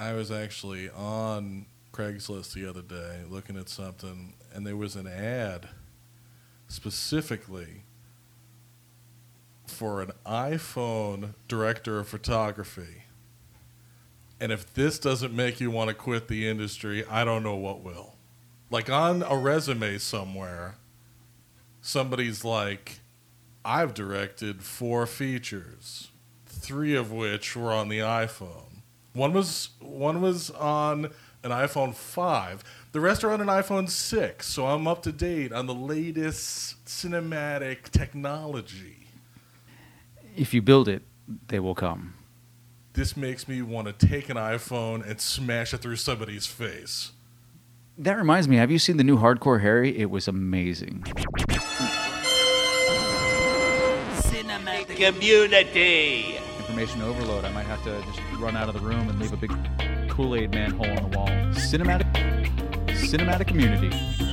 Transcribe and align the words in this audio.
I 0.00 0.14
was 0.14 0.30
actually 0.30 0.88
on 0.88 1.66
Craigslist 1.92 2.54
the 2.54 2.66
other 2.66 2.80
day 2.80 3.20
looking 3.28 3.58
at 3.58 3.68
something, 3.68 4.32
and 4.54 4.66
there 4.66 4.76
was 4.76 4.96
an 4.96 5.06
ad 5.06 5.68
specifically 6.68 7.82
for 9.66 10.00
an 10.00 10.12
iPhone 10.24 11.34
director 11.48 11.98
of 11.98 12.08
photography. 12.08 13.02
And 14.40 14.50
if 14.50 14.72
this 14.72 14.98
doesn't 14.98 15.36
make 15.36 15.60
you 15.60 15.70
want 15.70 15.88
to 15.88 15.94
quit 15.94 16.28
the 16.28 16.48
industry, 16.48 17.04
I 17.04 17.24
don't 17.24 17.42
know 17.42 17.56
what 17.56 17.82
will. 17.82 18.14
Like 18.70 18.88
on 18.88 19.22
a 19.22 19.36
resume 19.36 19.98
somewhere, 19.98 20.76
somebody's 21.82 22.42
like, 22.42 23.00
I've 23.66 23.92
directed 23.92 24.62
four 24.62 25.06
features, 25.06 26.08
three 26.46 26.96
of 26.96 27.12
which 27.12 27.54
were 27.54 27.70
on 27.70 27.90
the 27.90 27.98
iPhone. 27.98 28.69
One 29.12 29.32
was 29.32 29.70
one 29.80 30.20
was 30.20 30.50
on 30.50 31.06
an 31.42 31.50
iPhone 31.50 31.94
5. 31.94 32.64
The 32.92 33.00
rest 33.00 33.24
are 33.24 33.32
on 33.32 33.40
an 33.40 33.46
iPhone 33.48 33.88
6, 33.88 34.46
so 34.46 34.66
I'm 34.66 34.86
up 34.86 35.02
to 35.04 35.12
date 35.12 35.52
on 35.52 35.66
the 35.66 35.74
latest 35.74 36.84
cinematic 36.84 37.90
technology. 37.90 39.06
If 40.36 40.54
you 40.54 40.62
build 40.62 40.88
it, 40.88 41.02
they 41.48 41.58
will 41.58 41.74
come. 41.74 42.14
This 42.92 43.16
makes 43.16 43.48
me 43.48 43.62
want 43.62 43.86
to 43.86 44.06
take 44.06 44.28
an 44.28 44.36
iPhone 44.36 45.08
and 45.08 45.20
smash 45.20 45.72
it 45.72 45.78
through 45.78 45.96
somebody's 45.96 46.46
face. 46.46 47.12
That 47.96 48.16
reminds 48.16 48.48
me, 48.48 48.56
have 48.56 48.70
you 48.70 48.78
seen 48.78 48.96
the 48.96 49.04
new 49.04 49.18
Hardcore 49.18 49.60
Henry? 49.60 49.96
It 49.96 50.10
was 50.10 50.26
amazing. 50.26 51.02
Cinematic 54.22 54.96
community. 54.96 56.39
Information 56.70 57.02
overload. 57.02 57.44
I 57.44 57.50
might 57.50 57.66
have 57.66 57.82
to 57.82 58.00
just 58.02 58.20
run 58.38 58.56
out 58.56 58.68
of 58.68 58.74
the 58.74 58.80
room 58.80 59.08
and 59.08 59.18
leave 59.18 59.32
a 59.32 59.36
big 59.36 59.50
Kool 60.08 60.36
Aid 60.36 60.52
man 60.52 60.70
hole 60.70 60.86
on 60.86 61.10
the 61.10 61.18
wall. 61.18 61.26
Cinematic, 61.50 62.06
cinematic 62.86 63.48
community. 63.48 63.90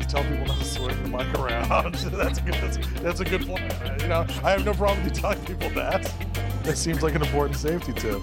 Tell 0.07 0.21
people 0.21 0.45
not 0.45 0.59
to 0.59 0.63
swing 0.63 1.01
the 1.01 1.09
mic 1.09 1.33
around. 1.39 1.95
that's 1.95 2.39
good. 2.39 2.53
That's, 2.53 2.77
that's 3.01 3.19
a 3.21 3.25
good 3.25 3.41
plan. 3.41 3.99
You 4.01 4.07
know, 4.09 4.27
I 4.43 4.51
have 4.51 4.63
no 4.63 4.75
problem 4.75 5.03
with 5.03 5.15
you 5.15 5.21
telling 5.21 5.43
people 5.45 5.71
that. 5.71 6.13
That 6.61 6.77
seems 6.77 7.01
like 7.01 7.15
an 7.15 7.23
important 7.23 7.57
safety 7.57 7.91
tip. 7.93 8.21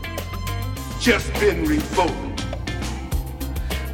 Just 1.00 1.32
been 1.40 1.64
revoked. 1.64 2.46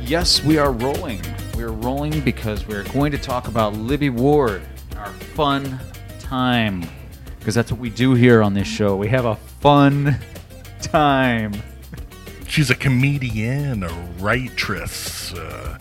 Yes, 0.03 0.45
we 0.45 0.59
are 0.59 0.71
rolling. 0.71 1.23
We 1.57 1.63
are 1.63 1.73
rolling 1.73 2.21
because 2.21 2.69
we're 2.69 2.85
going 2.93 3.11
to 3.13 3.19
talk 3.19 3.49
about 3.49 3.73
Libby 3.73 4.11
Ward, 4.11 4.61
our 4.99 5.13
fun 5.13 5.81
time. 6.19 6.85
Because 7.39 7.55
that's 7.55 7.73
what 7.73 7.81
we 7.81 7.89
do 7.89 8.13
here 8.13 8.43
on 8.43 8.53
this 8.53 8.69
show. 8.69 8.97
We 8.97 9.09
have 9.09 9.25
a 9.25 9.39
fun 9.61 10.17
time. 10.81 11.53
She's 12.49 12.71
a 12.71 12.75
comedian, 12.75 13.83
a 13.83 14.09
waitress, 14.19 15.33
a 15.33 15.79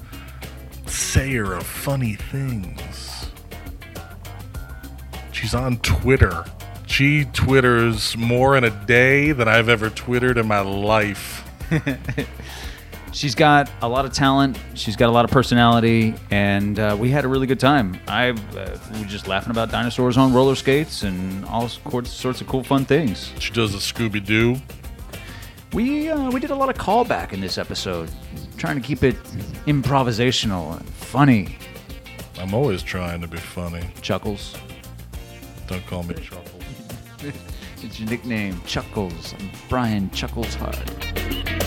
sayer 0.85 1.53
of 1.53 1.65
funny 1.65 2.15
things. 2.15 3.31
She's 5.31 5.55
on 5.55 5.77
Twitter. 5.77 6.43
She 6.87 7.25
twitters 7.25 8.17
more 8.17 8.57
in 8.57 8.65
a 8.65 8.85
day 8.85 9.31
than 9.31 9.47
I've 9.47 9.69
ever 9.69 9.89
twittered 9.89 10.37
in 10.37 10.47
my 10.47 10.59
life. 10.59 11.45
She's 13.11 13.33
got 13.35 13.69
a 13.81 13.87
lot 13.89 14.05
of 14.05 14.13
talent. 14.13 14.57
She's 14.75 14.95
got 14.95 15.09
a 15.09 15.11
lot 15.11 15.25
of 15.25 15.31
personality, 15.31 16.13
and 16.29 16.77
uh, 16.79 16.95
we 16.97 17.09
had 17.09 17.25
a 17.25 17.27
really 17.27 17.47
good 17.47 17.59
time. 17.59 17.99
I 18.07 18.29
uh, 18.29 18.77
we 18.93 18.99
were 18.99 19.05
just 19.05 19.27
laughing 19.27 19.51
about 19.51 19.71
dinosaurs 19.71 20.17
on 20.17 20.31
roller 20.33 20.55
skates 20.55 21.03
and 21.03 21.43
all 21.45 21.67
sorts 21.67 22.41
of 22.41 22.47
cool, 22.47 22.63
fun 22.63 22.85
things. 22.85 23.31
She 23.39 23.51
does 23.51 23.73
a 23.73 23.79
Scooby 23.79 24.23
Doo. 24.23 24.57
We 25.73 26.09
uh, 26.09 26.29
we 26.31 26.39
did 26.39 26.51
a 26.51 26.55
lot 26.55 26.69
of 26.69 26.77
callback 26.77 27.33
in 27.33 27.41
this 27.41 27.57
episode, 27.57 28.11
trying 28.57 28.79
to 28.79 28.87
keep 28.87 29.03
it 29.03 29.15
improvisational 29.65 30.77
and 30.77 30.87
funny. 30.89 31.57
I'm 32.37 32.53
always 32.53 32.83
trying 32.83 33.21
to 33.21 33.27
be 33.27 33.37
funny. 33.37 33.83
Chuckles, 34.01 34.55
Don't 35.67 35.85
call 35.87 36.03
me 36.03 36.15
Chuckles. 36.15 36.63
it's 37.81 37.99
your 37.99 38.07
nickname. 38.09 38.61
Chuckles. 38.65 39.33
I'm 39.37 39.49
Brian 39.67 40.09
Chuckles 40.11 40.55
Hard. 40.55 41.58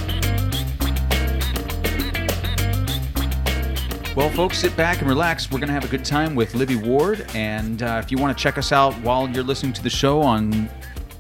Well, 4.15 4.29
folks, 4.29 4.59
sit 4.59 4.77
back 4.77 4.99
and 5.01 5.09
relax. 5.09 5.51
We're 5.51 5.59
going 5.59 5.69
to 5.69 5.75
have 5.75 5.85
a 5.85 5.89
good 5.89 6.05
time 6.05 6.35
with 6.35 6.55
Libby 6.55 6.77
Ward. 6.77 7.25
And 7.35 7.83
uh, 7.83 7.99
if 8.05 8.11
you 8.13 8.19
want 8.19 8.37
to 8.37 8.43
check 8.43 8.59
us 8.59 8.71
out 8.71 8.93
while 9.01 9.27
you're 9.29 9.43
listening 9.43 9.73
to 9.73 9.83
the 9.83 9.89
show 9.89 10.21
on 10.21 10.69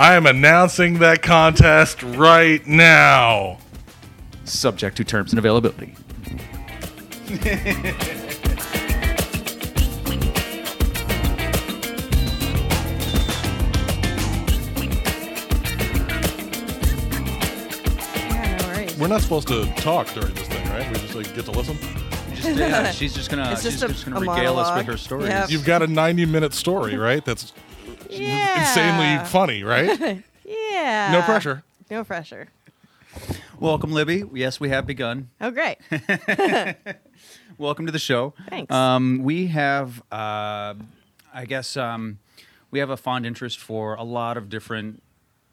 I 0.00 0.14
am 0.14 0.24
announcing 0.24 1.00
that 1.00 1.20
contest 1.20 2.02
right 2.02 2.66
now. 2.66 3.58
Subject 4.46 4.96
to 4.96 5.04
terms 5.04 5.30
and 5.32 5.38
availability. 5.38 5.94
Yeah, 17.20 18.56
no 18.60 18.68
worries. 18.68 18.96
We're 18.98 19.08
not 19.08 19.20
supposed 19.22 19.48
to 19.48 19.66
talk 19.76 20.08
during 20.14 20.34
this 20.34 20.48
thing, 20.48 20.68
right? 20.70 20.86
We 20.88 20.94
just 20.98 21.14
like 21.14 21.34
get 21.34 21.44
to 21.46 21.50
listen. 21.52 21.76
Just, 22.34 22.56
yeah, 22.58 22.90
she's 22.92 23.14
just 23.14 23.30
gonna 23.30 23.50
It's 23.52 23.62
she's 23.62 23.72
just 23.80 23.84
a- 23.84 23.88
just 23.88 24.04
gonna 24.04 24.16
a 24.16 24.20
regale 24.20 24.58
us 24.58 24.68
with 24.68 24.76
monologue. 24.76 24.86
her 24.86 24.96
stories. 24.96 25.28
Yep. 25.28 25.50
You've 25.50 25.64
got 25.64 25.82
a 25.82 25.86
ninety-minute 25.86 26.54
story, 26.54 26.96
right? 26.96 27.24
That's 27.24 27.52
yeah. 28.12 28.60
insanely 28.60 29.24
funny, 29.28 29.62
right? 29.62 30.22
Yeah. 30.44 31.10
No 31.12 31.22
pressure. 31.22 31.62
No 31.92 32.02
pressure. 32.02 32.48
Welcome, 33.60 33.92
Libby. 33.92 34.24
Yes, 34.34 34.58
we 34.58 34.68
have 34.70 34.84
begun. 34.84 35.30
Oh, 35.40 35.52
great. 35.52 35.78
Welcome 37.58 37.86
to 37.86 37.92
the 37.92 38.00
show. 38.00 38.34
Thanks. 38.48 38.72
Um, 38.74 39.20
we 39.22 39.46
have, 39.48 40.02
uh, 40.10 40.74
I 41.32 41.44
guess, 41.46 41.76
um, 41.76 42.18
we 42.72 42.80
have 42.80 42.90
a 42.90 42.96
fond 42.96 43.26
interest 43.26 43.60
for 43.60 43.94
a 43.94 44.02
lot 44.02 44.36
of 44.36 44.48
different 44.48 45.02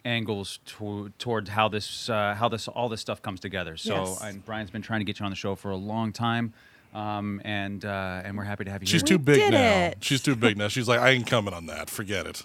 angles 0.04 0.60
to, 0.66 1.12
toward 1.20 1.50
how 1.50 1.68
this, 1.68 2.10
uh, 2.10 2.34
how 2.36 2.48
this, 2.50 2.68
all 2.68 2.90
this 2.90 3.02
stuff 3.02 3.22
comes 3.22 3.40
together. 3.40 3.78
So, 3.78 3.94
Yes. 4.06 4.22
and 4.24 4.44
Brian's 4.46 4.72
been 4.72 4.82
trying 4.82 5.02
to 5.02 5.06
get 5.06 5.20
you 5.20 5.26
on 5.26 5.32
the 5.32 5.36
show 5.36 5.54
for 5.56 5.70
a 5.70 5.76
long 5.78 6.12
time, 6.12 6.54
um, 6.96 7.40
and 7.46 7.84
uh, 7.86 8.22
and 8.24 8.36
we're 8.38 8.46
happy 8.46 8.64
to 8.64 8.72
have 8.72 8.82
you 8.82 8.88
She's 8.88 9.02
here. 9.02 9.18
too 9.18 9.20
big 9.20 9.36
did 9.42 9.52
now. 9.52 9.88
it. 9.90 9.98
She's 10.02 10.24
too 10.24 10.36
big 10.36 10.58
now. 10.58 10.70
She's 10.70 10.88
like, 10.88 11.00
I 11.02 11.10
ain't 11.10 11.28
coming 11.28 11.54
on 11.54 11.66
that. 11.68 11.90
Forget 11.90 12.26
it. 12.26 12.44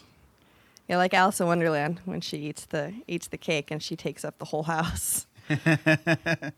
Yeah, 0.93 0.99
like 0.99 1.15
Alice 1.15 1.41
in 1.41 1.47
Wonderland 1.47 2.03
when 2.05 2.21
she 2.21 2.37
eats 2.37 2.67
the 2.67 2.93
eats 3.09 3.27
the 3.29 3.39
cake 3.39 3.71
and 3.71 3.83
she 3.83 3.97
takes 3.97 4.27
up 4.27 4.37
the 4.37 4.45
whole 4.45 4.65
house. 4.65 5.27
it's 5.49 6.53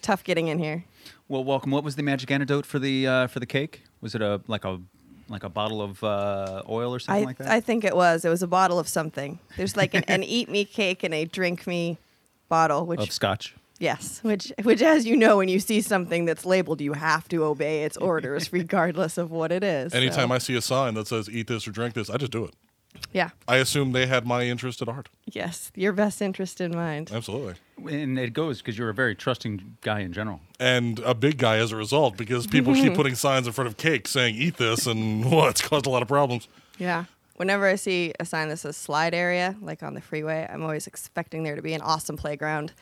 tough 0.00 0.22
getting 0.22 0.46
in 0.46 0.60
here. 0.60 0.84
Well, 1.26 1.42
welcome. 1.42 1.72
What 1.72 1.82
was 1.82 1.96
the 1.96 2.04
magic 2.04 2.30
antidote 2.30 2.64
for 2.64 2.78
the 2.78 3.08
uh, 3.08 3.26
for 3.26 3.40
the 3.40 3.46
cake? 3.46 3.82
Was 4.00 4.14
it 4.14 4.22
a 4.22 4.40
like 4.46 4.64
a 4.64 4.80
like 5.28 5.42
a 5.42 5.48
bottle 5.48 5.82
of 5.82 6.04
uh, 6.04 6.62
oil 6.68 6.94
or 6.94 7.00
something 7.00 7.24
I, 7.24 7.26
like 7.26 7.38
that? 7.38 7.48
I 7.48 7.58
think 7.58 7.82
it 7.82 7.96
was. 7.96 8.24
It 8.24 8.28
was 8.28 8.44
a 8.44 8.46
bottle 8.46 8.78
of 8.78 8.86
something. 8.86 9.40
There's 9.56 9.76
like 9.76 9.92
an, 9.92 10.04
an 10.06 10.22
eat 10.22 10.48
me 10.48 10.64
cake 10.64 11.02
and 11.02 11.12
a 11.12 11.24
drink 11.24 11.66
me 11.66 11.98
bottle, 12.48 12.86
which 12.86 13.00
of 13.00 13.10
scotch. 13.10 13.56
yes, 13.80 14.20
which 14.22 14.52
which 14.62 14.82
as 14.82 15.04
you 15.04 15.16
know, 15.16 15.38
when 15.38 15.48
you 15.48 15.58
see 15.58 15.80
something 15.80 16.26
that's 16.26 16.46
labeled, 16.46 16.80
you 16.80 16.92
have 16.92 17.28
to 17.30 17.42
obey 17.42 17.82
its 17.82 17.96
orders, 17.96 18.52
regardless 18.52 19.18
of 19.18 19.32
what 19.32 19.50
it 19.50 19.64
is. 19.64 19.92
Anytime 19.94 20.28
So, 20.28 20.34
I 20.36 20.38
see 20.38 20.54
a 20.54 20.62
sign 20.62 20.94
that 20.94 21.08
says 21.08 21.28
"eat 21.28 21.48
this" 21.48 21.66
or 21.66 21.72
"drink 21.72 21.94
this," 21.94 22.08
I 22.08 22.18
just 22.18 22.30
do 22.30 22.44
it. 22.44 22.54
Yeah, 23.12 23.30
I 23.46 23.56
assume 23.56 23.92
they 23.92 24.06
had 24.06 24.26
my 24.26 24.44
interest 24.44 24.82
at 24.82 24.88
heart. 24.88 25.08
yes, 25.26 25.70
your 25.74 25.92
best 25.92 26.20
interest 26.20 26.60
in 26.60 26.72
mind. 26.74 27.10
Absolutely. 27.12 27.54
And 27.90 28.18
it 28.18 28.32
goes 28.32 28.58
because 28.58 28.76
you're 28.76 28.90
a 28.90 28.94
very 28.94 29.14
trusting 29.14 29.76
guy 29.82 30.00
in 30.00 30.12
general. 30.12 30.40
And 30.58 30.98
a 31.00 31.14
big 31.14 31.38
guy 31.38 31.58
as 31.58 31.70
a 31.72 31.76
result 31.76 32.16
because 32.16 32.46
people 32.46 32.74
keep 32.74 32.94
putting 33.00 33.14
signs 33.14 33.46
in 33.46 33.52
front 33.52 33.68
of 33.68 33.76
cake 33.76 34.08
saying 34.08 34.34
"eat 34.34 34.56
this," 34.56 34.86
and 34.86 35.24
well, 35.30 35.46
it's 35.48 35.62
caused 35.62 35.86
a 35.86 35.90
lot 35.90 36.02
of 36.02 36.08
problems. 36.08 36.48
Yeah. 36.78 37.04
Whenever 37.36 37.66
I 37.66 37.76
see 37.76 38.12
a 38.18 38.24
sign 38.24 38.48
that 38.48 38.56
says 38.56 38.76
slide 38.76 39.14
area, 39.14 39.54
like 39.60 39.84
on 39.84 39.94
the 39.94 40.00
freeway, 40.00 40.48
I'm 40.52 40.62
always 40.62 40.88
expecting 40.88 41.44
there 41.44 41.54
to 41.54 41.62
be 41.62 41.72
an 41.72 41.80
awesome 41.82 42.16
playground. 42.16 42.72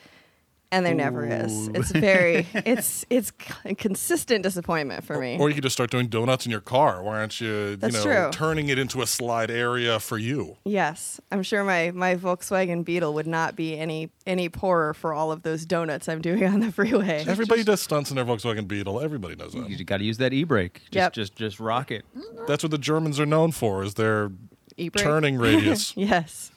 And 0.72 0.84
there 0.84 0.94
never 0.94 1.24
is. 1.24 1.68
It's 1.68 1.92
very, 1.92 2.46
it's 2.54 3.06
it's 3.08 3.32
c- 3.64 3.74
consistent 3.76 4.42
disappointment 4.42 5.04
for 5.04 5.18
me. 5.20 5.38
Or 5.38 5.48
you 5.48 5.54
could 5.54 5.62
just 5.62 5.74
start 5.74 5.90
doing 5.90 6.08
donuts 6.08 6.44
in 6.44 6.50
your 6.50 6.60
car. 6.60 7.02
Why 7.04 7.18
aren't 7.18 7.40
you, 7.40 7.76
That's 7.76 7.94
you 7.96 8.04
know, 8.04 8.22
true. 8.24 8.30
turning 8.32 8.68
it 8.68 8.76
into 8.78 9.00
a 9.00 9.06
slide 9.06 9.50
area 9.50 10.00
for 10.00 10.18
you? 10.18 10.56
yes, 10.64 11.20
I'm 11.30 11.44
sure 11.44 11.62
my 11.62 11.92
my 11.92 12.16
Volkswagen 12.16 12.84
Beetle 12.84 13.14
would 13.14 13.28
not 13.28 13.54
be 13.54 13.78
any 13.78 14.10
any 14.26 14.48
poorer 14.48 14.92
for 14.92 15.14
all 15.14 15.30
of 15.30 15.42
those 15.42 15.64
donuts 15.64 16.08
I'm 16.08 16.20
doing 16.20 16.44
on 16.44 16.58
the 16.60 16.72
freeway. 16.72 17.24
Everybody 17.28 17.62
does 17.62 17.80
stunts 17.80 18.10
in 18.10 18.16
their 18.16 18.24
Volkswagen 18.24 18.66
Beetle. 18.66 19.00
Everybody 19.00 19.36
does 19.36 19.52
that. 19.52 19.70
You 19.70 19.84
got 19.84 19.98
to 19.98 20.04
use 20.04 20.18
that 20.18 20.32
e-brake. 20.32 20.80
Just, 20.90 20.94
Yep. 20.94 21.12
just, 21.12 21.36
just 21.36 21.60
rock 21.60 21.90
it. 21.92 22.04
That's 22.48 22.64
what 22.64 22.72
the 22.72 22.78
Germans 22.78 23.20
are 23.20 23.26
known 23.26 23.52
for 23.52 23.84
is 23.84 23.94
their 23.94 24.32
E-brake. 24.76 25.02
turning 25.04 25.38
radius. 25.38 25.96
Yes. 25.96 26.50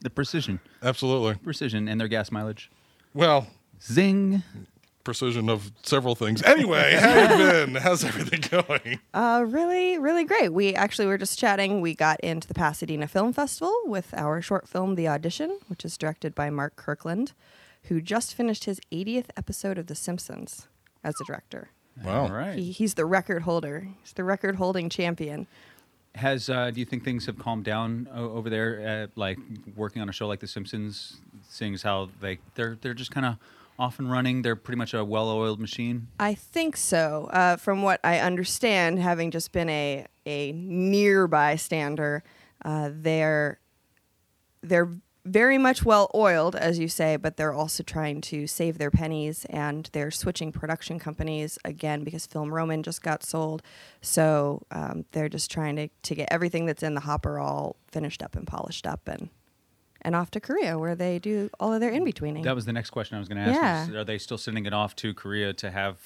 The 0.00 0.08
precision, 0.08 0.60
Absolutely. 0.82 1.34
precision, 1.34 1.88
and 1.88 2.00
their 2.00 2.08
gas 2.08 2.32
mileage. 2.32 2.70
Well, 3.14 3.46
Zing. 3.82 4.42
precision 5.04 5.48
of 5.48 5.72
several 5.82 6.14
things. 6.14 6.42
Anyway, 6.42 6.96
how 7.00 7.22
you 7.22 7.38
been? 7.66 7.74
How's 7.76 8.04
everything 8.04 8.42
going? 8.50 9.00
Uh, 9.14 9.44
really, 9.48 9.98
really 9.98 10.24
great. 10.24 10.52
We 10.52 10.74
actually 10.74 11.06
were 11.06 11.18
just 11.18 11.38
chatting. 11.38 11.80
We 11.80 11.94
got 11.94 12.20
into 12.20 12.46
the 12.46 12.54
Pasadena 12.54 13.08
Film 13.08 13.32
Festival 13.32 13.74
with 13.86 14.12
our 14.14 14.40
short 14.42 14.68
film, 14.68 14.94
The 14.94 15.08
Audition, 15.08 15.58
which 15.68 15.84
is 15.84 15.96
directed 15.98 16.34
by 16.34 16.50
Mark 16.50 16.76
Kirkland, 16.76 17.32
who 17.84 18.00
just 18.00 18.34
finished 18.34 18.64
his 18.64 18.80
80th 18.92 19.26
episode 19.36 19.78
of 19.78 19.86
The 19.86 19.94
Simpsons 19.94 20.68
as 21.02 21.14
a 21.20 21.24
director. 21.24 21.70
Wow. 22.04 22.24
All 22.24 22.30
right. 22.32 22.56
He, 22.58 22.70
he's 22.72 22.94
the 22.94 23.04
record 23.06 23.42
holder. 23.42 23.88
He's 24.02 24.12
the 24.12 24.24
record 24.24 24.56
holding 24.56 24.88
champion. 24.88 25.46
Has 26.16 26.50
uh, 26.50 26.70
do 26.70 26.80
you 26.80 26.86
think 26.86 27.04
things 27.04 27.26
have 27.26 27.38
calmed 27.38 27.64
down 27.64 28.08
over 28.12 28.50
there? 28.50 29.08
Like 29.14 29.38
working 29.76 30.02
on 30.02 30.08
a 30.08 30.12
show 30.12 30.26
like 30.26 30.40
The 30.40 30.48
Simpsons, 30.48 31.20
seeing 31.48 31.74
as 31.74 31.82
how 31.82 32.10
they 32.20 32.38
they're 32.54 32.76
they're 32.80 32.94
just 32.94 33.10
kind 33.10 33.26
of 33.26 33.36
off 33.78 33.98
and 33.98 34.10
running. 34.10 34.42
They're 34.42 34.56
pretty 34.56 34.76
much 34.76 34.92
a 34.92 35.02
well-oiled 35.04 35.58
machine. 35.58 36.08
I 36.18 36.34
think 36.34 36.76
so. 36.76 37.30
Uh, 37.32 37.56
from 37.56 37.82
what 37.82 37.98
I 38.04 38.18
understand, 38.18 38.98
having 38.98 39.30
just 39.30 39.52
been 39.52 39.70
a 39.70 40.06
a 40.26 40.52
nearby 40.52 41.56
stander, 41.56 42.22
uh, 42.64 42.90
they're 42.92 43.58
they're 44.62 44.90
very 45.24 45.58
much 45.58 45.84
well 45.84 46.10
oiled, 46.14 46.56
as 46.56 46.78
you 46.78 46.88
say, 46.88 47.16
but 47.16 47.36
they're 47.36 47.52
also 47.52 47.82
trying 47.82 48.20
to 48.22 48.46
save 48.46 48.78
their 48.78 48.90
pennies 48.90 49.44
and 49.50 49.88
they're 49.92 50.10
switching 50.10 50.52
production 50.52 50.98
companies 50.98 51.58
again 51.64 52.04
because 52.04 52.26
Film 52.26 52.52
Roman 52.52 52.82
just 52.82 53.02
got 53.02 53.22
sold. 53.22 53.62
So 54.00 54.62
um, 54.70 55.04
they're 55.12 55.28
just 55.28 55.50
trying 55.50 55.76
to, 55.76 55.88
to 55.88 56.14
get 56.14 56.28
everything 56.30 56.66
that's 56.66 56.82
in 56.82 56.94
the 56.94 57.00
hopper 57.00 57.38
all 57.38 57.76
finished 57.88 58.22
up 58.22 58.34
and 58.36 58.46
polished 58.46 58.86
up 58.86 59.08
and 59.08 59.30
and 60.02 60.14
off 60.16 60.30
to 60.30 60.40
Korea 60.40 60.78
where 60.78 60.94
they 60.94 61.18
do 61.18 61.50
all 61.60 61.74
of 61.74 61.80
their 61.80 61.90
in 61.90 62.04
betweening. 62.04 62.42
That 62.44 62.54
was 62.54 62.64
the 62.64 62.72
next 62.72 62.88
question 62.88 63.16
I 63.16 63.18
was 63.18 63.28
going 63.28 63.44
to 63.44 63.50
ask. 63.50 63.92
Yeah. 63.92 64.00
are 64.00 64.04
they 64.04 64.16
still 64.16 64.38
sending 64.38 64.64
it 64.64 64.72
off 64.72 64.96
to 64.96 65.12
Korea 65.12 65.52
to 65.52 65.70
have 65.70 65.98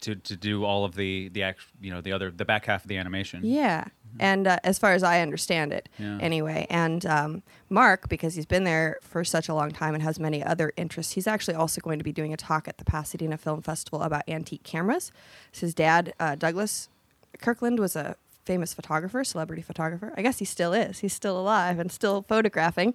to, 0.00 0.16
to 0.16 0.36
do 0.36 0.64
all 0.64 0.84
of 0.84 0.94
the 0.94 1.28
the 1.28 1.42
act, 1.42 1.60
you 1.80 1.90
know 1.90 2.00
the 2.00 2.12
other 2.12 2.30
the 2.30 2.44
back 2.44 2.66
half 2.66 2.82
of 2.84 2.88
the 2.88 2.96
animation? 2.96 3.42
Yeah. 3.44 3.84
And 4.20 4.46
uh, 4.46 4.58
as 4.64 4.78
far 4.78 4.92
as 4.92 5.02
I 5.02 5.20
understand 5.20 5.72
it, 5.72 5.88
Yeah. 5.98 6.18
anyway. 6.20 6.66
And 6.70 7.04
um, 7.06 7.42
Mark, 7.68 8.08
because 8.08 8.34
he's 8.34 8.46
been 8.46 8.64
there 8.64 8.98
for 9.02 9.24
such 9.24 9.48
a 9.48 9.54
long 9.54 9.70
time 9.70 9.94
and 9.94 10.02
has 10.02 10.18
many 10.18 10.42
other 10.42 10.72
interests, 10.76 11.12
he's 11.14 11.26
actually 11.26 11.54
also 11.54 11.80
going 11.80 11.98
to 11.98 12.04
be 12.04 12.12
doing 12.12 12.32
a 12.32 12.36
talk 12.36 12.68
at 12.68 12.78
the 12.78 12.84
Pasadena 12.84 13.36
Film 13.38 13.62
Festival 13.62 14.02
about 14.02 14.22
antique 14.28 14.62
cameras. 14.62 15.12
His 15.52 15.74
dad, 15.74 16.14
uh, 16.20 16.34
Douglas 16.36 16.88
Kirkland, 17.40 17.78
was 17.78 17.96
a 17.96 18.16
famous 18.46 18.72
photographer, 18.72 19.24
celebrity 19.24 19.60
photographer. 19.60 20.14
I 20.16 20.22
guess 20.22 20.38
he 20.38 20.44
still 20.44 20.72
is. 20.72 21.00
He's 21.00 21.12
still 21.12 21.38
alive 21.38 21.78
and 21.78 21.90
still 21.90 22.22
photographing. 22.22 22.94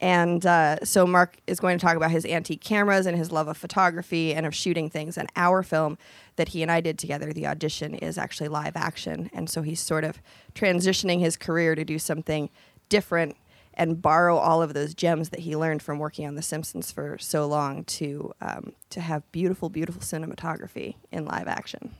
And 0.00 0.46
uh, 0.46 0.84
so 0.84 1.06
Mark 1.06 1.36
is 1.46 1.60
going 1.60 1.78
to 1.78 1.84
talk 1.84 1.96
about 1.96 2.10
his 2.10 2.24
antique 2.24 2.62
cameras 2.62 3.04
and 3.04 3.18
his 3.18 3.30
love 3.30 3.48
of 3.48 3.56
photography 3.56 4.32
and 4.32 4.46
of 4.46 4.54
shooting 4.54 4.88
things. 4.88 5.18
And 5.18 5.28
our 5.36 5.62
film 5.62 5.98
that 6.36 6.48
he 6.48 6.62
and 6.62 6.70
I 6.70 6.80
did 6.80 6.98
together, 6.98 7.32
the 7.32 7.46
audition, 7.46 7.94
is 7.94 8.16
actually 8.16 8.48
live 8.48 8.76
action. 8.76 9.28
And 9.34 9.50
so 9.50 9.62
he's 9.62 9.80
sort 9.80 10.04
of 10.04 10.22
transitioning 10.54 11.20
his 11.20 11.36
career 11.36 11.74
to 11.74 11.84
do 11.84 11.98
something 11.98 12.48
different 12.88 13.36
and 13.74 14.02
borrow 14.02 14.36
all 14.36 14.62
of 14.62 14.74
those 14.74 14.94
gems 14.94 15.30
that 15.30 15.40
he 15.40 15.56
learned 15.56 15.82
from 15.82 15.98
working 15.98 16.26
on 16.26 16.34
The 16.34 16.42
Simpsons 16.42 16.92
for 16.92 17.16
so 17.18 17.46
long 17.46 17.84
to 17.84 18.32
um, 18.40 18.72
to 18.90 19.00
have 19.00 19.30
beautiful, 19.32 19.70
beautiful 19.70 20.02
cinematography 20.02 20.96
in 21.10 21.24
live 21.24 21.48
action. 21.48 21.94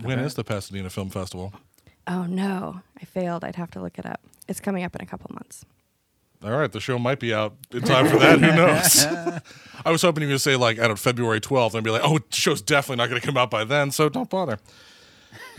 When 0.00 0.20
is 0.20 0.34
the 0.34 0.44
Pasadena 0.44 0.90
Film 0.90 1.10
Festival? 1.10 1.52
Oh 2.08 2.24
no, 2.24 2.80
I 3.00 3.04
failed. 3.04 3.44
I'd 3.44 3.56
have 3.56 3.70
to 3.72 3.80
look 3.80 3.98
it 3.98 4.06
up. 4.06 4.20
It's 4.48 4.60
coming 4.60 4.82
up 4.84 4.94
in 4.96 5.02
a 5.02 5.06
couple 5.06 5.30
months. 5.34 5.64
All 6.42 6.50
right, 6.52 6.70
the 6.70 6.80
show 6.80 6.98
might 6.98 7.18
be 7.18 7.34
out 7.34 7.56
in 7.72 7.82
time 7.82 8.08
for 8.08 8.16
that. 8.18 8.38
Who 8.38 8.54
knows? 8.54 9.04
I 9.84 9.90
was 9.90 10.02
hoping 10.02 10.22
you 10.22 10.28
were 10.28 10.30
going 10.30 10.36
to 10.36 10.42
say 10.42 10.54
like, 10.56 10.78
I 10.78 10.86
don't 10.86 10.98
February 10.98 11.40
12th, 11.40 11.74
and 11.74 11.82
be 11.84 11.90
like, 11.90 12.02
oh, 12.04 12.18
the 12.18 12.24
show's 12.36 12.62
definitely 12.62 12.96
not 13.02 13.08
going 13.10 13.20
to 13.20 13.26
come 13.26 13.36
out 13.36 13.50
by 13.50 13.64
then, 13.64 13.90
so 13.90 14.08
don't 14.08 14.30
bother. 14.30 14.58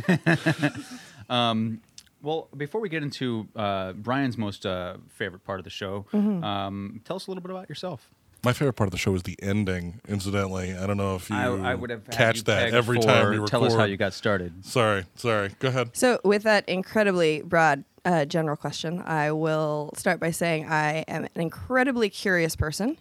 Well, 2.21 2.49
before 2.57 2.81
we 2.81 2.89
get 2.89 3.01
into 3.01 3.47
uh, 3.55 3.93
Brian's 3.93 4.37
most 4.37 4.65
uh, 4.65 4.97
favorite 5.07 5.45
part 5.45 5.59
of 5.59 5.63
the 5.63 5.69
show, 5.69 6.05
Mm-hmm. 6.11 6.43
um, 6.43 7.01
tell 7.05 7.15
us 7.15 7.27
a 7.27 7.31
little 7.31 7.41
bit 7.41 7.51
about 7.51 7.69
yourself. 7.69 8.09
My 8.43 8.53
favorite 8.53 8.73
part 8.73 8.87
of 8.87 8.91
the 8.91 8.97
show 8.97 9.13
is 9.15 9.23
the 9.23 9.37
ending. 9.41 9.99
Incidentally, 10.07 10.73
I 10.73 10.87
don't 10.87 10.97
know 10.97 11.15
if 11.15 11.29
you 11.29 11.35
I, 11.35 11.71
I 11.71 11.75
would 11.75 11.89
have 11.89 12.09
catch 12.09 12.37
you 12.37 12.43
that 12.43 12.73
every 12.73 12.97
for 12.97 13.07
time 13.07 13.29
we 13.29 13.35
record. 13.35 13.49
Tell 13.49 13.63
us 13.65 13.75
how 13.75 13.83
you 13.83 13.97
got 13.97 14.13
started. 14.13 14.65
Sorry, 14.65 15.05
sorry. 15.15 15.51
Go 15.59 15.67
ahead. 15.67 15.89
So, 15.93 16.19
with 16.23 16.43
that 16.43 16.67
incredibly 16.69 17.41
broad 17.41 17.83
uh, 18.05 18.25
general 18.25 18.55
question, 18.55 19.01
I 19.01 19.31
will 19.33 19.91
start 19.97 20.19
by 20.21 20.31
saying 20.31 20.69
I 20.69 21.03
am 21.07 21.25
an 21.25 21.41
incredibly 21.41 22.09
curious 22.09 22.55
person 22.55 22.97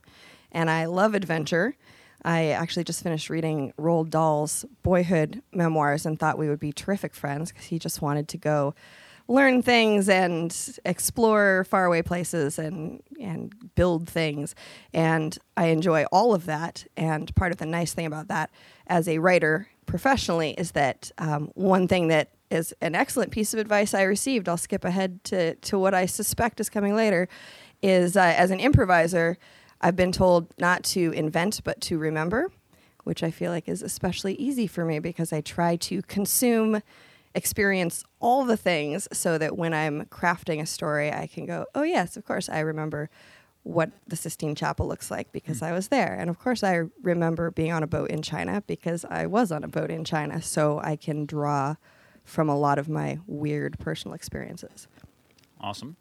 and 0.50 0.70
I 0.70 0.86
love 0.86 1.14
adventure. 1.14 1.76
I 2.24 2.46
actually 2.46 2.84
just 2.84 3.02
finished 3.02 3.30
reading 3.30 3.72
Roald 3.78 4.10
Dahl's 4.10 4.64
boyhood 4.82 5.40
memoirs 5.52 6.04
and 6.04 6.18
thought 6.18 6.36
we 6.36 6.48
would 6.48 6.58
be 6.58 6.72
terrific 6.72 7.14
friends 7.14 7.52
because 7.52 7.66
he 7.66 7.78
just 7.78 8.02
wanted 8.02 8.26
to 8.28 8.36
go 8.36 8.74
learn 9.28 9.60
things 9.60 10.08
and 10.08 10.78
explore 10.84 11.64
faraway 11.68 12.02
places 12.02 12.58
and 12.58 13.02
and 13.20 13.52
build 13.74 14.08
things. 14.08 14.54
And 14.92 15.38
I 15.56 15.66
enjoy 15.66 16.04
all 16.10 16.34
of 16.34 16.46
that. 16.46 16.86
And 16.96 17.34
part 17.34 17.52
of 17.52 17.58
the 17.58 17.66
nice 17.66 17.92
thing 17.92 18.06
about 18.06 18.28
that 18.28 18.50
as 18.86 19.06
a 19.06 19.18
writer 19.18 19.68
professionally 19.86 20.52
is 20.52 20.72
that 20.72 21.12
um, 21.18 21.50
one 21.54 21.86
thing 21.88 22.08
that 22.08 22.30
is 22.50 22.74
an 22.80 22.94
excellent 22.94 23.30
piece 23.30 23.52
of 23.52 23.60
advice 23.60 23.92
I 23.92 24.02
received 24.02 24.48
I'll 24.48 24.56
skip 24.56 24.84
ahead 24.84 25.22
to 25.24 25.54
to 25.56 25.78
what 25.78 25.94
I 25.94 26.06
suspect 26.06 26.60
is 26.60 26.70
coming 26.70 26.94
later 26.94 27.28
is 27.82 28.16
uh, 28.16 28.34
as 28.36 28.50
an 28.50 28.60
improviser 28.60 29.36
I've 29.80 29.96
been 29.96 30.12
told 30.12 30.52
not 30.58 30.82
to 30.84 31.12
invent 31.12 31.62
but 31.64 31.80
to 31.82 31.98
remember 31.98 32.50
which 33.04 33.22
I 33.22 33.30
feel 33.30 33.50
like 33.50 33.68
is 33.68 33.82
especially 33.82 34.34
easy 34.34 34.66
for 34.66 34.84
me 34.84 34.98
because 34.98 35.32
I 35.32 35.40
try 35.40 35.76
to 35.76 36.02
consume 36.02 36.82
experience 37.34 38.04
all 38.20 38.44
the 38.44 38.56
things 38.56 39.08
so 39.12 39.38
that 39.38 39.56
when 39.56 39.74
I'm 39.74 40.06
crafting 40.06 40.60
a 40.60 40.66
story, 40.66 41.12
I 41.12 41.26
can 41.26 41.46
go, 41.46 41.66
oh, 41.74 41.82
yes, 41.82 42.16
of 42.16 42.24
course, 42.24 42.48
I 42.48 42.60
remember 42.60 43.10
what 43.62 43.90
the 44.06 44.16
Sistine 44.16 44.54
Chapel 44.54 44.88
looks 44.88 45.10
like 45.10 45.30
because 45.32 45.60
I 45.62 45.72
was 45.72 45.88
there. 45.88 46.16
And 46.18 46.30
of 46.30 46.38
course, 46.38 46.64
I 46.64 46.82
remember 47.02 47.50
being 47.50 47.72
on 47.72 47.82
a 47.82 47.86
boat 47.86 48.10
in 48.10 48.22
China 48.22 48.62
because 48.66 49.04
I 49.04 49.26
was 49.26 49.52
on 49.52 49.62
a 49.62 49.68
boat 49.68 49.90
in 49.90 50.04
China. 50.04 50.40
So 50.40 50.80
I 50.82 50.96
can 50.96 51.26
draw 51.26 51.76
from 52.24 52.48
a 52.48 52.56
lot 52.56 52.78
of 52.78 52.88
my 52.88 53.18
weird 53.26 53.78
personal 53.78 54.14
experiences. 54.14 54.88
Awesome. 55.60 55.96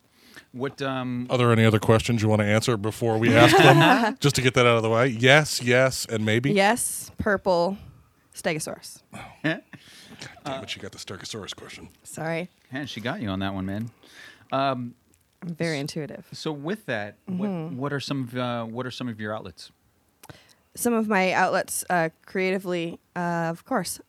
What? 0.52 0.82
Um, 0.82 1.28
Are 1.30 1.38
there 1.38 1.52
any 1.52 1.66
other 1.66 1.80
questions 1.80 2.22
you 2.22 2.30
want 2.30 2.42
to 2.42 2.46
answer 2.46 2.78
before 2.78 3.18
we 3.18 3.36
ask 3.36 3.58
them? 3.58 4.18
Just 4.20 4.36
to 4.36 4.42
get 4.42 4.54
that 4.54 4.66
out 4.66 4.78
of 4.78 4.84
the 4.84 4.90
way. 4.90 5.08
Yes, 5.08 5.62
yes, 5.64 6.06
and 6.06 6.26
maybe. 6.26 6.52
Yes, 6.52 7.12
purple 7.18 7.78
stegosaurus. 8.42 9.02
Damn 9.44 9.62
it, 10.64 10.76
you 10.76 10.82
got 10.82 10.92
the 10.92 10.98
Stegosaurus 10.98 11.56
question. 11.56 11.90
Sorry, 12.04 12.50
And 12.72 12.90
she 12.90 13.02
got 13.02 13.22
you 13.22 13.30
on 13.30 13.40
that 13.40 13.54
one, 13.54 13.66
man. 13.66 13.90
I'm 14.52 14.96
very 15.44 15.80
intuitive. 15.80 16.28
So 16.32 16.52
with 16.52 16.86
that, 16.86 17.16
what, 17.26 17.50
what 17.50 17.94
are 17.94 18.00
some 18.00 18.24
of 18.24 18.38
uh, 18.38 18.64
what 18.66 18.86
are 18.86 18.92
some 18.92 19.08
of 19.08 19.20
your 19.20 19.36
outlets? 19.36 19.72
some 20.76 20.94
of 20.94 21.08
my 21.08 21.32
outlets 21.34 21.84
uh, 21.90 22.10
creatively, 22.26 23.00
uh, 23.16 23.48
of 23.50 23.66
course. 23.66 24.00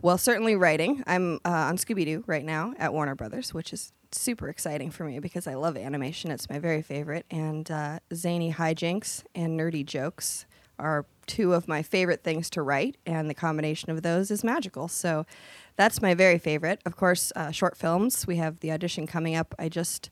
Well, 0.00 0.18
certainly 0.18 0.54
writing. 0.54 1.02
I'm 1.06 1.36
uh, 1.44 1.48
on 1.48 1.76
Scooby 1.76 2.04
Doo 2.04 2.22
right 2.26 2.44
now 2.44 2.74
at 2.78 2.92
Warner 2.92 3.14
Brothers, 3.14 3.52
which 3.52 3.72
is 3.72 3.92
super 4.12 4.48
exciting 4.48 4.90
for 4.90 5.04
me 5.04 5.18
because 5.18 5.46
I 5.46 5.54
love 5.54 5.76
animation. 5.76 6.30
It's 6.30 6.48
my 6.48 6.58
very 6.58 6.82
favorite. 6.82 7.26
And 7.30 7.68
uh, 7.70 7.98
zany 8.14 8.52
hijinks 8.52 9.24
and 9.34 9.58
nerdy 9.58 9.84
jokes 9.84 10.46
are 10.78 11.04
two 11.28 11.54
of 11.54 11.68
my 11.68 11.82
favorite 11.82 12.24
things 12.24 12.50
to 12.50 12.62
write, 12.62 12.96
and 13.06 13.30
the 13.30 13.34
combination 13.34 13.90
of 13.90 14.02
those 14.02 14.32
is 14.32 14.42
magical. 14.42 14.88
So 14.88 15.26
that's 15.76 16.02
my 16.02 16.14
very 16.14 16.38
favorite. 16.38 16.80
Of 16.84 16.96
course, 16.96 17.32
uh, 17.36 17.52
short 17.52 17.76
films. 17.76 18.26
We 18.26 18.36
have 18.36 18.58
the 18.58 18.72
audition 18.72 19.06
coming 19.06 19.36
up. 19.36 19.54
I 19.58 19.68
just 19.68 20.10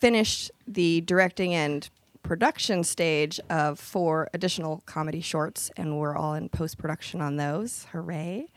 finished 0.00 0.50
the 0.66 1.00
directing 1.02 1.54
and 1.54 1.88
production 2.22 2.82
stage 2.82 3.38
of 3.48 3.78
four 3.78 4.28
additional 4.34 4.82
comedy 4.86 5.20
shorts, 5.20 5.70
and 5.76 5.98
we're 5.98 6.16
all 6.16 6.34
in 6.34 6.48
post 6.48 6.78
production 6.78 7.20
on 7.20 7.36
those. 7.36 7.86
Hooray! 7.92 8.48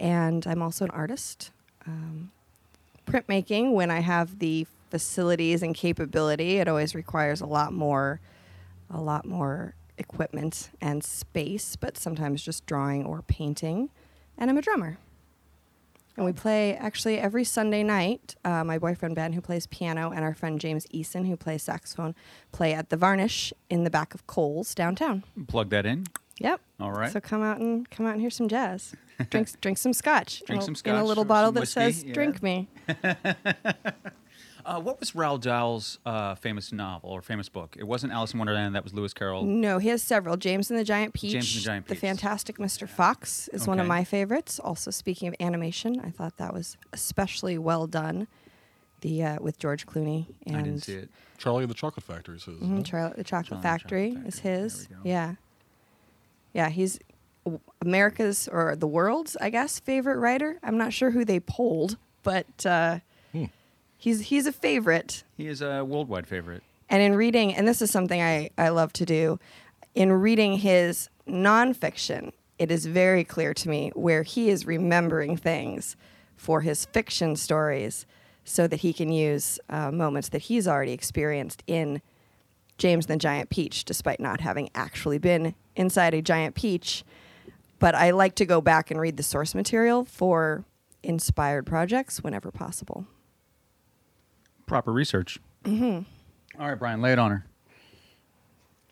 And 0.00 0.44
I'm 0.46 0.62
also 0.62 0.86
an 0.86 0.90
artist. 0.90 1.50
Um, 1.86 2.32
printmaking, 3.06 3.72
when 3.72 3.90
I 3.90 4.00
have 4.00 4.38
the 4.38 4.66
facilities 4.90 5.62
and 5.62 5.74
capability, 5.74 6.56
it 6.56 6.66
always 6.66 6.94
requires 6.94 7.40
a 7.40 7.46
lot 7.46 7.72
more, 7.72 8.20
a 8.90 9.00
lot 9.00 9.26
more 9.26 9.74
equipment 9.98 10.70
and 10.80 11.02
space, 11.04 11.76
but 11.76 11.96
sometimes 11.96 12.42
just 12.42 12.66
drawing 12.66 13.04
or 13.04 13.22
painting. 13.22 13.90
And 14.36 14.50
I'm 14.50 14.58
a 14.58 14.62
drummer. 14.62 14.98
And 16.16 16.24
we 16.24 16.32
play 16.32 16.76
actually 16.76 17.18
every 17.18 17.42
Sunday 17.42 17.82
night. 17.82 18.36
Uh, 18.44 18.62
my 18.62 18.78
boyfriend 18.78 19.16
Ben, 19.16 19.32
who 19.32 19.40
plays 19.40 19.66
piano, 19.66 20.10
and 20.10 20.24
our 20.24 20.34
friend 20.34 20.60
James 20.60 20.86
Eason, 20.94 21.26
who 21.26 21.36
plays 21.36 21.62
saxophone, 21.64 22.14
play 22.52 22.72
at 22.72 22.90
the 22.90 22.96
Varnish 22.96 23.52
in 23.68 23.82
the 23.82 23.90
back 23.90 24.14
of 24.14 24.26
Cole's 24.28 24.74
downtown. 24.74 25.24
Plug 25.48 25.70
that 25.70 25.86
in. 25.86 26.06
Yep. 26.38 26.60
All 26.80 26.92
right. 26.92 27.12
So 27.12 27.20
come 27.20 27.42
out 27.42 27.58
and 27.58 27.88
come 27.90 28.06
out 28.06 28.12
and 28.12 28.20
hear 28.20 28.30
some 28.30 28.48
jazz. 28.48 28.94
drink 29.30 29.60
drink 29.60 29.78
some 29.78 29.92
scotch. 29.92 30.42
Drink 30.46 30.62
in 30.62 30.72
a- 30.72 30.76
some 30.76 30.92
in 30.92 30.98
a 31.00 31.04
little 31.04 31.24
bottle 31.24 31.52
that 31.52 31.60
whiskey, 31.60 31.80
says 31.80 32.04
yeah. 32.04 32.14
"Drink 32.14 32.42
me." 32.42 32.68
Uh, 34.66 34.80
what 34.80 34.98
was 34.98 35.12
Roald 35.12 35.40
Dahl's 35.42 35.98
uh, 36.06 36.34
famous 36.34 36.72
novel 36.72 37.10
or 37.10 37.20
famous 37.20 37.48
book? 37.48 37.76
It 37.78 37.84
wasn't 37.84 38.12
Alice 38.12 38.32
in 38.32 38.38
Wonderland. 38.38 38.74
That 38.74 38.82
was 38.84 38.94
Lewis 38.94 39.12
Carroll. 39.12 39.44
No, 39.44 39.78
he 39.78 39.88
has 39.88 40.02
several. 40.02 40.36
James 40.36 40.70
and 40.70 40.78
the 40.78 40.84
Giant 40.84 41.12
Peach. 41.12 41.32
James 41.32 41.54
and 41.54 41.60
the 41.62 41.64
Giant 41.66 41.86
Peach. 41.86 42.00
The 42.00 42.06
Fantastic 42.06 42.56
Mr. 42.56 42.88
Fox 42.88 43.48
is 43.48 43.66
one 43.66 43.78
of 43.78 43.86
my 43.86 44.04
favorites. 44.04 44.58
Also, 44.58 44.90
speaking 44.90 45.28
of 45.28 45.34
animation, 45.38 46.00
I 46.00 46.10
thought 46.10 46.38
that 46.38 46.54
was 46.54 46.76
especially 46.92 47.58
well 47.58 47.86
done. 47.86 48.26
The 49.02 49.22
uh, 49.22 49.38
with 49.42 49.58
George 49.58 49.86
Clooney 49.86 50.26
and 50.46 50.56
I 50.56 50.62
didn't 50.62 50.80
see 50.84 50.94
it. 50.94 51.10
Charlie 51.36 51.64
and 51.64 51.70
the 51.70 51.74
Chocolate 51.74 52.04
Factory 52.04 52.38
says. 52.40 52.54
Mhm, 52.54 52.86
Charlie, 52.86 53.12
the 53.16 53.24
Chocolate 53.24 53.26
Charlie 53.26 53.56
and 53.56 53.58
the 53.58 53.68
Factory 53.68 54.18
is 54.26 54.38
his. 54.38 54.86
There 54.86 54.98
we 54.98 55.04
go. 55.04 55.10
Yeah, 55.10 55.34
yeah. 56.54 56.68
He's 56.70 56.98
America's 57.82 58.48
or 58.48 58.76
the 58.76 58.86
world's, 58.86 59.36
I 59.42 59.50
guess, 59.50 59.78
favorite 59.78 60.16
writer. 60.16 60.58
I'm 60.62 60.78
not 60.78 60.94
sure 60.94 61.10
who 61.10 61.24
they 61.26 61.38
polled, 61.40 61.98
but 62.22 62.64
uh. 62.64 63.00
He's 64.04 64.20
he's 64.20 64.46
a 64.46 64.52
favorite. 64.52 65.24
He 65.36 65.48
is 65.48 65.62
a 65.62 65.82
worldwide 65.82 66.26
favorite. 66.26 66.62
And 66.90 67.02
in 67.02 67.14
reading, 67.14 67.54
and 67.54 67.66
this 67.66 67.80
is 67.80 67.90
something 67.90 68.20
I, 68.20 68.50
I 68.58 68.68
love 68.68 68.92
to 68.94 69.06
do, 69.06 69.40
in 69.94 70.12
reading 70.12 70.58
his 70.58 71.08
nonfiction, 71.26 72.32
it 72.58 72.70
is 72.70 72.84
very 72.84 73.24
clear 73.24 73.54
to 73.54 73.68
me 73.70 73.90
where 73.94 74.22
he 74.22 74.50
is 74.50 74.66
remembering 74.66 75.38
things 75.38 75.96
for 76.36 76.60
his 76.60 76.84
fiction 76.84 77.34
stories 77.34 78.04
so 78.44 78.66
that 78.66 78.80
he 78.80 78.92
can 78.92 79.10
use 79.10 79.58
uh, 79.70 79.90
moments 79.90 80.28
that 80.28 80.42
he's 80.42 80.68
already 80.68 80.92
experienced 80.92 81.62
in 81.66 82.02
James 82.76 83.06
and 83.06 83.14
the 83.14 83.22
Giant 83.22 83.48
Peach, 83.48 83.86
despite 83.86 84.20
not 84.20 84.42
having 84.42 84.68
actually 84.74 85.16
been 85.16 85.54
inside 85.74 86.12
a 86.12 86.20
giant 86.20 86.54
peach. 86.54 87.02
But 87.78 87.94
I 87.94 88.10
like 88.10 88.34
to 88.36 88.44
go 88.44 88.60
back 88.60 88.90
and 88.90 89.00
read 89.00 89.16
the 89.16 89.22
source 89.22 89.54
material 89.54 90.04
for 90.04 90.66
inspired 91.02 91.64
projects 91.64 92.22
whenever 92.22 92.50
possible. 92.50 93.06
Proper 94.66 94.92
research. 94.92 95.38
Mm-hmm. 95.64 96.60
All 96.60 96.68
right, 96.68 96.78
Brian, 96.78 97.00
lay 97.00 97.12
it 97.12 97.18
on 97.18 97.30
her. 97.30 97.46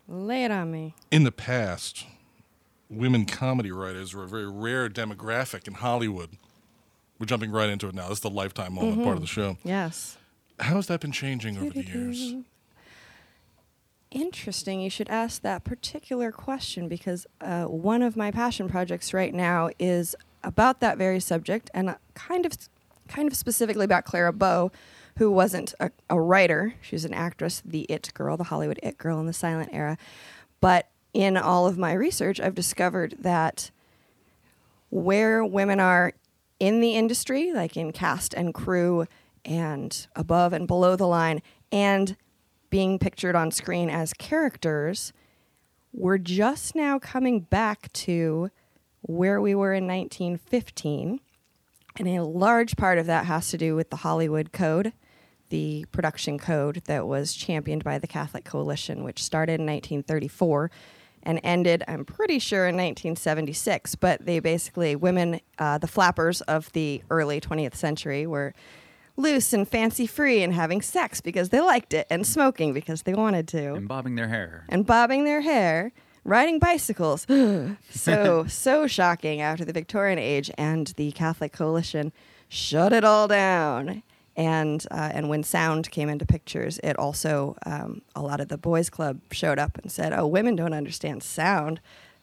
Lay 0.07 0.43
it 0.43 0.51
on 0.51 0.71
me. 0.71 0.95
In 1.11 1.23
the 1.23 1.31
past, 1.31 2.05
women 2.89 3.25
comedy 3.25 3.71
writers 3.71 4.13
were 4.13 4.23
a 4.23 4.27
very 4.27 4.49
rare 4.49 4.89
demographic 4.89 5.67
in 5.67 5.75
Hollywood. 5.75 6.37
We're 7.19 7.25
jumping 7.25 7.51
right 7.51 7.69
into 7.69 7.87
it 7.87 7.95
now. 7.95 8.09
This 8.09 8.17
is 8.17 8.21
the 8.21 8.29
lifetime 8.29 8.73
moment 8.73 9.03
part 9.03 9.15
of 9.15 9.21
the 9.21 9.27
show. 9.27 9.57
Yes. 9.63 10.17
How 10.59 10.75
has 10.75 10.87
that 10.87 10.99
been 10.99 11.11
changing 11.11 11.57
over 11.57 11.69
the 11.69 11.85
years? 11.85 12.35
Interesting. 14.11 14.81
You 14.81 14.89
should 14.89 15.09
ask 15.09 15.41
that 15.41 15.63
particular 15.63 16.31
question 16.31 16.87
because 16.87 17.25
uh, 17.41 17.63
one 17.63 18.01
of 18.01 18.15
my 18.15 18.29
passion 18.29 18.69
projects 18.69 19.13
right 19.13 19.33
now 19.33 19.69
is 19.79 20.15
about 20.43 20.81
that 20.81 20.97
very 20.97 21.19
subject, 21.19 21.71
and 21.73 21.89
uh, 21.89 21.95
kind 22.13 22.45
of, 22.45 22.53
kind 23.07 23.27
of 23.27 23.35
specifically 23.35 23.85
about 23.85 24.05
Clara 24.05 24.33
Bow, 24.33 24.71
who 25.17 25.31
wasn't 25.31 25.73
a, 25.79 25.91
a 26.09 26.19
writer. 26.19 26.75
She 26.81 26.95
was 26.95 27.05
an 27.05 27.13
actress, 27.13 27.61
the 27.65 27.81
It 27.89 28.11
Girl, 28.13 28.37
the 28.37 28.45
Hollywood 28.45 28.79
It 28.81 28.97
Girl 28.97 29.19
in 29.19 29.27
the 29.27 29.33
silent 29.33 29.69
era. 29.71 29.97
But 30.59 30.89
in 31.13 31.37
all 31.37 31.67
of 31.67 31.77
my 31.77 31.93
research, 31.93 32.39
I've 32.39 32.55
discovered 32.55 33.15
that 33.19 33.71
where 34.89 35.43
women 35.43 35.79
are 35.79 36.13
in 36.59 36.79
the 36.79 36.95
industry, 36.95 37.51
like 37.51 37.75
in 37.77 37.91
cast 37.91 38.33
and 38.33 38.53
crew 38.53 39.05
and 39.45 40.07
above 40.15 40.53
and 40.53 40.67
below 40.67 40.95
the 40.95 41.07
line, 41.07 41.41
and 41.71 42.15
being 42.69 42.97
pictured 42.97 43.35
on 43.35 43.51
screen 43.51 43.89
as 43.89 44.13
characters, 44.13 45.13
we're 45.91 46.17
just 46.17 46.75
now 46.75 46.97
coming 46.97 47.41
back 47.41 47.91
to 47.93 48.49
where 49.01 49.39
we 49.39 49.53
were 49.53 49.73
in 49.73 49.85
1915. 49.85 51.19
And 51.97 52.07
a 52.07 52.23
large 52.23 52.75
part 52.75 52.97
of 52.97 53.05
that 53.05 53.25
has 53.25 53.49
to 53.49 53.57
do 53.57 53.75
with 53.75 53.91
the 53.91 53.97
Hollywood 53.97 54.51
Code, 54.51 54.93
the 55.53 55.85
production 55.91 56.39
code 56.39 56.81
that 56.85 57.05
was 57.05 57.31
championed 57.35 57.83
by 57.83 57.99
the 57.99 58.07
Catholic 58.07 58.43
Coalition, 58.43 59.03
which 59.03 59.21
started 59.23 59.59
in 59.59 59.67
1934 59.67 60.71
and 61.21 61.39
ended, 61.43 61.83
I'm 61.87 62.05
pretty 62.05 62.39
sure, 62.39 62.63
in 62.67 62.75
1976. 62.75 63.93
But 63.97 64.25
they 64.25 64.39
basically, 64.39 64.95
women, 64.95 65.41
uh, 65.59 65.77
the 65.77 65.85
flappers 65.85 66.41
of 66.41 66.71
the 66.71 67.03
early 67.11 67.39
20th 67.39 67.75
century, 67.75 68.25
were 68.25 68.55
loose 69.15 69.53
and 69.53 69.67
fancy 69.67 70.07
free 70.07 70.41
and 70.41 70.55
having 70.55 70.81
sex 70.81 71.21
because 71.21 71.49
they 71.49 71.61
liked 71.61 71.93
it 71.93 72.07
and 72.09 72.25
smoking 72.25 72.73
because 72.73 73.03
they 73.03 73.13
wanted 73.13 73.47
to 73.49 73.75
And 73.75 73.87
bobbing 73.87 74.15
their 74.15 74.29
hair. 74.29 74.65
and 74.69 74.87
bobbing 74.87 75.23
their 75.23 75.41
hair, 75.41 75.91
riding 76.23 76.57
bicycles. 76.57 77.27
so 77.91 78.45
so 78.47 78.87
shocking 78.87 79.39
after 79.39 79.63
the 79.63 79.71
Victorian 79.73 80.17
age 80.17 80.49
and 80.57 80.87
the 80.97 81.11
Catholic 81.11 81.53
coalition 81.53 82.11
shut 82.49 82.91
it 82.91 83.03
all 83.03 83.27
down. 83.27 84.01
And 84.35 84.85
uh, 84.89 85.11
and 85.13 85.29
when 85.29 85.43
sound 85.43 85.91
came 85.91 86.09
into 86.09 86.25
pictures, 86.25 86.79
it 86.83 86.97
also 86.97 87.55
um, 87.65 88.01
a 88.15 88.21
lot 88.21 88.39
of 88.39 88.47
the 88.47 88.57
boys' 88.57 88.89
club 88.89 89.19
showed 89.31 89.59
up 89.59 89.77
and 89.77 89.91
said, 89.91 90.11
"Oh, 90.11 90.25
women 90.25 90.55
don't 90.55 90.73
understand 90.73 91.21
sound. 91.21 91.79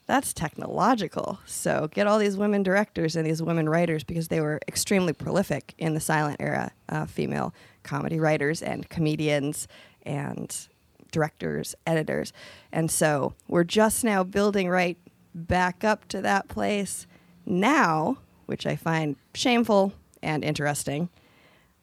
That's 0.07 0.33
technological. 0.33 1.39
So 1.45 1.87
get 1.89 2.07
all 2.07 2.19
these 2.19 2.35
women 2.35 2.63
directors 2.63 3.15
and 3.15 3.25
these 3.25 3.41
women 3.41 3.69
writers 3.69 4.03
because 4.03 4.27
they 4.27 4.41
were 4.41 4.59
extremely 4.67 5.13
prolific 5.13 5.73
in 5.77 5.93
the 5.93 6.01
silent 6.01 6.37
era, 6.41 6.71
uh, 6.89 7.05
female 7.05 7.53
comedy 7.83 8.19
writers 8.19 8.61
and 8.61 8.89
comedians 8.89 9.69
and 10.03 10.67
directors, 11.11 11.75
editors. 11.85 12.33
And 12.71 12.91
so 12.91 13.35
we're 13.47 13.63
just 13.63 14.03
now 14.03 14.23
building 14.23 14.69
right 14.69 14.97
back 15.33 15.83
up 15.83 16.07
to 16.09 16.21
that 16.21 16.47
place 16.47 17.07
now, 17.45 18.17
which 18.47 18.65
I 18.65 18.75
find 18.75 19.15
shameful 19.33 19.93
and 20.21 20.43
interesting. 20.43 21.09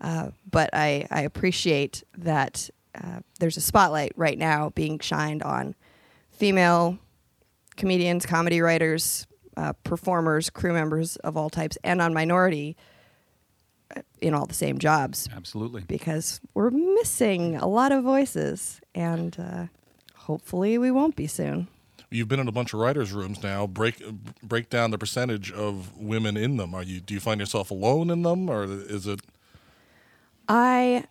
Uh, 0.00 0.30
but 0.48 0.70
I, 0.72 1.06
I 1.10 1.22
appreciate 1.22 2.04
that 2.16 2.70
uh, 2.94 3.20
there's 3.40 3.56
a 3.56 3.60
spotlight 3.60 4.12
right 4.16 4.38
now 4.38 4.70
being 4.70 4.98
shined 4.98 5.42
on 5.42 5.74
female 6.30 6.98
comedians, 7.76 8.26
comedy 8.26 8.60
writers, 8.60 9.26
uh, 9.56 9.72
performers, 9.84 10.50
crew 10.50 10.72
members 10.72 11.16
of 11.16 11.36
all 11.36 11.50
types, 11.50 11.76
and 11.82 12.00
on 12.00 12.14
minority 12.14 12.76
uh, 13.96 14.02
in 14.20 14.34
all 14.34 14.46
the 14.46 14.54
same 14.54 14.78
jobs 14.78 15.28
Absolutely. 15.34 15.82
because 15.82 16.40
we're 16.54 16.70
missing 16.70 17.56
a 17.56 17.66
lot 17.66 17.90
of 17.90 18.04
voices, 18.04 18.80
and 18.94 19.36
uh, 19.38 19.66
hopefully 20.14 20.78
we 20.78 20.90
won't 20.90 21.16
be 21.16 21.26
soon. 21.26 21.68
You've 22.10 22.28
been 22.28 22.40
in 22.40 22.48
a 22.48 22.52
bunch 22.52 22.72
of 22.72 22.80
writers' 22.80 23.12
rooms 23.12 23.42
now. 23.42 23.66
Break 23.66 24.02
break 24.42 24.70
down 24.70 24.92
the 24.92 24.98
percentage 24.98 25.52
of 25.52 25.94
women 25.98 26.38
in 26.38 26.56
them. 26.56 26.74
Are 26.74 26.82
you 26.82 27.00
do 27.00 27.12
you 27.12 27.20
find 27.20 27.38
yourself 27.38 27.70
alone 27.70 28.10
in 28.10 28.22
them, 28.22 28.48
or 28.48 28.64
is 28.64 29.06
it? 29.06 29.20
I 30.48 31.04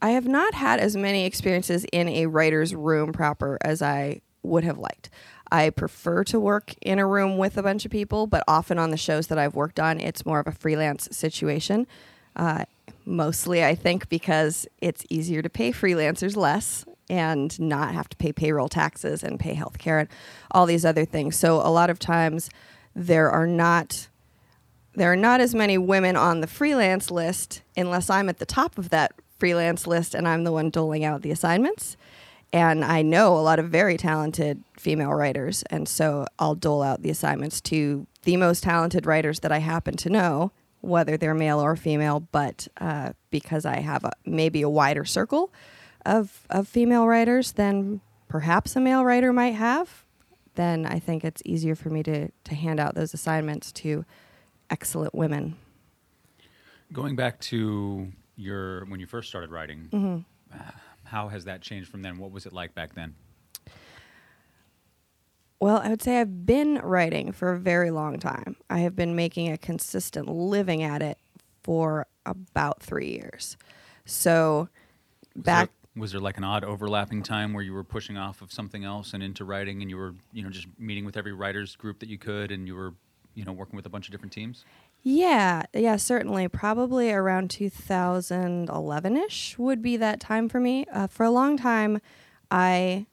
I 0.00 0.10
have 0.10 0.28
not 0.28 0.54
had 0.54 0.78
as 0.78 0.96
many 0.96 1.24
experiences 1.24 1.84
in 1.92 2.08
a 2.08 2.26
writer's 2.26 2.74
room 2.74 3.12
proper 3.12 3.58
as 3.62 3.82
I 3.82 4.20
would 4.42 4.64
have 4.64 4.78
liked. 4.78 5.10
I 5.50 5.70
prefer 5.70 6.24
to 6.24 6.38
work 6.38 6.74
in 6.82 6.98
a 6.98 7.06
room 7.06 7.38
with 7.38 7.56
a 7.56 7.62
bunch 7.62 7.84
of 7.84 7.90
people, 7.90 8.26
but 8.26 8.44
often 8.46 8.78
on 8.78 8.90
the 8.90 8.96
shows 8.96 9.28
that 9.28 9.38
I've 9.38 9.54
worked 9.54 9.80
on, 9.80 9.98
it's 9.98 10.26
more 10.26 10.40
of 10.40 10.46
a 10.46 10.52
freelance 10.52 11.08
situation. 11.10 11.86
Uh, 12.36 12.64
mostly, 13.04 13.64
I 13.64 13.74
think, 13.74 14.08
because 14.08 14.66
it's 14.80 15.04
easier 15.08 15.42
to 15.42 15.48
pay 15.48 15.72
freelancers 15.72 16.36
less 16.36 16.84
and 17.08 17.58
not 17.58 17.94
have 17.94 18.08
to 18.10 18.16
pay 18.16 18.32
payroll 18.32 18.68
taxes 18.68 19.24
and 19.24 19.40
pay 19.40 19.54
health 19.54 19.78
care 19.78 19.98
and 19.98 20.08
all 20.50 20.66
these 20.66 20.84
other 20.84 21.06
things. 21.06 21.36
So, 21.36 21.56
a 21.56 21.72
lot 21.72 21.88
of 21.88 21.98
times, 21.98 22.50
there 22.94 23.30
are 23.30 23.46
not 23.46 24.07
there 24.98 25.12
are 25.12 25.16
not 25.16 25.40
as 25.40 25.54
many 25.54 25.78
women 25.78 26.16
on 26.16 26.40
the 26.40 26.46
freelance 26.46 27.10
list 27.10 27.62
unless 27.76 28.10
I'm 28.10 28.28
at 28.28 28.38
the 28.38 28.46
top 28.46 28.78
of 28.78 28.90
that 28.90 29.12
freelance 29.38 29.86
list 29.86 30.14
and 30.14 30.26
I'm 30.26 30.42
the 30.42 30.52
one 30.52 30.70
doling 30.70 31.04
out 31.04 31.22
the 31.22 31.30
assignments. 31.30 31.96
And 32.52 32.84
I 32.84 33.02
know 33.02 33.36
a 33.36 33.40
lot 33.40 33.58
of 33.58 33.68
very 33.68 33.96
talented 33.96 34.64
female 34.76 35.12
writers. 35.12 35.62
And 35.70 35.88
so 35.88 36.26
I'll 36.38 36.54
dole 36.54 36.82
out 36.82 37.02
the 37.02 37.10
assignments 37.10 37.60
to 37.62 38.06
the 38.24 38.36
most 38.36 38.62
talented 38.64 39.06
writers 39.06 39.40
that 39.40 39.52
I 39.52 39.58
happen 39.58 39.96
to 39.98 40.10
know, 40.10 40.50
whether 40.80 41.16
they're 41.16 41.34
male 41.34 41.60
or 41.60 41.76
female. 41.76 42.20
But 42.20 42.66
uh, 42.80 43.12
because 43.30 43.64
I 43.64 43.80
have 43.80 44.04
a, 44.04 44.12
maybe 44.24 44.62
a 44.62 44.68
wider 44.68 45.04
circle 45.04 45.52
of, 46.04 46.44
of 46.50 46.66
female 46.66 47.06
writers 47.06 47.52
than 47.52 48.00
perhaps 48.28 48.74
a 48.74 48.80
male 48.80 49.04
writer 49.04 49.32
might 49.32 49.54
have, 49.54 50.04
then 50.54 50.86
I 50.86 50.98
think 50.98 51.24
it's 51.24 51.42
easier 51.44 51.76
for 51.76 51.90
me 51.90 52.02
to, 52.02 52.30
to 52.44 52.54
hand 52.56 52.80
out 52.80 52.96
those 52.96 53.14
assignments 53.14 53.70
to 53.72 54.04
excellent 54.70 55.14
women. 55.14 55.56
Going 56.92 57.16
back 57.16 57.38
to 57.40 58.08
your 58.36 58.84
when 58.86 59.00
you 59.00 59.06
first 59.06 59.28
started 59.28 59.50
writing, 59.50 59.88
Mm-hmm. 59.92 60.58
uh, 60.58 60.70
how 61.04 61.28
has 61.28 61.44
that 61.44 61.60
changed 61.62 61.90
from 61.90 62.02
then? 62.02 62.18
What 62.18 62.30
was 62.32 62.46
it 62.46 62.52
like 62.52 62.74
back 62.74 62.94
then? 62.94 63.14
Well, 65.60 65.78
I 65.82 65.88
would 65.88 66.02
say 66.02 66.20
I've 66.20 66.46
been 66.46 66.76
writing 66.84 67.32
for 67.32 67.52
a 67.52 67.58
very 67.58 67.90
long 67.90 68.18
time. 68.18 68.56
I 68.70 68.80
have 68.80 68.94
been 68.94 69.16
making 69.16 69.50
a 69.50 69.58
consistent 69.58 70.28
living 70.28 70.82
at 70.82 71.02
it 71.02 71.18
for 71.64 72.06
about 72.24 72.80
three 72.80 73.10
years. 73.10 73.56
So 74.04 74.68
Was 75.34 75.42
back 75.44 75.70
there, 75.94 76.00
was 76.00 76.12
there 76.12 76.20
like 76.20 76.36
an 76.38 76.44
odd 76.44 76.62
overlapping 76.62 77.22
time 77.24 77.52
where 77.54 77.62
you 77.64 77.72
were 77.72 77.82
pushing 77.84 78.16
off 78.16 78.40
of 78.40 78.52
something 78.52 78.84
else 78.84 79.14
and 79.14 79.22
into 79.22 79.44
writing, 79.44 79.82
and 79.82 79.90
you 79.90 79.96
were 79.96 80.14
you 80.32 80.42
know 80.42 80.50
just 80.50 80.68
meeting 80.78 81.04
with 81.04 81.16
every 81.16 81.32
writers 81.32 81.74
group 81.74 81.98
that 82.00 82.08
you 82.08 82.18
could, 82.18 82.52
and 82.52 82.68
you 82.68 82.76
were 82.76 82.94
you 83.38 83.44
know 83.44 83.52
working 83.52 83.76
with 83.76 83.86
a 83.86 83.88
bunch 83.88 84.08
of 84.08 84.12
different 84.12 84.32
teams? 84.32 84.64
Yeah, 85.04 85.62
yeah, 85.72 85.96
certainly. 85.96 86.48
Probably 86.48 87.12
around 87.12 87.50
2011 87.50 89.16
ish 89.16 89.56
would 89.56 89.80
be 89.80 89.96
that 89.96 90.18
time 90.18 90.48
for 90.48 90.58
me. 90.58 90.84
Uh, 90.92 91.06
for 91.06 91.24
a 91.24 91.30
long 91.30 91.56
time, 91.56 92.00
I 92.50 93.06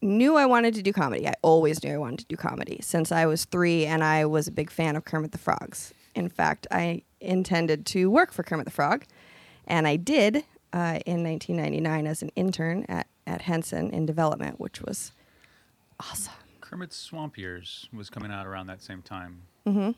knew 0.00 0.36
I 0.36 0.46
wanted 0.46 0.74
to 0.74 0.82
do 0.82 0.92
comedy. 0.92 1.28
I 1.28 1.34
always 1.42 1.84
knew 1.84 1.94
I 1.94 1.98
wanted 1.98 2.18
to 2.20 2.26
do 2.26 2.36
comedy 2.36 2.80
since 2.82 3.12
I 3.12 3.24
was 3.26 3.44
three, 3.44 3.86
and 3.86 4.02
I 4.02 4.26
was 4.26 4.48
a 4.48 4.50
big 4.50 4.68
fan 4.68 4.96
of 4.96 5.04
Kermit 5.04 5.30
the 5.30 5.38
Frogs. 5.38 5.94
In 6.16 6.28
fact, 6.28 6.66
I 6.72 7.02
intended 7.20 7.86
to 7.86 8.10
work 8.10 8.32
for 8.32 8.42
Kermit 8.42 8.64
the 8.64 8.72
Frog, 8.72 9.04
and 9.64 9.86
I 9.86 9.94
did 9.94 10.38
uh, 10.72 10.98
in 11.06 11.22
1999 11.22 12.06
as 12.08 12.22
an 12.22 12.30
intern 12.34 12.84
at, 12.88 13.06
at 13.28 13.42
Henson 13.42 13.90
in 13.90 14.06
development, 14.06 14.58
which 14.58 14.82
was 14.82 15.12
awesome. 16.00 16.41
Kermit's 16.72 16.96
Swamp 16.96 17.36
Years 17.36 17.86
was 17.92 18.08
coming 18.08 18.32
out 18.32 18.46
around 18.46 18.66
that 18.68 18.82
same 18.82 19.02
time. 19.02 19.42
Mm-hmm. 19.66 19.90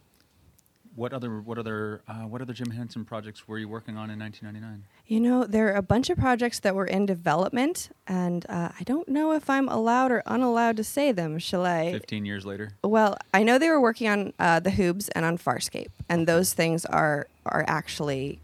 What 0.97 1.13
other 1.13 1.41
what 1.41 1.57
other 1.57 2.03
uh, 2.09 2.23
what 2.23 2.43
other 2.43 2.53
Jim 2.53 2.71
Henson 2.71 3.05
projects 3.05 3.47
were 3.47 3.59
you 3.59 3.69
working 3.69 3.97
on 3.97 4.11
in 4.11 4.19
1999? 4.19 4.85
You 5.07 5.21
know, 5.21 5.45
there 5.45 5.69
are 5.69 5.77
a 5.77 5.83
bunch 5.83 6.11
of 6.11 6.19
projects 6.19 6.59
that 6.61 6.75
were 6.75 6.85
in 6.85 7.07
development, 7.07 7.91
and 8.09 8.45
uh, 8.49 8.71
I 8.79 8.83
don't 8.83 9.09
know 9.09 9.33
if 9.33 9.49
I'm 9.49 9.69
allowed 9.69 10.11
or 10.11 10.25
unallowed 10.27 10.77
to 10.79 10.85
say 10.85 11.13
them. 11.13 11.39
Shall 11.39 11.65
I? 11.65 11.93
Fifteen 11.93 12.27
years 12.27 12.45
later. 12.45 12.73
Well, 12.83 13.19
I 13.33 13.45
know 13.45 13.57
they 13.57 13.71
were 13.71 13.81
working 13.81 14.09
on 14.09 14.33
uh, 14.41 14.59
the 14.59 14.71
Hoobs 14.71 15.09
and 15.15 15.25
on 15.25 15.39
Farscape, 15.39 15.91
and 16.09 16.27
those 16.27 16.55
things 16.55 16.85
are 16.87 17.29
are 17.47 17.65
actually 17.69 18.41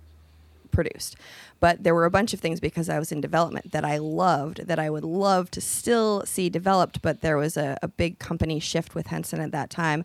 produced. 0.71 1.17
But 1.61 1.83
there 1.83 1.95
were 1.95 2.05
a 2.05 2.11
bunch 2.11 2.33
of 2.33 2.41
things 2.41 2.61
because 2.61 2.89
I 2.89 2.99
was 2.99 3.13
in 3.13 3.21
development 3.21 3.73
that 3.73 3.85
I 3.85 3.99
loved, 3.99 4.67
that 4.67 4.79
I 4.79 4.91
would 4.91 5.05
love 5.05 5.51
to 5.53 5.61
still 5.61 6.25
see 6.27 6.49
developed. 6.49 7.03
But 7.03 7.21
there 7.21 7.37
was 7.37 7.57
a, 7.57 7.79
a 7.83 7.89
big 7.89 8.19
company 8.19 8.61
shift 8.61 8.95
with 8.95 9.09
Henson 9.09 9.41
at 9.41 9.53
that 9.53 9.71
time, 9.71 10.05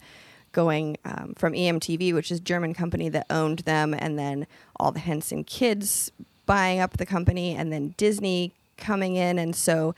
going 0.52 0.98
um, 1.06 1.34
from 1.38 1.54
EMTV, 1.54 2.14
which 2.14 2.32
is 2.32 2.40
German 2.40 2.74
company 2.74 3.10
that 3.10 3.26
owned 3.30 3.60
them, 3.60 3.94
and 3.94 4.18
then 4.18 4.48
all 4.78 4.92
the 4.92 5.00
Henson 5.00 5.44
kids 5.44 6.12
buying 6.46 6.80
up 6.80 6.98
the 6.98 7.06
company, 7.06 7.56
and 7.56 7.72
then 7.72 7.94
Disney 7.98 8.54
coming 8.78 9.16
in, 9.16 9.40
and 9.40 9.56
so 9.56 9.96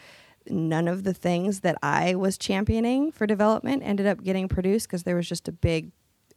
none 0.50 0.88
of 0.88 1.04
the 1.04 1.14
things 1.14 1.62
that 1.62 1.78
I 1.84 2.16
was 2.16 2.38
championing 2.38 3.12
for 3.12 3.28
development 3.28 3.84
ended 3.84 4.08
up 4.08 4.24
getting 4.24 4.48
produced 4.48 4.88
because 4.88 5.04
there 5.04 5.16
was 5.16 5.28
just 5.28 5.48
a 5.48 5.52
big 5.52 5.92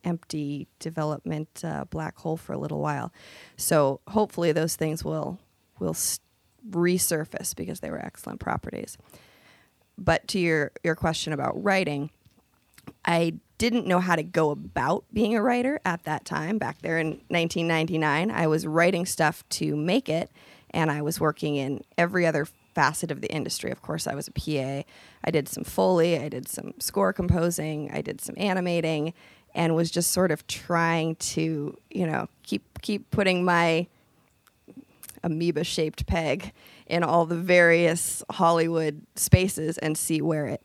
empty 0.04 0.68
development 0.78 1.62
uh, 1.64 1.84
black 1.90 2.18
hole 2.18 2.36
for 2.36 2.52
a 2.52 2.58
little 2.58 2.80
while. 2.80 3.12
So 3.56 4.00
hopefully 4.08 4.52
those 4.52 4.76
things 4.76 5.04
will 5.04 5.38
will 5.78 5.96
resurface 6.68 7.54
because 7.56 7.80
they 7.80 7.90
were 7.90 7.98
excellent 7.98 8.40
properties. 8.40 8.98
But 9.96 10.28
to 10.28 10.38
your 10.38 10.72
your 10.82 10.94
question 10.94 11.32
about 11.32 11.62
writing, 11.62 12.10
I 13.04 13.34
didn't 13.58 13.86
know 13.86 14.00
how 14.00 14.16
to 14.16 14.22
go 14.22 14.50
about 14.50 15.04
being 15.12 15.36
a 15.36 15.42
writer 15.42 15.80
at 15.84 16.04
that 16.04 16.24
time. 16.24 16.56
Back 16.56 16.80
there 16.80 16.98
in 16.98 17.20
1999, 17.28 18.30
I 18.30 18.46
was 18.46 18.66
writing 18.66 19.04
stuff 19.04 19.46
to 19.50 19.76
make 19.76 20.08
it, 20.08 20.30
and 20.70 20.90
I 20.90 21.02
was 21.02 21.20
working 21.20 21.56
in 21.56 21.84
every 21.98 22.26
other 22.26 22.46
facet 22.74 23.10
of 23.10 23.20
the 23.20 23.30
industry. 23.30 23.70
Of 23.70 23.82
course, 23.82 24.06
I 24.06 24.14
was 24.14 24.28
a 24.28 24.32
PA. 24.32 24.88
I 25.22 25.30
did 25.30 25.48
some 25.48 25.64
Foley, 25.64 26.18
I 26.18 26.30
did 26.30 26.48
some 26.48 26.72
score 26.78 27.12
composing, 27.12 27.90
I 27.92 28.00
did 28.00 28.20
some 28.20 28.34
animating, 28.38 29.12
and 29.54 29.74
was 29.74 29.90
just 29.90 30.12
sort 30.12 30.30
of 30.30 30.46
trying 30.46 31.16
to, 31.16 31.76
you 31.90 32.06
know, 32.06 32.28
keep 32.42 32.62
keep 32.82 33.10
putting 33.10 33.44
my 33.44 33.86
amoeba 35.22 35.64
shaped 35.64 36.06
peg 36.06 36.52
in 36.86 37.02
all 37.02 37.26
the 37.26 37.36
various 37.36 38.22
Hollywood 38.30 39.06
spaces 39.14 39.78
and 39.78 39.96
see 39.96 40.20
where 40.20 40.46
it 40.46 40.62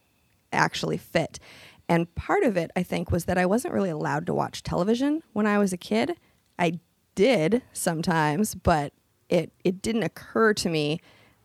actually 0.51 0.97
fit. 0.97 1.39
And 1.87 2.13
part 2.15 2.43
of 2.43 2.57
it, 2.57 2.71
I 2.75 2.83
think, 2.83 3.11
was 3.11 3.25
that 3.25 3.37
I 3.37 3.45
wasn't 3.45 3.73
really 3.73 3.89
allowed 3.89 4.25
to 4.27 4.33
watch 4.33 4.63
television 4.63 5.21
when 5.33 5.45
I 5.45 5.59
was 5.59 5.71
a 5.71 5.77
kid. 5.77 6.15
I 6.57 6.79
did 7.13 7.61
sometimes, 7.73 8.55
but 8.55 8.93
it, 9.29 9.51
it 9.63 9.81
didn't 9.81 10.03
occur 10.03 10.53
to 10.53 10.69
me 10.69 10.99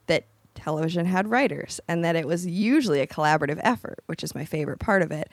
that 0.07 0.27
television 0.55 1.05
had 1.05 1.29
writers 1.29 1.81
and 1.89 2.05
that 2.05 2.17
it 2.17 2.27
was 2.27 2.47
usually 2.47 3.01
a 3.01 3.07
collaborative 3.07 3.61
effort, 3.63 4.03
which 4.07 4.25
is 4.25 4.35
my 4.35 4.45
favorite 4.45 4.79
part 4.79 5.03
of 5.03 5.13
it. 5.13 5.29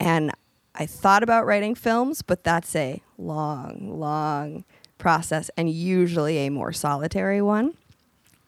And 0.00 0.32
I 0.74 0.86
thought 0.86 1.22
about 1.22 1.46
writing 1.46 1.74
films, 1.74 2.22
but 2.22 2.44
that's 2.44 2.74
a 2.74 3.02
long, 3.18 3.98
long 3.98 4.64
process 4.98 5.50
and 5.56 5.68
usually 5.68 6.38
a 6.38 6.50
more 6.50 6.72
solitary 6.72 7.42
one. 7.42 7.74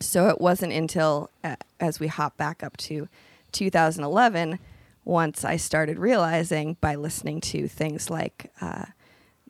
So 0.00 0.28
it 0.28 0.40
wasn't 0.40 0.72
until, 0.72 1.30
uh, 1.42 1.56
as 1.80 2.00
we 2.00 2.08
hop 2.08 2.36
back 2.36 2.62
up 2.62 2.76
to 2.78 3.08
2011, 3.52 4.58
once 5.04 5.44
I 5.44 5.56
started 5.56 5.98
realizing 5.98 6.76
by 6.80 6.94
listening 6.94 7.40
to 7.42 7.68
things 7.68 8.10
like 8.10 8.50
uh, 8.60 8.86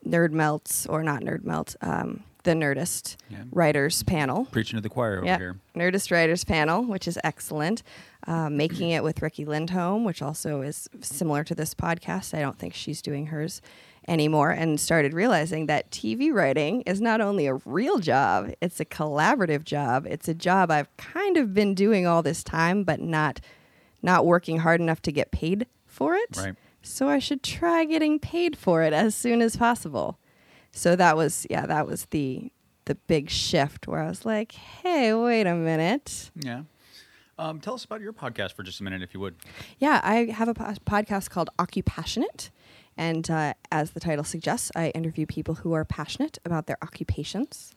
Nerd 0.06 0.32
Melts, 0.32 0.86
or 0.86 1.02
not 1.02 1.22
Nerd 1.22 1.44
Melt, 1.44 1.76
um, 1.80 2.24
the 2.44 2.52
Nerdist 2.52 3.16
Yeah. 3.28 3.44
Writers 3.50 4.02
Panel. 4.04 4.46
Preaching 4.46 4.76
to 4.76 4.80
the 4.80 4.88
choir 4.88 5.16
over 5.18 5.26
Yeah, 5.26 5.38
here. 5.38 5.56
Nerdist 5.74 6.10
Writers 6.10 6.44
Panel, 6.44 6.84
which 6.84 7.08
is 7.08 7.18
excellent. 7.24 7.82
Uh, 8.26 8.48
making 8.48 8.90
it 8.90 9.02
with 9.04 9.20
Riki 9.20 9.44
Lindhome, 9.44 10.04
which 10.04 10.22
also 10.22 10.62
is 10.62 10.88
similar 11.02 11.44
to 11.44 11.54
this 11.54 11.74
podcast. 11.74 12.32
I 12.36 12.40
don't 12.40 12.58
think 12.58 12.72
she's 12.72 13.02
doing 13.02 13.26
hers 13.26 13.60
anymore. 14.08 14.50
And 14.50 14.78
started 14.80 15.12
realizing 15.12 15.66
that 15.66 15.90
TV 15.90 16.32
writing 16.32 16.82
is 16.82 17.00
not 17.00 17.20
only 17.20 17.46
a 17.46 17.54
real 17.66 17.98
job, 17.98 18.50
it's 18.62 18.80
a 18.80 18.84
collaborative 18.84 19.64
job. 19.64 20.06
It's 20.08 20.28
a 20.28 20.34
job 20.34 20.70
I've 20.70 20.94
kind 20.96 21.36
of 21.36 21.52
been 21.52 21.74
doing 21.74 22.06
all 22.06 22.22
this 22.22 22.42
time, 22.44 22.84
but 22.84 23.00
not 23.00 23.40
not 24.02 24.26
working 24.26 24.58
hard 24.58 24.80
enough 24.82 25.00
to 25.02 25.12
get 25.12 25.30
paid 25.30 25.66
for 25.86 26.14
it. 26.14 26.36
Right. 26.36 26.54
So 26.82 27.08
I 27.08 27.18
should 27.18 27.42
try 27.42 27.86
getting 27.86 28.18
paid 28.18 28.56
for 28.56 28.82
it 28.82 28.92
as 28.92 29.14
soon 29.14 29.40
as 29.40 29.56
possible. 29.56 30.18
So 30.74 30.96
that 30.96 31.16
was 31.16 31.46
yeah, 31.48 31.66
that 31.66 31.86
was 31.86 32.06
the 32.06 32.50
the 32.84 32.96
big 32.96 33.30
shift 33.30 33.86
where 33.86 34.00
I 34.00 34.08
was 34.08 34.26
like, 34.26 34.52
"Hey, 34.52 35.14
wait 35.14 35.46
a 35.46 35.54
minute." 35.54 36.30
Yeah. 36.34 36.62
Um, 37.38 37.60
tell 37.60 37.74
us 37.74 37.84
about 37.84 38.00
your 38.00 38.12
podcast 38.12 38.52
for 38.52 38.62
just 38.62 38.80
a 38.80 38.84
minute, 38.84 39.02
if 39.02 39.12
you 39.12 39.20
would. 39.20 39.34
Yeah, 39.78 40.00
I 40.04 40.26
have 40.26 40.48
a 40.48 40.54
po- 40.54 40.74
podcast 40.86 41.30
called 41.30 41.50
Occupassionate. 41.58 42.50
And 42.96 43.28
uh, 43.28 43.54
as 43.72 43.90
the 43.90 43.98
title 43.98 44.24
suggests, 44.24 44.70
I 44.76 44.90
interview 44.90 45.26
people 45.26 45.56
who 45.56 45.72
are 45.72 45.84
passionate 45.84 46.38
about 46.44 46.66
their 46.66 46.78
occupations. 46.80 47.74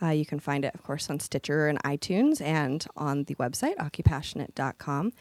Uh, 0.00 0.10
you 0.10 0.24
can 0.24 0.38
find 0.38 0.64
it, 0.64 0.72
of 0.74 0.84
course, 0.84 1.10
on 1.10 1.18
Stitcher 1.18 1.66
and 1.66 1.82
iTunes 1.82 2.40
and 2.40 2.86
on 2.96 3.24
the 3.24 3.34
website, 3.34 3.76
occupassionate.com. 3.76 5.12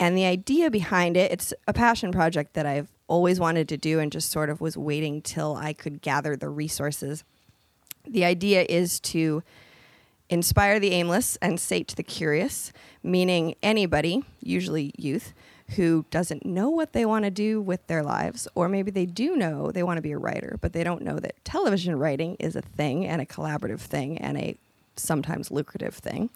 And 0.00 0.16
the 0.16 0.24
idea 0.24 0.68
behind 0.68 1.16
it, 1.16 1.30
it's 1.30 1.54
a 1.68 1.72
passion 1.72 2.10
project 2.10 2.54
that 2.54 2.66
I've 2.66 2.90
always 3.12 3.38
wanted 3.38 3.68
to 3.68 3.76
do 3.76 4.00
and 4.00 4.10
just 4.10 4.30
sort 4.30 4.48
of 4.48 4.62
was 4.62 4.74
waiting 4.74 5.20
till 5.20 5.54
I 5.54 5.74
could 5.74 6.00
gather 6.00 6.34
the 6.34 6.48
resources. 6.48 7.24
The 8.08 8.24
idea 8.24 8.64
is 8.66 8.98
to 9.00 9.42
inspire 10.30 10.80
the 10.80 10.92
aimless 10.92 11.36
and 11.42 11.60
sate 11.60 11.88
the 11.94 12.02
curious, 12.02 12.72
meaning 13.02 13.54
anybody, 13.62 14.24
usually 14.40 14.92
youth, 14.96 15.34
who 15.76 16.06
doesn't 16.10 16.46
know 16.46 16.70
what 16.70 16.94
they 16.94 17.04
want 17.04 17.26
to 17.26 17.30
do 17.30 17.60
with 17.60 17.86
their 17.86 18.02
lives, 18.02 18.48
or 18.54 18.66
maybe 18.66 18.90
they 18.90 19.04
do 19.04 19.36
know 19.36 19.70
they 19.70 19.82
want 19.82 19.98
to 19.98 20.02
be 20.02 20.12
a 20.12 20.18
writer, 20.18 20.56
but 20.62 20.72
they 20.72 20.82
don't 20.82 21.02
know 21.02 21.18
that 21.18 21.44
television 21.44 21.98
writing 21.98 22.34
is 22.40 22.56
a 22.56 22.62
thing 22.62 23.06
and 23.06 23.20
a 23.20 23.26
collaborative 23.26 23.80
thing 23.80 24.16
and 24.16 24.38
a 24.38 24.56
sometimes 24.96 25.50
lucrative 25.50 25.96
thing. 25.96 26.30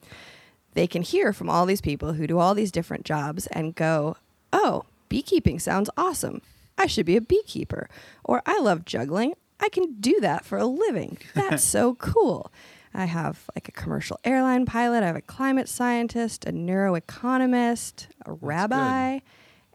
They 0.75 0.87
can 0.87 1.01
hear 1.01 1.33
from 1.33 1.49
all 1.49 1.65
these 1.65 1.81
people 1.81 2.13
who 2.13 2.27
do 2.27 2.39
all 2.39 2.55
these 2.55 2.71
different 2.71 3.07
jobs 3.07 3.47
and 3.47 3.75
go, 3.75 4.19
oh, 4.53 4.85
beekeeping 5.09 5.59
sounds 5.59 5.89
awesome. 5.97 6.43
I 6.79 6.87
should 6.87 7.07
be 7.07 7.17
a 7.17 7.21
beekeeper. 7.21 7.89
Or 8.25 8.43
I 8.47 8.59
love 8.61 8.85
juggling. 8.85 9.35
I 9.61 9.69
can 9.69 9.95
do 10.01 10.21
that 10.21 10.45
for 10.45 10.59
a 10.59 10.67
living. 10.67 11.19
That's 11.35 11.65
so 11.65 11.95
cool. 11.95 12.53
I 12.93 13.05
have 13.07 13.45
like 13.55 13.69
a 13.69 13.73
commercial 13.73 14.19
airline 14.25 14.65
pilot. 14.67 15.03
I 15.03 15.07
have 15.07 15.17
a 15.17 15.23
climate 15.23 15.69
scientist, 15.69 16.47
a 16.47 16.53
neuroeconomist, 16.53 18.07
a 18.25 18.33
rabbi, 18.33 19.21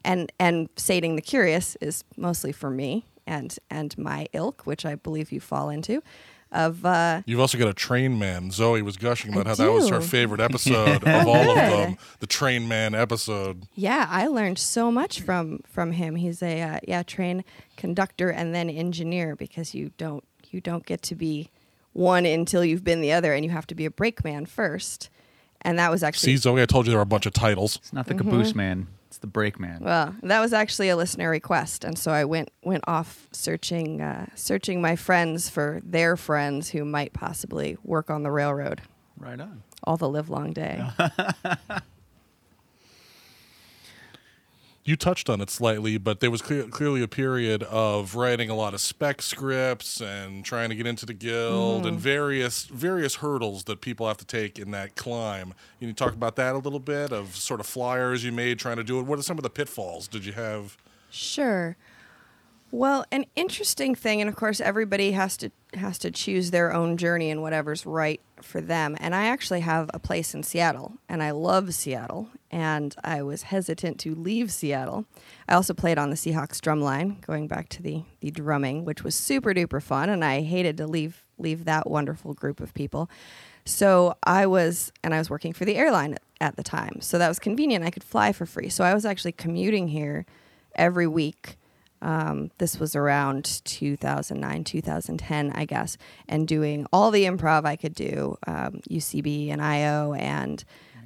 and 0.03 0.31
and 0.39 0.69
sating 0.75 1.15
the 1.15 1.21
curious 1.21 1.75
is 1.81 2.03
mostly 2.17 2.51
for 2.51 2.69
me 2.69 3.05
and 3.27 3.57
and 3.69 3.95
my 3.97 4.27
ilk, 4.33 4.63
which 4.65 4.85
I 4.85 4.95
believe 4.95 5.31
you 5.31 5.39
fall 5.39 5.69
into. 5.69 6.01
Of 6.51 6.85
uh, 6.85 7.21
You've 7.25 7.39
also 7.39 7.57
got 7.57 7.69
a 7.69 7.73
train 7.73 8.19
man. 8.19 8.51
Zoe 8.51 8.81
was 8.81 8.97
gushing 8.97 9.31
about 9.31 9.47
I 9.47 9.49
how 9.51 9.55
that 9.55 9.71
was 9.71 9.87
her 9.87 10.01
favorite 10.01 10.41
episode 10.49 11.03
of 11.03 11.27
all 11.27 11.49
of 11.51 11.55
them. 11.55 11.97
The 12.19 12.27
train 12.27 12.67
man 12.67 12.93
episode. 12.93 13.67
yeah, 13.73 14.05
I 14.09 14.27
learned 14.27 14.59
so 14.59 14.91
much 14.91 15.21
from 15.21 15.59
from 15.65 15.93
him. 15.93 16.17
He's 16.17 16.43
a 16.43 16.61
uh, 16.61 16.79
yeah 16.85 17.03
train 17.03 17.45
conductor 17.77 18.29
and 18.29 18.53
then 18.53 18.69
engineer 18.69 19.35
because 19.35 19.73
you 19.73 19.91
don't 19.97 20.25
you 20.49 20.59
don't 20.59 20.85
get 20.85 21.01
to 21.03 21.15
be 21.15 21.49
one 21.93 22.25
until 22.25 22.65
you've 22.65 22.83
been 22.83 22.99
the 23.01 23.13
other, 23.13 23.33
and 23.33 23.45
you 23.45 23.51
have 23.51 23.67
to 23.67 23.75
be 23.75 23.85
a 23.85 23.91
brakeman 23.91 24.45
first. 24.45 25.09
And 25.61 25.77
that 25.79 25.91
was 25.91 26.03
actually 26.03 26.33
See, 26.33 26.37
Zoe, 26.37 26.61
I 26.61 26.65
told 26.65 26.85
you 26.85 26.91
there 26.91 26.97
were 26.97 27.03
a 27.03 27.05
bunch 27.05 27.25
of 27.25 27.33
titles. 27.33 27.77
It's 27.77 27.93
not 27.93 28.07
the 28.07 28.15
caboose 28.15 28.55
man. 28.55 28.87
It's 29.11 29.17
the 29.17 29.27
brake 29.27 29.59
man. 29.59 29.79
Well, 29.81 30.15
that 30.23 30.39
was 30.39 30.53
actually 30.53 30.87
a 30.87 30.95
listener 30.95 31.29
request, 31.29 31.83
and 31.83 31.99
so 31.99 32.13
I 32.13 32.23
went 32.23 32.49
went 32.63 32.85
off 32.87 33.27
searching 33.33 34.01
uh, 34.01 34.27
searching 34.35 34.81
my 34.81 34.95
friends 34.95 35.49
for 35.49 35.81
their 35.83 36.15
friends 36.15 36.69
who 36.69 36.85
might 36.85 37.11
possibly 37.11 37.77
work 37.83 38.09
on 38.09 38.23
the 38.23 38.31
railroad 38.31 38.79
right 39.17 39.37
on. 39.37 39.63
all 39.83 39.97
the 39.97 40.07
live 40.07 40.29
long 40.29 40.53
day. 40.53 40.81
You 44.83 44.95
touched 44.95 45.29
on 45.29 45.41
it 45.41 45.51
slightly, 45.51 45.99
but 45.99 46.21
there 46.21 46.31
was 46.31 46.41
clear, 46.41 46.63
clearly 46.63 47.03
a 47.03 47.07
period 47.07 47.61
of 47.63 48.15
writing 48.15 48.49
a 48.49 48.55
lot 48.55 48.73
of 48.73 48.81
spec 48.81 49.21
scripts 49.21 50.01
and 50.01 50.43
trying 50.43 50.69
to 50.69 50.75
get 50.75 50.87
into 50.87 51.05
the 51.05 51.13
guild 51.13 51.85
and 51.85 51.97
mm-hmm. 51.97 52.03
various 52.03 52.65
various 52.65 53.15
hurdles 53.15 53.65
that 53.65 53.81
people 53.81 54.07
have 54.07 54.17
to 54.17 54.25
take 54.25 54.57
in 54.57 54.71
that 54.71 54.95
climb. 54.95 55.53
Can 55.79 55.89
you 55.89 55.93
talk 55.93 56.13
about 56.13 56.35
that 56.37 56.55
a 56.55 56.57
little 56.57 56.79
bit 56.79 57.11
of 57.11 57.35
sort 57.35 57.59
of 57.59 57.67
flyers 57.67 58.23
you 58.23 58.31
made 58.31 58.57
trying 58.57 58.77
to 58.77 58.83
do 58.83 58.99
it? 58.99 59.03
What 59.03 59.19
are 59.19 59.23
some 59.23 59.37
of 59.37 59.43
the 59.43 59.51
pitfalls 59.51 60.07
did 60.07 60.25
you 60.25 60.33
have? 60.33 60.77
Sure. 61.11 61.77
Well, 62.71 63.05
an 63.11 63.25
interesting 63.35 63.95
thing, 63.95 64.21
and 64.21 64.29
of 64.29 64.35
course, 64.35 64.61
everybody 64.61 65.11
has 65.11 65.37
to 65.37 65.51
has 65.75 65.99
to 65.99 66.09
choose 66.09 66.51
their 66.51 66.73
own 66.73 66.97
journey 66.97 67.29
and 67.29 67.41
whatever's 67.41 67.85
right 67.85 68.19
for 68.43 68.61
them. 68.61 68.95
And 68.99 69.15
I 69.15 69.25
actually 69.25 69.61
have 69.61 69.89
a 69.93 69.99
place 69.99 70.33
in 70.33 70.43
Seattle, 70.43 70.93
and 71.07 71.21
I 71.21 71.31
love 71.31 71.73
Seattle. 71.73 72.29
And 72.49 72.95
I 73.03 73.21
was 73.21 73.43
hesitant 73.43 73.99
to 74.01 74.13
leave 74.13 74.51
Seattle. 74.51 75.05
I 75.47 75.53
also 75.55 75.73
played 75.73 75.97
on 75.97 76.09
the 76.09 76.15
Seahawks 76.15 76.59
drum 76.59 76.81
line, 76.81 77.17
going 77.25 77.47
back 77.47 77.69
to 77.69 77.81
the 77.81 78.03
the 78.19 78.31
drumming, 78.31 78.85
which 78.85 79.03
was 79.03 79.15
super 79.15 79.53
duper 79.53 79.81
fun. 79.81 80.09
And 80.09 80.23
I 80.23 80.41
hated 80.41 80.77
to 80.77 80.87
leave 80.87 81.25
leave 81.37 81.65
that 81.65 81.89
wonderful 81.89 82.33
group 82.33 82.59
of 82.59 82.73
people. 82.73 83.09
So 83.65 84.15
I 84.23 84.45
was, 84.45 84.91
and 85.03 85.13
I 85.13 85.19
was 85.19 85.29
working 85.29 85.53
for 85.53 85.65
the 85.65 85.75
airline 85.75 86.17
at 86.39 86.55
the 86.55 86.63
time. 86.63 86.99
So 87.01 87.17
that 87.17 87.27
was 87.27 87.39
convenient. 87.39 87.85
I 87.85 87.91
could 87.91 88.03
fly 88.03 88.31
for 88.31 88.45
free. 88.45 88.69
So 88.69 88.83
I 88.83 88.93
was 88.93 89.05
actually 89.05 89.33
commuting 89.33 89.87
here 89.89 90.25
every 90.75 91.07
week. 91.07 91.57
Um, 92.01 92.51
this 92.57 92.79
was 92.79 92.95
around 92.95 93.61
2009, 93.65 94.63
2010, 94.63 95.51
I 95.51 95.65
guess, 95.65 95.97
and 96.27 96.47
doing 96.47 96.85
all 96.91 97.11
the 97.11 97.25
improv 97.25 97.65
I 97.65 97.75
could 97.75 97.93
do, 97.93 98.37
um, 98.47 98.81
UCB 98.89 99.49
and 99.51 99.61
IO. 99.61 100.13
And 100.13 100.63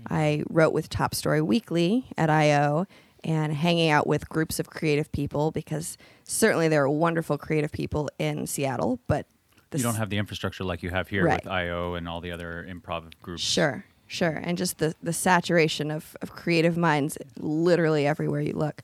I 0.10 0.44
wrote 0.50 0.74
with 0.74 0.88
Top 0.90 1.14
Story 1.16 1.42
Weekly 1.42 2.06
at 2.18 2.30
IO 2.30 2.86
and 3.24 3.54
hanging 3.54 3.90
out 3.90 4.06
with 4.08 4.30
groups 4.30 4.60
of 4.60 4.70
creative 4.70 5.12
people 5.12 5.52
because 5.52 5.98
certainly 6.24 6.68
there 6.68 6.84
are 6.84 6.90
wonderful 6.90 7.38
creative 7.38 7.72
people 7.72 8.08
in 8.20 8.46
Seattle, 8.48 9.00
but 9.08 9.26
You 9.74 9.82
don't 9.84 9.96
have 9.96 10.10
the 10.12 10.18
infrastructure 10.20 10.64
like 10.64 10.84
you 10.84 10.92
have 10.92 11.08
here 11.10 11.26
Right. 11.26 11.44
with 11.44 11.52
IO 11.52 11.96
and 11.96 12.08
all 12.08 12.22
the 12.22 12.32
other 12.32 12.66
improv 12.70 13.12
groups. 13.22 13.42
Sure, 13.42 13.84
sure. 14.08 14.40
And 14.44 14.58
just 14.58 14.78
the, 14.78 14.94
the 15.04 15.12
saturation 15.12 15.90
of, 15.92 16.16
of 16.22 16.32
creative 16.32 16.78
minds 16.78 17.18
literally 17.40 18.06
everywhere 18.08 18.42
you 18.42 18.54
look. 18.54 18.82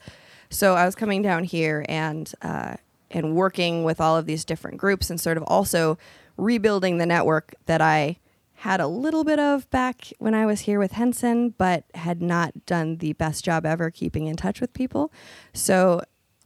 So 0.51 0.75
I 0.75 0.85
was 0.85 0.95
coming 0.95 1.21
down 1.21 1.45
here 1.45 1.85
and 1.87 2.31
uh, 2.41 2.75
and 3.09 3.35
working 3.35 3.83
with 3.83 3.99
all 3.99 4.17
of 4.17 4.25
these 4.25 4.45
different 4.45 4.77
groups 4.77 5.09
and 5.09 5.19
sort 5.19 5.37
of 5.37 5.43
also 5.43 5.97
rebuilding 6.37 6.97
the 6.97 7.05
network 7.05 7.55
that 7.65 7.81
I 7.81 8.17
had 8.55 8.79
a 8.79 8.87
little 8.87 9.23
bit 9.23 9.39
of 9.39 9.69
back 9.71 10.13
when 10.19 10.35
I 10.35 10.45
was 10.45 10.61
here 10.61 10.77
with 10.77 10.91
Henson, 10.91 11.49
but 11.57 11.85
had 11.95 12.21
not 12.21 12.65
done 12.65 12.97
the 12.97 13.13
best 13.13 13.43
job 13.43 13.65
ever 13.65 13.89
keeping 13.89 14.27
in 14.27 14.35
touch 14.35 14.61
with 14.61 14.73
people. 14.73 15.11
So 15.53 16.01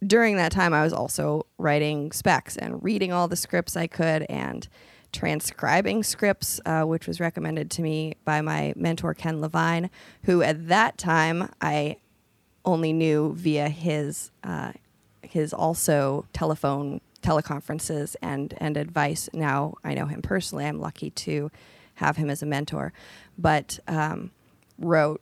during 0.06 0.38
that 0.38 0.52
time, 0.52 0.74
I 0.74 0.84
was 0.84 0.94
also 0.94 1.46
writing 1.58 2.12
specs 2.12 2.58
and 2.58 2.82
reading 2.84 3.12
all 3.12 3.28
the 3.28 3.36
scripts 3.36 3.76
I 3.76 3.88
could 3.88 4.24
and 4.30 4.68
transcribing 5.12 6.04
scripts, 6.04 6.60
uh, 6.65 6.84
which 6.84 7.08
was 7.08 7.20
recommended 7.20 7.72
to 7.72 7.82
me 7.82 8.13
by 8.24 8.41
my 8.41 8.74
mentor, 8.76 9.13
Ken 9.13 9.41
Levine, 9.41 9.89
who 10.24 10.41
at 10.41 10.68
that 10.68 10.98
time 10.98 11.50
I 11.60 11.98
only 12.65 12.93
knew 12.93 13.34
via 13.34 13.69
his 13.69 14.32
uh, 14.43 14.73
his 15.21 15.54
also 15.54 16.25
telephone 16.34 17.01
teleconferences 17.21 18.15
and 18.21 18.54
and 18.58 18.78
advice. 18.78 19.30
Now 19.34 19.75
I 19.84 19.93
know 19.93 20.06
him 20.06 20.21
personally. 20.21 20.65
I'm 20.65 20.80
lucky 20.80 21.10
to 21.12 21.51
have 21.95 22.17
him 22.17 22.30
as 22.30 22.41
a 22.41 22.45
mentor, 22.45 22.93
but 23.38 23.80
um, 23.88 24.32
wrote 24.78 25.21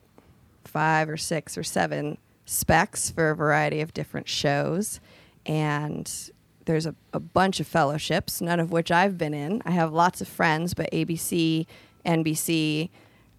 five 0.66 1.10
or 1.10 1.18
six 1.18 1.58
or 1.58 1.64
seven 1.64 2.18
specs 2.46 3.12
for 3.12 3.30
a 3.30 3.36
variety 3.36 3.82
of 3.82 3.94
different 3.94 4.28
shows, 4.28 5.00
and 5.46 6.32
there's 6.66 6.86
a, 6.86 6.96
a 7.14 7.20
bunch 7.20 7.60
of 7.60 7.68
fellowships, 7.68 8.42
none 8.42 8.60
of 8.60 8.72
which 8.72 8.92
I've 8.92 9.18
been 9.18 9.34
in. 9.34 9.62
I 9.66 9.72
have 9.72 9.94
lots 9.94 10.22
of 10.22 10.28
friends, 10.28 10.74
but 10.74 10.90
ABC, 10.92 11.66
NBC, 12.06 12.90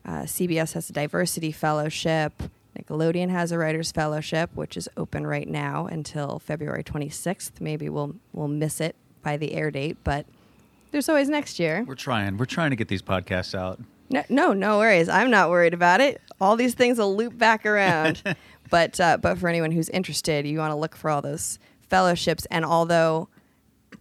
uh, 0.04 0.22
CBS 0.22 0.74
has 0.74 0.90
a 0.90 0.92
diversity 0.92 1.52
fellowship. 1.52 2.42
Nickelodeon 2.78 3.30
has 3.30 3.52
a 3.52 3.58
writers 3.58 3.92
fellowship, 3.92 4.50
which 4.54 4.76
is 4.76 4.88
open 4.96 5.26
right 5.26 5.48
now 5.48 5.86
until 5.86 6.38
February 6.38 6.82
26th. 6.82 7.60
Maybe 7.60 7.88
we'll 7.88 8.16
we'll 8.32 8.48
miss 8.48 8.80
it 8.80 8.96
by 9.22 9.36
the 9.36 9.54
air 9.54 9.70
date, 9.70 9.96
but 10.04 10.26
there's 10.90 11.08
always 11.08 11.28
next 11.28 11.58
year. 11.58 11.84
We're 11.86 11.94
trying. 11.94 12.36
We're 12.36 12.44
trying 12.44 12.70
to 12.70 12.76
get 12.76 12.88
these 12.88 13.02
podcasts 13.02 13.54
out. 13.54 13.80
No, 14.10 14.22
no, 14.28 14.52
no 14.52 14.78
worries. 14.78 15.08
I'm 15.08 15.30
not 15.30 15.50
worried 15.50 15.74
about 15.74 16.00
it. 16.00 16.20
All 16.40 16.56
these 16.56 16.74
things 16.74 16.98
will 16.98 17.16
loop 17.16 17.36
back 17.36 17.64
around. 17.66 18.22
but 18.70 19.00
uh, 19.00 19.16
but 19.16 19.38
for 19.38 19.48
anyone 19.48 19.72
who's 19.72 19.88
interested, 19.88 20.46
you 20.46 20.58
want 20.58 20.70
to 20.70 20.76
look 20.76 20.94
for 20.94 21.10
all 21.10 21.22
those 21.22 21.58
fellowships. 21.88 22.46
And 22.50 22.64
although 22.64 23.28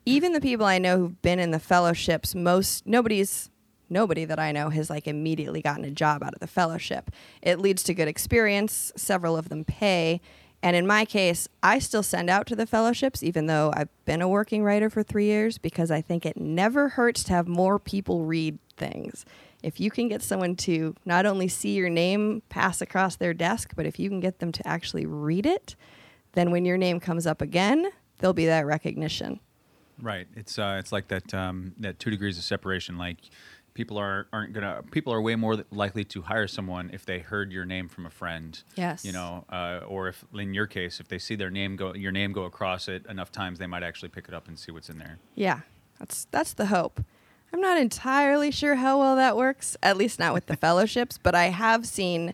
even 0.06 0.34
the 0.34 0.42
people 0.42 0.66
I 0.66 0.78
know 0.78 0.98
who've 0.98 1.22
been 1.22 1.40
in 1.40 1.52
the 1.52 1.60
fellowships, 1.60 2.36
most 2.36 2.86
nobody's 2.86 3.50
nobody 3.90 4.26
that 4.26 4.40
I 4.40 4.52
know 4.52 4.70
has 4.70 4.90
like 4.90 5.08
immediately 5.08 5.62
gotten 5.62 5.86
a 5.86 5.92
job 5.92 6.24
out 6.24 6.34
of 6.34 6.40
the 6.40 6.48
fellowship. 6.48 7.12
It 7.42 7.60
leads 7.60 7.84
to 7.84 7.94
good 7.94 8.08
experience. 8.08 8.92
Several 8.96 9.38
of 9.38 9.50
them 9.50 9.64
pay. 9.64 10.22
And 10.62 10.78
in 10.78 10.88
my 10.88 11.04
case, 11.04 11.50
I 11.62 11.80
still 11.80 12.04
send 12.04 12.30
out 12.30 12.48
to 12.48 12.56
the 12.56 12.66
fellowships, 12.66 13.22
even 13.22 13.48
though 13.48 13.74
I've 13.76 13.90
been 14.06 14.22
a 14.22 14.30
working 14.30 14.64
writer 14.64 14.90
for 14.90 15.04
three 15.04 15.26
years, 15.26 15.58
because 15.58 15.92
I 15.92 16.00
think 16.00 16.26
it 16.26 16.38
never 16.38 16.90
hurts 16.90 17.24
to 17.26 17.34
have 17.34 17.50
more 17.50 17.78
people 17.78 18.24
read 18.24 18.58
things. 18.78 19.26
If 19.62 19.82
you 19.82 19.92
can 19.92 20.08
get 20.08 20.22
someone 20.22 20.56
to 20.58 20.96
not 21.04 21.26
only 21.26 21.50
see 21.50 21.74
your 21.74 21.90
name 21.90 22.44
pass 22.48 22.82
across 22.82 23.18
their 23.18 23.34
desk, 23.34 23.74
but 23.76 23.86
if 23.86 24.00
you 24.00 24.10
can 24.10 24.22
get 24.22 24.40
them 24.40 24.54
to 24.54 24.66
actually 24.66 25.06
read 25.06 25.46
it, 25.46 25.76
then 26.32 26.50
when 26.50 26.64
your 26.64 26.78
name 26.78 27.02
comes 27.02 27.28
up 27.28 27.42
again, 27.42 27.92
there'll 28.20 28.34
be 28.34 28.46
that 28.46 28.66
recognition. 28.66 29.42
Right. 30.02 30.28
It's 30.36 30.58
uh, 30.58 30.78
it's 30.80 30.92
like 30.92 31.10
that 31.10 31.34
um, 31.34 31.74
that 31.80 32.00
two 32.00 32.10
degrees 32.10 32.38
of 32.38 32.44
separation. 32.44 32.98
Like 32.98 33.18
people 33.74 33.98
are 33.98 34.28
aren't 34.32 34.54
gonna 34.54 34.84
people 34.92 35.14
are 35.14 35.22
way 35.22 35.36
more 35.36 35.64
likely 35.72 36.04
to 36.06 36.22
hire 36.22 36.48
someone 36.48 36.90
if 36.94 37.06
they 37.06 37.20
heard 37.20 37.52
your 37.52 37.66
name 37.66 37.90
from 37.90 38.06
a 38.06 38.10
friend. 38.10 38.62
Yes. 38.76 39.04
You 39.04 39.12
know, 39.12 39.46
uh, 39.50 39.82
or 39.88 40.08
if 40.10 40.24
in 40.34 40.54
your 40.54 40.68
case, 40.68 41.00
if 41.00 41.08
they 41.08 41.20
see 41.20 41.36
their 41.36 41.50
name 41.50 41.76
go 41.76 41.94
your 41.94 42.12
name 42.12 42.32
go 42.32 42.44
across 42.44 42.88
it 42.88 43.06
enough 43.08 43.32
times, 43.32 43.60
they 43.60 43.68
might 43.68 43.84
actually 43.84 44.10
pick 44.10 44.28
it 44.28 44.34
up 44.34 44.48
and 44.48 44.58
see 44.58 44.72
what's 44.72 44.90
in 44.90 45.00
there. 45.00 45.20
Yeah, 45.36 45.62
that's 46.00 46.28
that's 46.32 46.54
the 46.54 46.68
hope. 46.68 47.04
I'm 47.52 47.62
not 47.62 47.78
entirely 47.78 48.50
sure 48.50 48.76
how 48.76 49.00
well 49.00 49.16
that 49.16 49.38
works, 49.38 49.78
at 49.84 49.96
least 49.96 50.18
not 50.18 50.34
with 50.34 50.48
the 50.48 50.56
fellowships, 50.66 51.20
but 51.22 51.36
I 51.36 51.46
have 51.46 51.86
seen 51.86 52.34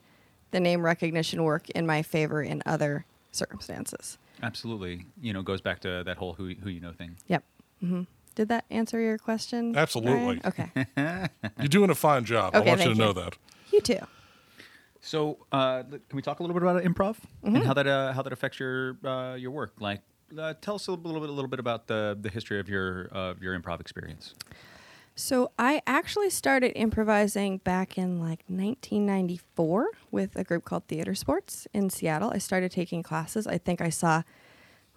the 0.51 0.59
name 0.59 0.83
recognition 0.83 1.43
work 1.43 1.69
in 1.71 1.85
my 1.85 2.01
favor 2.01 2.41
in 2.41 2.63
other 2.65 3.05
circumstances. 3.31 4.17
Absolutely. 4.41 5.05
You 5.21 5.33
know, 5.33 5.41
goes 5.41 5.61
back 5.61 5.81
to 5.81 6.03
that 6.05 6.17
whole 6.17 6.33
who 6.33 6.53
who 6.55 6.69
you 6.69 6.79
know 6.79 6.93
thing. 6.93 7.17
Yep. 7.27 7.43
hmm 7.81 8.03
Did 8.39 8.47
that 8.47 8.63
answer 8.71 9.01
your 9.01 9.17
question? 9.17 9.75
Absolutely. 9.75 10.13
Ryan? 10.13 10.41
Okay. 10.45 10.71
You're 11.59 11.67
doing 11.67 11.89
a 11.89 11.95
fine 11.95 12.23
job. 12.23 12.55
Okay, 12.55 12.63
I 12.65 12.69
want 12.69 12.79
you 12.79 12.85
thank 12.85 12.95
to 12.97 13.01
know 13.01 13.07
you. 13.09 13.13
that. 13.15 13.37
you 13.73 13.81
too. 13.81 13.99
So, 15.01 15.39
uh, 15.51 15.83
can 15.83 15.99
we 16.13 16.21
talk 16.21 16.39
a 16.39 16.43
little 16.43 16.53
bit 16.53 16.63
about 16.63 16.81
improv 16.83 17.17
Mm-hmm. 17.43 17.55
and 17.57 17.65
how 17.65 17.73
that 17.73 17.85
uh, 17.85 18.13
how 18.13 18.21
that 18.21 18.31
affects 18.31 18.57
your 18.57 18.95
uh, 19.03 19.35
your 19.35 19.51
work? 19.51 19.73
Like, 19.81 19.99
uh, 20.39 20.53
tell 20.61 20.75
us 20.75 20.87
a 20.87 20.91
little 20.91 21.19
bit 21.19 21.29
a 21.29 21.33
little 21.33 21.49
bit 21.49 21.59
about 21.59 21.87
the 21.87 22.17
the 22.17 22.29
history 22.29 22.61
of 22.61 22.69
your 22.69 23.07
of 23.07 23.43
your 23.43 23.59
improv 23.59 23.81
experience. 23.81 24.35
So 25.15 25.51
I 25.59 25.81
actually 25.85 26.29
started 26.29 26.71
improvising 26.79 27.57
back 27.57 27.97
in 27.97 28.21
like 28.21 28.45
1994 28.47 29.87
with 30.11 30.37
a 30.37 30.45
group 30.45 30.63
called 30.63 30.85
Theater 30.87 31.13
Sports 31.13 31.67
in 31.73 31.89
Seattle. 31.89 32.31
I 32.33 32.37
started 32.37 32.71
taking 32.71 33.03
classes. 33.03 33.45
I 33.47 33.57
think 33.57 33.81
I 33.81 33.89
saw 33.89 34.23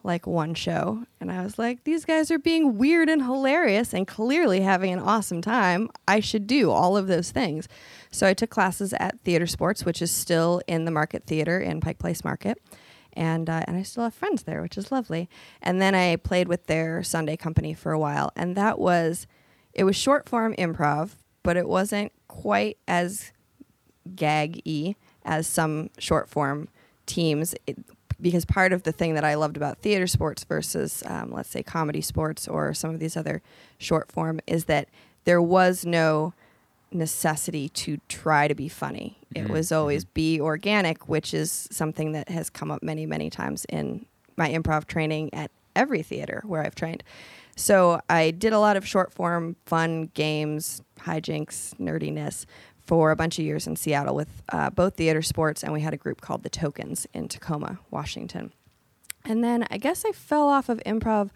like 0.04 0.26
one 0.26 0.54
show. 0.54 1.04
And 1.20 1.30
I 1.30 1.42
was 1.42 1.58
like, 1.58 1.84
these 1.84 2.04
guys 2.04 2.30
are 2.30 2.38
being 2.38 2.76
weird 2.78 3.08
and 3.08 3.22
hilarious 3.22 3.92
and 3.92 4.06
clearly 4.06 4.60
having 4.60 4.92
an 4.92 4.98
awesome 4.98 5.40
time. 5.40 5.90
I 6.06 6.20
should 6.20 6.46
do 6.46 6.70
all 6.70 6.96
of 6.96 7.06
those 7.06 7.30
things. 7.30 7.68
So 8.10 8.26
I 8.26 8.34
took 8.34 8.50
classes 8.50 8.92
at 8.94 9.20
Theater 9.20 9.46
Sports, 9.46 9.84
which 9.84 10.02
is 10.02 10.10
still 10.10 10.60
in 10.66 10.84
the 10.84 10.90
Market 10.90 11.24
Theater 11.24 11.60
in 11.60 11.80
Pike 11.80 11.98
Place 11.98 12.24
Market. 12.24 12.58
And, 13.14 13.48
uh, 13.48 13.62
and 13.66 13.76
I 13.76 13.82
still 13.82 14.04
have 14.04 14.14
friends 14.14 14.44
there, 14.44 14.62
which 14.62 14.78
is 14.78 14.90
lovely. 14.90 15.28
And 15.60 15.80
then 15.80 15.94
I 15.94 16.16
played 16.16 16.48
with 16.48 16.66
their 16.66 17.02
Sunday 17.02 17.36
company 17.36 17.74
for 17.74 17.92
a 17.92 17.98
while. 17.98 18.32
And 18.36 18.56
that 18.56 18.78
was, 18.78 19.26
it 19.74 19.84
was 19.84 19.96
short 19.96 20.28
form 20.28 20.54
improv, 20.56 21.16
but 21.42 21.56
it 21.56 21.68
wasn't 21.68 22.12
quite 22.28 22.78
as 22.88 23.32
gag 24.16 24.62
y 24.66 24.96
as 25.24 25.46
some 25.46 25.90
short 25.98 26.28
form 26.28 26.68
teams. 27.06 27.54
Because 28.22 28.44
part 28.44 28.72
of 28.72 28.84
the 28.84 28.92
thing 28.92 29.14
that 29.14 29.24
I 29.24 29.34
loved 29.34 29.56
about 29.56 29.78
theater 29.78 30.06
sports 30.06 30.44
versus, 30.44 31.02
um, 31.06 31.32
let's 31.32 31.50
say, 31.50 31.62
comedy 31.62 32.00
sports 32.00 32.48
or 32.48 32.72
some 32.72 32.90
of 32.90 33.00
these 33.00 33.16
other 33.16 33.42
short 33.78 34.10
form 34.10 34.40
is 34.46 34.66
that 34.66 34.88
there 35.24 35.42
was 35.42 35.84
no 35.84 36.32
necessity 36.92 37.68
to 37.70 37.98
try 38.08 38.48
to 38.48 38.54
be 38.54 38.68
funny. 38.68 39.18
It 39.34 39.48
was 39.48 39.72
always 39.72 40.04
be 40.04 40.40
organic, 40.40 41.08
which 41.08 41.32
is 41.32 41.68
something 41.70 42.12
that 42.12 42.28
has 42.28 42.50
come 42.50 42.70
up 42.70 42.82
many, 42.82 43.06
many 43.06 43.30
times 43.30 43.64
in 43.66 44.06
my 44.36 44.50
improv 44.50 44.86
training 44.86 45.32
at 45.32 45.50
every 45.74 46.02
theater 46.02 46.42
where 46.46 46.62
I've 46.62 46.74
trained. 46.74 47.02
So 47.56 48.00
I 48.08 48.30
did 48.30 48.52
a 48.52 48.58
lot 48.58 48.76
of 48.76 48.86
short 48.86 49.12
form 49.12 49.56
fun 49.66 50.10
games, 50.14 50.82
hijinks, 51.00 51.74
nerdiness 51.78 52.46
for 52.84 53.10
a 53.10 53.16
bunch 53.16 53.38
of 53.38 53.44
years 53.44 53.66
in 53.66 53.76
Seattle 53.76 54.14
with 54.14 54.42
uh, 54.48 54.70
both 54.70 54.96
theater 54.96 55.22
sports, 55.22 55.62
and 55.62 55.72
we 55.72 55.80
had 55.80 55.94
a 55.94 55.96
group 55.96 56.20
called 56.20 56.42
the 56.42 56.50
Tokens 56.50 57.06
in 57.14 57.28
Tacoma, 57.28 57.78
Washington. 57.90 58.52
And 59.24 59.42
then 59.44 59.66
I 59.70 59.78
guess 59.78 60.04
I 60.04 60.10
fell 60.12 60.48
off 60.48 60.68
of 60.68 60.80
improv 60.84 61.30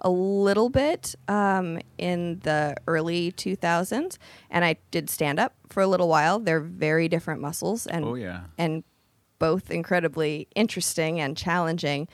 a 0.00 0.10
little 0.10 0.68
bit 0.68 1.14
um, 1.28 1.80
in 1.98 2.38
the 2.40 2.76
early 2.86 3.32
2000s, 3.32 4.18
and 4.50 4.64
I 4.64 4.76
did 4.90 5.10
stand 5.10 5.38
up 5.40 5.54
for 5.68 5.80
a 5.82 5.86
little 5.86 6.08
while. 6.08 6.38
They're 6.38 6.60
very 6.60 7.08
different 7.08 7.40
muscles, 7.40 7.86
and 7.86 8.04
Oh, 8.04 8.14
yeah. 8.14 8.42
and 8.58 8.84
both 9.38 9.70
incredibly 9.72 10.46
interesting 10.54 11.20
and 11.20 11.36
challenging. 11.36 12.06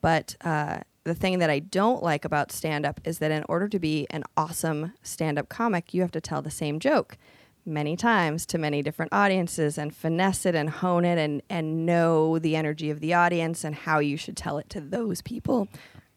But 0.00 0.34
uh, 0.40 0.80
the 1.04 1.14
thing 1.14 1.38
that 1.38 1.50
I 1.50 1.60
don't 1.60 2.02
like 2.02 2.24
about 2.24 2.50
stand 2.50 2.84
up 2.84 3.00
is 3.04 3.18
that 3.20 3.30
in 3.30 3.44
order 3.48 3.68
to 3.68 3.78
be 3.78 4.06
an 4.10 4.24
awesome 4.36 4.92
stand 5.02 5.38
up 5.38 5.48
comic, 5.48 5.94
you 5.94 6.00
have 6.02 6.10
to 6.12 6.20
tell 6.20 6.42
the 6.42 6.50
same 6.50 6.80
joke 6.80 7.16
many 7.64 7.96
times 7.96 8.44
to 8.46 8.58
many 8.58 8.82
different 8.82 9.12
audiences 9.12 9.78
and 9.78 9.94
finesse 9.94 10.44
it 10.46 10.54
and 10.54 10.68
hone 10.68 11.04
it 11.04 11.18
and, 11.18 11.42
and 11.48 11.86
know 11.86 12.38
the 12.38 12.56
energy 12.56 12.90
of 12.90 13.00
the 13.00 13.14
audience 13.14 13.64
and 13.64 13.74
how 13.74 13.98
you 13.98 14.16
should 14.16 14.36
tell 14.36 14.58
it 14.58 14.68
to 14.70 14.80
those 14.80 15.22
people. 15.22 15.68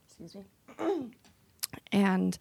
Excuse 0.07 0.35
me. 0.35 1.11
and 1.91 2.37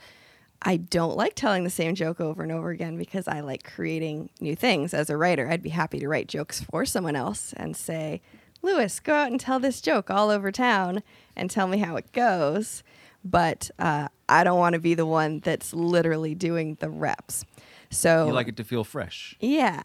I 0.63 0.79
don't 0.79 1.17
like 1.17 1.35
telling 1.35 1.65
the 1.65 1.71
same 1.71 1.95
joke 1.95 2.21
over 2.21 2.43
and 2.43 2.51
over 2.51 2.71
again 2.71 2.97
because 2.97 3.29
I 3.29 3.41
like 3.41 3.65
creating 3.65 4.31
new 4.41 4.57
things 4.57 4.95
as 4.95 5.11
a 5.11 5.17
writer. 5.17 5.51
I'd 5.51 5.63
be 5.63 5.71
happy 5.71 5.99
to 5.99 6.09
write 6.09 6.27
jokes 6.27 6.63
for 6.63 6.87
someone 6.87 7.17
else 7.17 7.53
and 7.55 7.77
say, 7.77 8.23
Lewis, 8.63 8.99
go 8.99 9.13
out 9.15 9.31
and 9.31 9.39
tell 9.39 9.61
this 9.61 9.83
joke 9.83 10.11
all 10.11 10.31
over 10.31 10.51
town 10.51 11.03
and 11.37 11.51
tell 11.51 11.67
me 11.67 11.79
how 11.79 11.97
it 11.97 12.11
goes. 12.13 12.83
But 13.23 13.71
uh, 13.79 14.09
I 14.29 14.43
don't 14.43 14.59
want 14.59 14.73
to 14.73 14.81
be 14.81 14.95
the 14.95 15.07
one 15.07 15.41
that's 15.41 15.75
literally 15.75 16.35
doing 16.35 16.79
the 16.81 16.89
reps. 16.89 17.45
So 17.95 18.27
You 18.27 18.33
like 18.33 18.49
it 18.49 18.57
to 18.59 18.65
feel 18.65 18.85
fresh. 18.85 19.37
yeah. 19.41 19.83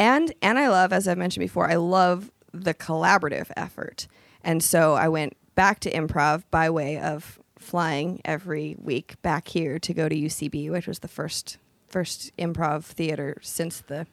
And 0.00 0.32
and 0.42 0.58
I 0.58 0.68
love, 0.68 0.92
as 0.92 1.08
I've 1.08 1.18
mentioned 1.18 1.42
before, 1.42 1.68
I 1.70 1.74
love 1.74 2.30
the 2.52 2.72
collaborative 2.72 3.50
effort. 3.56 4.06
And 4.44 4.62
so 4.62 4.94
I 4.94 5.08
went 5.08 5.36
back 5.56 5.80
to 5.80 5.90
improv 5.90 6.44
by 6.52 6.70
way 6.70 6.98
of 6.98 7.40
flying 7.58 8.20
every 8.24 8.76
week 8.78 9.20
back 9.22 9.48
here 9.48 9.78
to 9.80 9.92
go 9.92 10.08
to 10.08 10.14
UCB, 10.14 10.70
which 10.70 10.86
was 10.86 11.00
the 11.00 11.08
first 11.08 11.58
first 11.88 12.30
improv 12.38 12.84
theater 12.84 13.38
since 13.42 13.80
the 13.80 14.06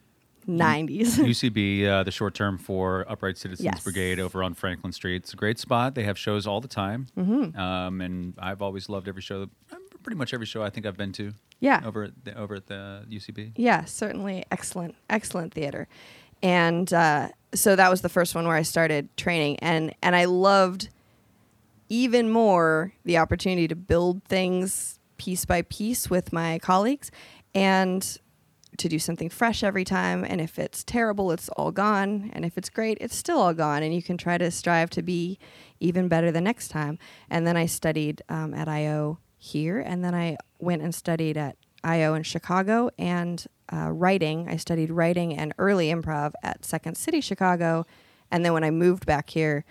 90s. 0.48 1.18
UCB, 1.18 1.86
uh, 1.88 2.04
the 2.04 2.12
short 2.12 2.34
term 2.34 2.58
for 2.58 3.06
Upright 3.10 3.38
Citizens 3.38 3.66
Yes. 3.66 3.84
Brigade 3.84 4.20
over 4.20 4.44
on 4.44 4.54
Franklin 4.54 4.94
Street. 4.94 5.18
It's 5.24 5.34
a 5.34 5.38
great 5.38 5.60
spot. 5.60 5.96
They 5.96 6.04
have 6.04 6.18
shows 6.18 6.48
all 6.48 6.62
the 6.62 6.68
time. 6.68 7.08
Mm-hmm. 7.18 7.60
Um, 7.60 8.02
and 8.02 8.34
I've 8.40 8.62
always 8.62 8.90
loved 8.90 9.08
every 9.08 9.22
show, 9.22 9.48
pretty 10.04 10.18
much 10.18 10.34
every 10.34 10.46
show 10.46 10.64
I 10.64 10.70
think 10.70 10.86
I've 10.86 10.98
been 10.98 11.12
to. 11.14 11.34
Yeah. 11.60 11.82
Over 11.86 12.04
at 12.04 12.26
the, 12.26 12.38
over 12.38 12.56
at 12.56 12.68
the 12.68 13.06
UCB. 13.10 13.54
Yeah, 13.56 13.86
certainly 13.86 14.44
excellent, 14.52 14.96
excellent 15.10 15.54
theater. 15.54 15.88
And 16.44 16.92
uh, 16.94 17.30
so 17.54 17.76
that 17.76 17.90
was 17.90 18.02
the 18.02 18.10
first 18.10 18.36
one 18.36 18.46
where 18.46 18.56
I 18.56 18.62
started 18.62 19.16
training, 19.18 19.58
and 19.60 19.96
and 20.02 20.16
I 20.16 20.26
loved 20.26 20.90
even 21.90 22.30
more 22.30 22.94
the 23.04 23.18
opportunity 23.18 23.68
to 23.68 23.76
build 23.76 24.24
things 24.26 25.00
piece 25.18 25.46
by 25.46 25.62
piece 25.64 26.10
with 26.10 26.34
my 26.34 26.60
colleagues, 26.60 27.10
and 27.54 28.20
to 28.78 28.90
do 28.90 29.00
something 29.00 29.30
fresh 29.30 29.64
every 29.64 29.86
time. 29.86 30.26
And 30.28 30.42
if 30.42 30.60
it's 30.60 30.84
terrible, 30.84 31.32
it's 31.32 31.48
all 31.50 31.72
gone, 31.72 32.30
and 32.34 32.44
if 32.44 32.58
it's 32.58 32.70
great, 32.70 32.98
it's 33.00 33.16
still 33.16 33.40
all 33.40 33.54
gone. 33.54 33.82
And 33.82 33.96
you 33.96 34.04
can 34.04 34.18
try 34.18 34.38
to 34.38 34.52
strive 34.52 34.90
to 34.92 35.02
be 35.02 35.40
even 35.80 36.08
better 36.08 36.32
the 36.32 36.42
next 36.42 36.68
time. 36.68 37.00
And 37.30 37.48
then 37.48 37.58
I 37.58 37.66
studied 37.66 38.22
um, 38.30 38.54
at 38.54 38.68
IO 38.68 39.20
here, 39.46 39.80
and 39.80 40.04
then 40.04 40.14
I 40.16 40.38
went 40.60 40.82
and 40.82 40.94
studied 40.94 41.38
at 41.38 41.56
IO 41.84 42.14
in 42.14 42.24
Chicago 42.24 42.90
and 42.98 43.46
uh, 43.72 43.92
writing. 43.92 44.48
I 44.50 44.58
studied 44.58 44.90
writing 44.92 45.34
and 45.34 45.54
early 45.58 45.90
improv 45.90 46.34
at 46.44 46.66
Second 46.66 46.96
City 46.98 47.22
Chicago, 47.22 47.86
and 48.32 48.44
then 48.44 48.54
when 48.54 48.64
I 48.64 48.72
moved 48.72 49.06
back 49.06 49.30
here 49.30 49.66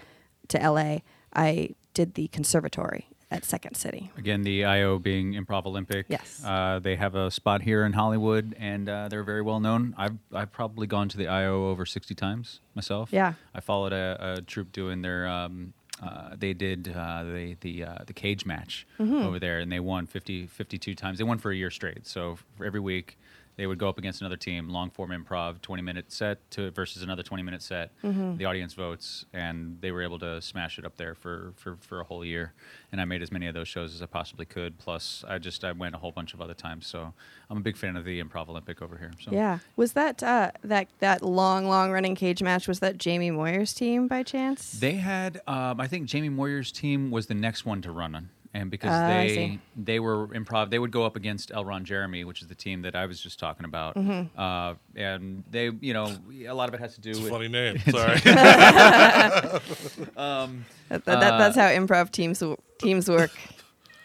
to 0.48 0.58
LA, 0.58 0.98
I 1.34 1.70
did 1.92 2.14
the 2.14 2.28
conservatory 2.28 3.08
at 3.30 3.44
Second 3.44 3.76
City. 3.76 4.12
Again, 4.16 4.42
the 4.42 4.64
IO 4.64 4.98
being 4.98 5.34
Improv 5.34 5.66
Olympic. 5.66 6.06
Yes. 6.08 6.40
Uh, 6.44 6.78
they 6.80 6.94
have 6.96 7.14
a 7.14 7.30
spot 7.30 7.62
here 7.62 7.84
in 7.84 7.92
Hollywood, 7.92 8.54
and 8.58 8.88
uh, 8.88 9.08
they're 9.08 9.24
very 9.24 9.42
well 9.42 9.60
known. 9.60 9.94
I've 9.98 10.18
I've 10.32 10.52
probably 10.52 10.86
gone 10.86 11.08
to 11.08 11.16
the 11.16 11.26
IO 11.26 11.68
over 11.68 11.84
sixty 11.84 12.14
times 12.14 12.60
myself. 12.74 13.10
Yeah. 13.12 13.34
I 13.54 13.60
followed 13.60 13.92
a, 13.92 14.36
a 14.38 14.42
troupe 14.42 14.72
doing 14.72 15.02
their. 15.02 15.26
Um, 15.26 15.72
uh, 16.04 16.34
they 16.38 16.52
did 16.52 16.92
uh, 16.94 17.24
the 17.24 17.56
the 17.60 17.84
uh, 17.84 17.98
the 18.06 18.12
cage 18.12 18.44
match 18.46 18.86
Mm-hmm. 19.00 19.26
over 19.26 19.38
there, 19.38 19.58
and 19.60 19.70
they 19.72 19.80
won 19.80 20.06
50, 20.06 20.46
52 20.46 20.94
times. 20.94 21.18
They 21.18 21.24
won 21.24 21.38
for 21.38 21.50
a 21.50 21.56
year 21.56 21.70
straight. 21.70 22.06
So 22.06 22.38
for 22.56 22.64
every 22.64 22.80
week, 22.80 23.16
they 23.56 23.66
would 23.66 23.78
go 23.78 23.88
up 23.88 23.98
against 23.98 24.20
another 24.20 24.36
team, 24.36 24.68
long 24.68 24.90
form 24.90 25.10
improv, 25.10 25.60
twenty 25.62 25.82
minute 25.82 26.10
set 26.12 26.50
to 26.52 26.70
versus 26.70 27.02
another 27.02 27.22
twenty 27.22 27.42
minute 27.42 27.62
set. 27.62 27.92
Mm-hmm. 28.02 28.36
The 28.36 28.44
audience 28.46 28.74
votes, 28.74 29.24
and 29.32 29.78
they 29.80 29.92
were 29.92 30.02
able 30.02 30.18
to 30.20 30.40
smash 30.42 30.78
it 30.78 30.84
up 30.84 30.96
there 30.96 31.14
for, 31.14 31.52
for, 31.56 31.76
for 31.80 32.00
a 32.00 32.04
whole 32.04 32.24
year. 32.24 32.52
And 32.90 33.00
I 33.00 33.04
made 33.04 33.22
as 33.22 33.30
many 33.30 33.46
of 33.46 33.54
those 33.54 33.68
shows 33.68 33.94
as 33.94 34.02
I 34.02 34.06
possibly 34.06 34.46
could. 34.46 34.78
Plus, 34.78 35.24
I 35.28 35.38
just 35.38 35.64
I 35.64 35.72
went 35.72 35.94
a 35.94 35.98
whole 35.98 36.12
bunch 36.12 36.34
of 36.34 36.40
other 36.40 36.54
times. 36.54 36.86
So 36.86 37.12
I'm 37.50 37.58
a 37.58 37.60
big 37.62 37.76
fan 37.76 37.96
of 37.96 38.04
the 38.04 38.22
Improv 38.22 38.48
Olympic 38.48 38.82
over 38.82 38.96
here. 38.98 39.12
So 39.20 39.30
Yeah. 39.32 39.58
Was 39.76 39.92
that 39.92 40.22
uh, 40.22 40.50
that 40.62 40.88
that 40.98 41.22
long, 41.22 41.66
long 41.66 41.92
running 41.92 42.14
cage 42.14 42.42
match? 42.42 42.66
Was 42.66 42.80
that 42.80 42.98
Jamie 42.98 43.30
Moyer's 43.30 43.72
team 43.72 44.08
by 44.08 44.22
chance? 44.22 44.72
They 44.72 44.94
had, 44.94 45.40
um, 45.46 45.80
I 45.80 45.86
think 45.86 46.06
Jamie 46.06 46.28
Moyer's 46.28 46.72
team 46.72 47.10
was 47.10 47.26
the 47.26 47.34
next 47.34 47.64
one 47.64 47.82
to 47.82 47.90
run 47.90 48.14
on, 48.14 48.30
and 48.54 48.70
because 48.70 48.92
Ah, 48.92 49.08
they 49.08 49.58
they 49.76 49.98
were 50.00 50.28
improv, 50.28 50.70
they 50.70 50.78
would 50.78 50.92
go 50.92 51.04
up 51.04 51.16
against 51.16 51.50
Elron 51.50 51.82
Jeremy, 51.82 52.24
which 52.24 52.40
is 52.40 52.46
the 52.48 52.54
team 52.54 52.82
that 52.82 52.94
I 52.94 53.04
was 53.06 53.20
just 53.20 53.38
talking 53.38 53.64
about, 53.66 53.96
Mm-hmm. 53.96 54.38
uh, 54.40 54.74
and 54.96 55.42
they, 55.50 55.70
you 55.80 55.92
know, 55.92 56.16
a 56.46 56.54
lot 56.54 56.68
of 56.68 56.74
it 56.74 56.80
has 56.80 56.94
to 56.94 57.00
do 57.00 57.10
It's 57.10 57.18
a 57.18 57.22
with 57.24 57.30
funny 57.32 57.48
name. 57.58 57.78
Sorry. 57.90 58.20
That, 58.20 59.62
that, 60.88 61.04
that- 61.04 61.38
that's 61.38 61.56
how 61.56 61.68
improv 61.68 62.10
teams 62.10 62.42
teams 62.78 63.08
work. 63.08 63.30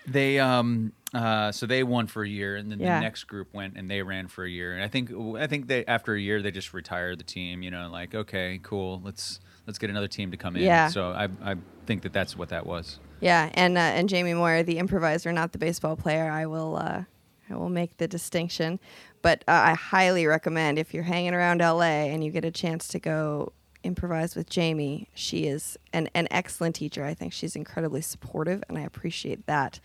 they 0.07 0.39
um 0.39 0.91
uh 1.13 1.51
so 1.51 1.65
they 1.65 1.83
won 1.83 2.07
for 2.07 2.23
a 2.23 2.27
year 2.27 2.55
and 2.55 2.71
then 2.71 2.79
Yeah. 2.79 2.95
the 2.99 3.01
next 3.01 3.25
group 3.25 3.53
went 3.53 3.75
and 3.77 3.89
they 3.89 4.01
ran 4.01 4.27
for 4.27 4.43
a 4.43 4.49
year 4.49 4.73
and 4.73 4.83
i 4.83 4.87
think 4.87 5.11
i 5.37 5.47
think 5.47 5.67
they 5.67 5.83
after 5.85 6.13
a 6.13 6.19
year 6.19 6.41
they 6.41 6.51
just 6.51 6.73
retired 6.73 7.19
the 7.19 7.23
team 7.23 7.61
you 7.63 7.71
know 7.71 7.89
like 7.91 8.13
okay 8.15 8.59
cool 8.63 9.01
let's 9.03 9.39
let's 9.67 9.77
get 9.79 9.89
another 9.89 10.07
team 10.07 10.31
to 10.31 10.37
come 10.37 10.55
in 10.55 10.63
Yeah. 10.63 10.87
so 10.89 11.09
i 11.11 11.27
i 11.43 11.55
think 11.85 12.03
that 12.03 12.13
that's 12.13 12.35
what 12.37 12.49
that 12.49 12.65
was 12.65 12.99
Yeah, 13.21 13.49
and 13.53 13.77
uh, 13.77 13.81
and 13.81 14.07
Jamie 14.09 14.33
Moyer, 14.33 14.63
the 14.63 14.77
improviser, 14.77 15.31
not 15.31 15.51
the 15.51 15.57
baseball 15.57 15.95
player. 15.95 16.29
I 16.31 16.45
will 16.45 16.77
uh, 16.77 17.03
I 17.49 17.55
will 17.55 17.69
make 17.69 17.97
the 17.97 18.07
distinction, 18.07 18.79
but 19.21 19.43
uh, 19.47 19.51
I 19.51 19.73
highly 19.73 20.25
recommend 20.25 20.79
if 20.79 20.93
you're 20.93 21.03
hanging 21.03 21.33
around 21.33 21.59
LA 21.59 21.81
and 22.11 22.23
you 22.23 22.31
get 22.31 22.45
a 22.45 22.51
chance 22.51 22.87
to 22.89 22.99
go 22.99 23.51
improvise 23.83 24.35
with 24.35 24.49
Jamie. 24.49 25.09
She 25.13 25.47
is 25.47 25.77
an 25.91 26.09
an 26.15 26.27
excellent 26.31 26.75
teacher. 26.75 27.03
I 27.03 27.13
think 27.13 27.33
she's 27.33 27.55
incredibly 27.55 28.01
supportive, 28.01 28.63
and 28.69 28.77
I 28.77 28.81
appreciate 28.81 29.45
that 29.47 29.79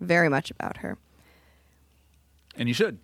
very 0.00 0.28
much 0.28 0.50
about 0.50 0.78
her. 0.78 0.96
and 2.56 2.68
you 2.68 2.74
should 2.74 2.98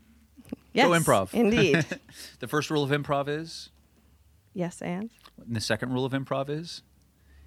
Yes, 0.73 0.87
go 0.87 0.93
improv 0.93 1.35
indeed. 1.35 1.85
the 2.41 2.47
first 2.49 2.71
rule 2.71 2.85
of 2.85 2.91
improv 2.91 3.29
is 3.29 3.71
yes, 4.55 4.81
and 4.83 5.11
and 5.45 5.57
the 5.57 5.61
second 5.61 5.93
rule 5.93 6.05
of 6.05 6.13
improv 6.13 6.49
is 6.51 6.83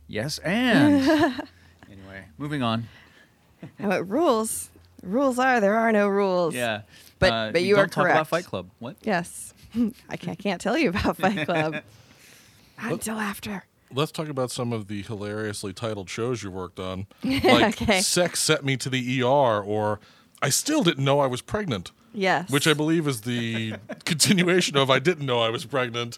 yes 0.07 0.39
and 0.39 1.01
anyway 1.91 2.25
moving 2.37 2.61
on 2.63 2.87
and 3.79 3.89
what 3.89 4.07
rules? 4.09 4.69
Rules 5.03 5.39
are 5.39 5.59
there 5.61 5.75
are 5.75 5.91
no 5.91 6.07
rules. 6.07 6.53
yeah 6.55 6.81
But- 7.19 7.31
Uh, 7.33 7.51
but 7.51 7.63
you 7.63 7.75
don't 7.75 7.85
are 7.85 7.87
talk 7.87 8.05
about 8.09 8.27
fight 8.27 8.45
club 8.45 8.69
what 8.79 8.97
Yes, 9.03 9.53
I 10.09 10.17
can't, 10.17 10.37
can't 10.39 10.59
tell 10.61 10.77
you 10.77 10.89
about 10.89 11.17
Fight 11.17 11.45
Club 11.45 11.73
Not 12.81 12.91
until 12.93 13.17
after. 13.19 13.65
let's 13.93 14.11
talk 14.11 14.29
about 14.29 14.51
some 14.51 14.71
of 14.73 14.87
the 14.87 15.01
hilariously 15.03 15.73
titled 15.73 16.09
shows 16.09 16.41
you 16.43 16.49
worked 16.51 16.79
on. 16.79 17.07
Like 17.23 17.81
Okay. 17.81 18.01
Sex 18.01 18.39
Sent 18.39 18.63
Me 18.63 18.77
to 18.77 18.89
the 18.89 19.21
ER 19.21 19.25
or 19.61 19.99
I 20.41 20.49
Still 20.49 20.83
Didn't 20.83 21.03
Know 21.03 21.19
I 21.19 21.27
Was 21.27 21.41
Pregnant, 21.41 21.91
Yes. 22.13 22.49
which 22.49 22.67
I 22.67 22.73
believe 22.73 23.07
is 23.07 23.21
the 23.21 23.75
continuation 24.05 24.77
of 24.77 24.89
I 24.89 24.99
Didn't 24.99 25.25
Know 25.25 25.39
I 25.41 25.49
Was 25.49 25.65
Pregnant 25.65 26.17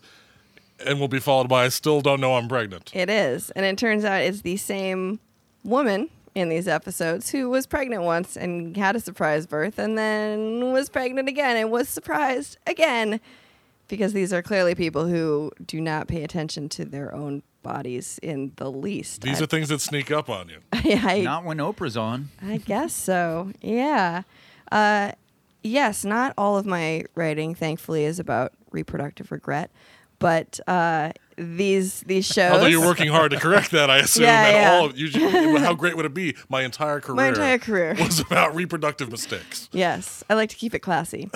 and 0.86 1.00
will 1.00 1.08
be 1.08 1.20
followed 1.20 1.50
by 1.50 1.66
I 1.66 1.70
Still 1.70 2.02
Don't 2.02 2.22
Know 2.22 2.36
I'm 2.36 2.48
Pregnant. 2.48 2.92
It 2.96 3.10
is. 3.10 3.50
And 3.52 3.66
it 3.66 3.78
turns 3.78 4.06
out 4.06 4.22
it's 4.22 4.42
the 4.42 4.58
same 4.58 5.20
woman 5.64 6.10
in 6.34 6.50
these 6.50 6.68
episodes 6.68 7.30
who 7.30 7.50
was 7.50 7.68
pregnant 7.68 8.04
once 8.04 8.38
and 8.38 8.76
had 8.78 8.96
a 8.96 9.00
surprise 9.00 9.46
birth 9.46 9.78
and 9.78 9.98
then 9.98 10.72
was 10.72 10.90
pregnant 10.90 11.28
again 11.28 11.58
and 11.58 11.70
was 11.70 11.90
surprised 11.90 12.58
again 12.66 13.20
because 13.88 14.14
these 14.14 14.32
are 14.32 14.42
clearly 14.42 14.74
people 14.74 15.08
who 15.08 15.52
do 15.66 15.82
not 15.82 16.08
pay 16.08 16.24
attention 16.24 16.70
to 16.70 16.86
their 16.86 17.14
own 17.14 17.44
bodies 17.62 18.20
in 18.24 18.54
the 18.56 18.72
least. 18.72 19.22
These 19.22 19.42
I, 19.42 19.44
are 19.44 19.48
things 19.48 19.70
that 19.70 19.82
sneak 19.82 20.10
up 20.12 20.30
on 20.30 20.50
you. 20.50 20.60
I, 20.74 21.22
Not 21.22 21.44
when 21.44 21.58
Oprah's 21.58 21.98
on. 21.98 22.30
I 22.42 22.58
guess 22.58 22.94
so. 22.94 23.52
Yeah. 23.62 24.24
Uh, 24.72 25.12
yes, 25.62 26.06
not 26.06 26.34
all 26.38 26.58
of 26.58 26.66
my 26.66 27.04
writing, 27.16 27.54
thankfully, 27.54 28.06
is 28.06 28.20
about 28.20 28.54
reproductive 28.72 29.32
regret, 29.32 29.70
but 30.20 30.60
uh, 30.68 31.12
these 31.38 32.02
these 32.02 32.26
shows. 32.26 32.52
Although 32.52 32.68
you're 32.68 32.86
working 32.86 33.10
hard 33.10 33.32
to 33.32 33.40
correct 33.40 33.72
that, 33.72 33.90
I 33.90 33.98
assume. 34.00 34.24
Yeah, 34.24 34.46
and 34.46 34.56
yeah. 34.56 34.72
all 34.72 34.86
of 34.86 34.98
you, 34.98 35.58
how 35.58 35.74
great 35.74 35.96
would 35.96 36.06
it 36.06 36.14
be? 36.14 36.36
My 36.50 36.64
entire 36.64 37.00
career, 37.00 37.16
My 37.16 37.28
entire 37.28 37.58
career. 37.58 37.96
was 38.00 38.20
about 38.20 38.56
reproductive 38.56 39.12
mistakes. 39.12 39.70
Yes, 39.72 40.24
I 40.30 40.34
like 40.34 40.50
to 40.50 40.56
keep 40.56 40.74
it 40.74 40.80
classy. 40.80 41.30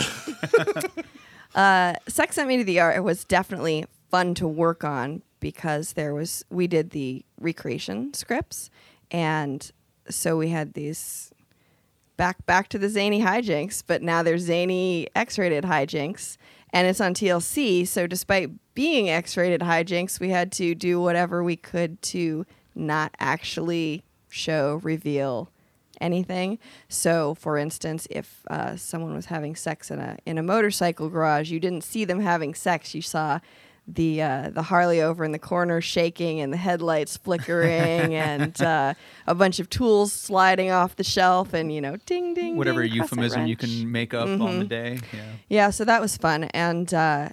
uh, 1.55 1.93
Sex 2.08 2.36
Sent 2.36 2.47
Me 2.47 2.58
to 2.58 2.63
the 2.63 2.79
Art 2.79 2.95
It 2.95 3.01
was 3.01 3.23
definitely 3.23 3.86
fun 4.10 4.34
to 4.36 4.47
work 4.47 4.84
on 4.84 5.21
because 5.39 5.93
there 5.93 6.13
was 6.13 6.45
we 6.49 6.67
did 6.67 6.91
the 6.91 7.23
recreation 7.39 8.13
scripts, 8.13 8.69
and 9.12 9.71
so 10.10 10.38
we 10.38 10.49
had 10.49 10.73
these 10.73 11.31
back 12.17 12.45
back 12.45 12.69
to 12.69 12.77
the 12.77 12.89
zany 12.89 13.21
hijinks, 13.21 13.84
but 13.86 14.01
now 14.01 14.23
there's 14.23 14.43
zany 14.43 15.08
X-rated 15.15 15.63
hijinks, 15.63 16.38
and 16.75 16.88
it's 16.88 16.99
on 16.99 17.13
TLC. 17.13 17.88
So 17.88 18.05
despite 18.05 18.49
being 18.75 19.09
X-rated 19.09 19.61
hijinks, 19.61 20.19
we 20.19 20.29
had 20.29 20.51
to 20.53 20.75
do 20.75 20.99
whatever 20.99 21.41
we 21.41 21.55
could 21.55 22.01
to 22.03 22.45
not 22.75 23.15
actually 23.17 24.03
show 24.27 24.81
reveal 24.83 25.49
anything. 26.01 26.59
So, 26.89 27.33
for 27.35 27.57
instance, 27.57 28.09
if 28.11 28.41
uh, 28.49 28.75
someone 28.75 29.15
was 29.15 29.27
having 29.27 29.55
sex 29.55 29.89
in 29.89 29.99
a 29.99 30.17
in 30.25 30.38
a 30.38 30.43
motorcycle 30.43 31.07
garage, 31.07 31.49
you 31.49 31.61
didn't 31.61 31.85
see 31.85 32.03
them 32.03 32.19
having 32.19 32.53
sex. 32.53 32.93
You 32.93 33.01
saw 33.01 33.39
the 33.88 34.21
uh, 34.21 34.50
the 34.50 34.63
Harley 34.63 35.02
over 35.02 35.24
in 35.24 35.32
the 35.32 35.39
corner 35.39 35.80
shaking 35.82 36.39
and 36.39 36.52
the 36.52 36.58
headlights 36.58 37.17
flickering 37.17 38.15
and 38.15 38.60
uh, 38.62 38.93
a 39.28 39.36
bunch 39.36 39.60
of 39.60 39.69
tools 39.69 40.12
sliding 40.12 40.71
off 40.71 40.95
the 40.95 41.04
shelf 41.04 41.54
and 41.54 41.74
you 41.74 41.82
know 41.82 41.98
ding 42.06 42.34
ding 42.34 42.58
Whatever 42.58 42.84
ding, 42.84 42.93
euphemism 42.93 43.45
you 43.45 43.56
can 43.56 43.91
make 43.91 44.13
up 44.13 44.28
on 44.28 44.60
the 44.60 44.65
day. 44.65 45.00
Yeah. 45.13 45.21
Yeah, 45.50 45.69
so 45.69 45.86
that 45.86 46.02
was 46.02 46.17
fun, 46.17 46.45
and 46.45 46.93
uh, 46.93 47.30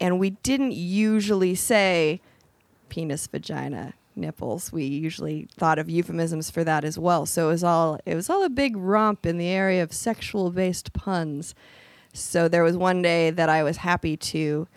and 0.00 0.18
we 0.18 0.30
didn't 0.30 0.72
usually 0.72 1.54
say 1.54 2.20
penis, 2.88 3.26
vagina, 3.26 3.94
nipples. 4.16 4.72
We 4.72 4.84
usually 4.84 5.48
thought 5.56 5.78
of 5.78 5.88
euphemisms 5.88 6.50
for 6.50 6.64
that 6.64 6.84
as 6.84 6.98
well. 6.98 7.24
So 7.26 7.46
it 7.48 7.52
was 7.52 7.64
all 7.64 8.00
it 8.04 8.14
was 8.14 8.28
all 8.28 8.44
a 8.44 8.50
big 8.50 8.76
romp 8.76 9.24
in 9.24 9.38
the 9.38 9.48
area 9.48 9.82
of 9.82 9.92
sexual 9.92 10.50
based 10.50 10.92
puns. 10.92 11.54
So 12.12 12.48
there 12.48 12.62
was 12.62 12.76
one 12.76 13.00
day 13.00 13.30
that 13.30 13.48
I 13.48 13.62
was 13.62 13.78
happy 13.78 14.16
to 14.18 14.68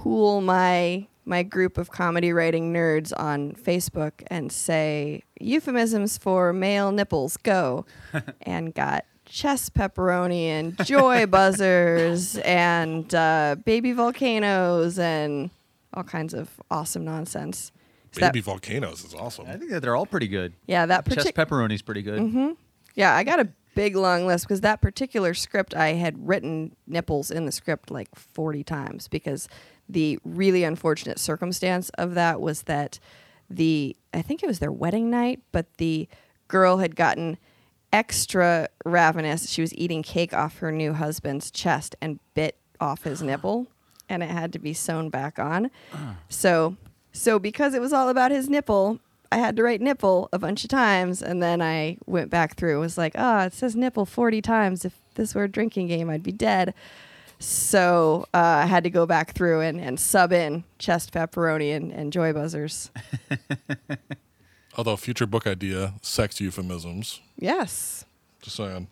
pool 0.00 0.40
my 0.40 1.06
my 1.26 1.42
group 1.42 1.76
of 1.78 1.90
comedy 1.90 2.32
writing 2.32 2.72
nerds 2.72 3.12
on 3.16 3.52
Facebook 3.52 4.12
and 4.28 4.50
say 4.50 5.22
euphemisms 5.38 6.16
for 6.16 6.52
male 6.52 6.90
nipples 6.90 7.36
go 7.36 7.84
and 8.42 8.74
got 8.74 9.04
chest 9.26 9.74
pepperoni 9.74 10.44
and 10.44 10.76
joy 10.86 11.26
buzzers 11.36 12.36
and 12.38 13.14
uh, 13.14 13.54
baby 13.64 13.92
volcanoes 13.92 14.98
and 14.98 15.50
all 15.94 16.02
kinds 16.02 16.32
of 16.34 16.48
awesome 16.70 17.04
nonsense. 17.04 17.70
So 18.12 18.20
that- 18.20 18.32
Baby 18.32 18.40
volcanoes 18.42 19.04
is 19.04 19.14
awesome. 19.14 19.46
I 19.46 19.56
think 19.56 19.70
that 19.70 19.80
they're 19.82 19.94
all 19.94 20.06
pretty 20.06 20.26
good. 20.28 20.54
yeah, 20.66 20.86
that 20.86 21.04
Chest 21.04 21.18
particular 21.34 21.46
pepperoni's 21.68 21.82
pretty 21.82 22.02
good. 22.02 22.56
yeah, 22.96 23.14
I 23.14 23.22
got 23.22 23.38
a 23.38 23.48
big 23.76 23.94
long 23.94 24.26
list 24.26 24.46
because 24.46 24.62
that 24.62 24.80
particular 24.80 25.32
script 25.32 25.74
I 25.76 25.92
had 25.92 26.26
written 26.26 26.74
nipples 26.88 27.30
in 27.30 27.46
the 27.46 27.52
script 27.52 27.88
like 27.90 28.08
40 28.16 28.64
times 28.64 29.06
because 29.06 29.48
the 29.92 30.18
really 30.24 30.64
unfortunate 30.64 31.18
circumstance 31.18 31.90
of 31.90 32.14
that 32.14 32.40
was 32.40 32.62
that 32.62 32.98
the 33.48 33.96
I 34.14 34.22
think 34.22 34.42
it 34.42 34.46
was 34.46 34.58
their 34.58 34.72
wedding 34.72 35.10
night, 35.10 35.40
but 35.52 35.66
the 35.76 36.08
girl 36.48 36.78
had 36.78 36.96
gotten 36.96 37.38
extra 37.92 38.68
ravenous. 38.84 39.48
She 39.50 39.60
was 39.60 39.74
eating 39.74 40.02
cake 40.02 40.32
off 40.32 40.58
her 40.58 40.70
new 40.70 40.92
husband's 40.92 41.50
chest 41.50 41.96
and 42.00 42.20
bit 42.34 42.56
off 42.80 43.02
his 43.02 43.22
nipple 43.22 43.66
and 44.08 44.22
it 44.22 44.30
had 44.30 44.52
to 44.52 44.58
be 44.58 44.74
sewn 44.74 45.08
back 45.08 45.38
on. 45.38 45.70
So 46.28 46.76
so 47.12 47.38
because 47.38 47.74
it 47.74 47.80
was 47.80 47.92
all 47.92 48.08
about 48.08 48.30
his 48.30 48.48
nipple, 48.48 49.00
I 49.32 49.38
had 49.38 49.56
to 49.56 49.62
write 49.62 49.80
nipple 49.80 50.28
a 50.32 50.38
bunch 50.38 50.64
of 50.64 50.70
times, 50.70 51.22
and 51.22 51.42
then 51.42 51.62
I 51.62 51.96
went 52.06 52.30
back 52.30 52.56
through. 52.56 52.72
and 52.72 52.80
was 52.80 52.98
like, 52.98 53.14
oh, 53.16 53.40
it 53.40 53.54
says 53.54 53.76
nipple 53.76 54.04
forty 54.04 54.42
times. 54.42 54.84
If 54.84 54.94
this 55.14 55.34
were 55.34 55.44
a 55.44 55.48
drinking 55.48 55.86
game, 55.88 56.10
I'd 56.10 56.22
be 56.22 56.32
dead. 56.32 56.74
So 57.42 58.26
uh, 58.34 58.38
I 58.38 58.66
had 58.66 58.84
to 58.84 58.90
go 58.90 59.06
back 59.06 59.32
through 59.32 59.60
and, 59.62 59.80
and 59.80 59.98
sub 59.98 60.30
in 60.32 60.64
chest 60.78 61.12
pepperoni 61.12 61.74
and, 61.74 61.90
and 61.90 62.12
joy 62.12 62.32
buzzers. 62.32 62.90
Although 64.76 64.96
future 64.96 65.26
book 65.26 65.46
idea, 65.46 65.94
sex 66.02 66.40
euphemisms. 66.40 67.20
Yes, 67.38 68.04
Just 68.42 68.56
saying. 68.56 68.88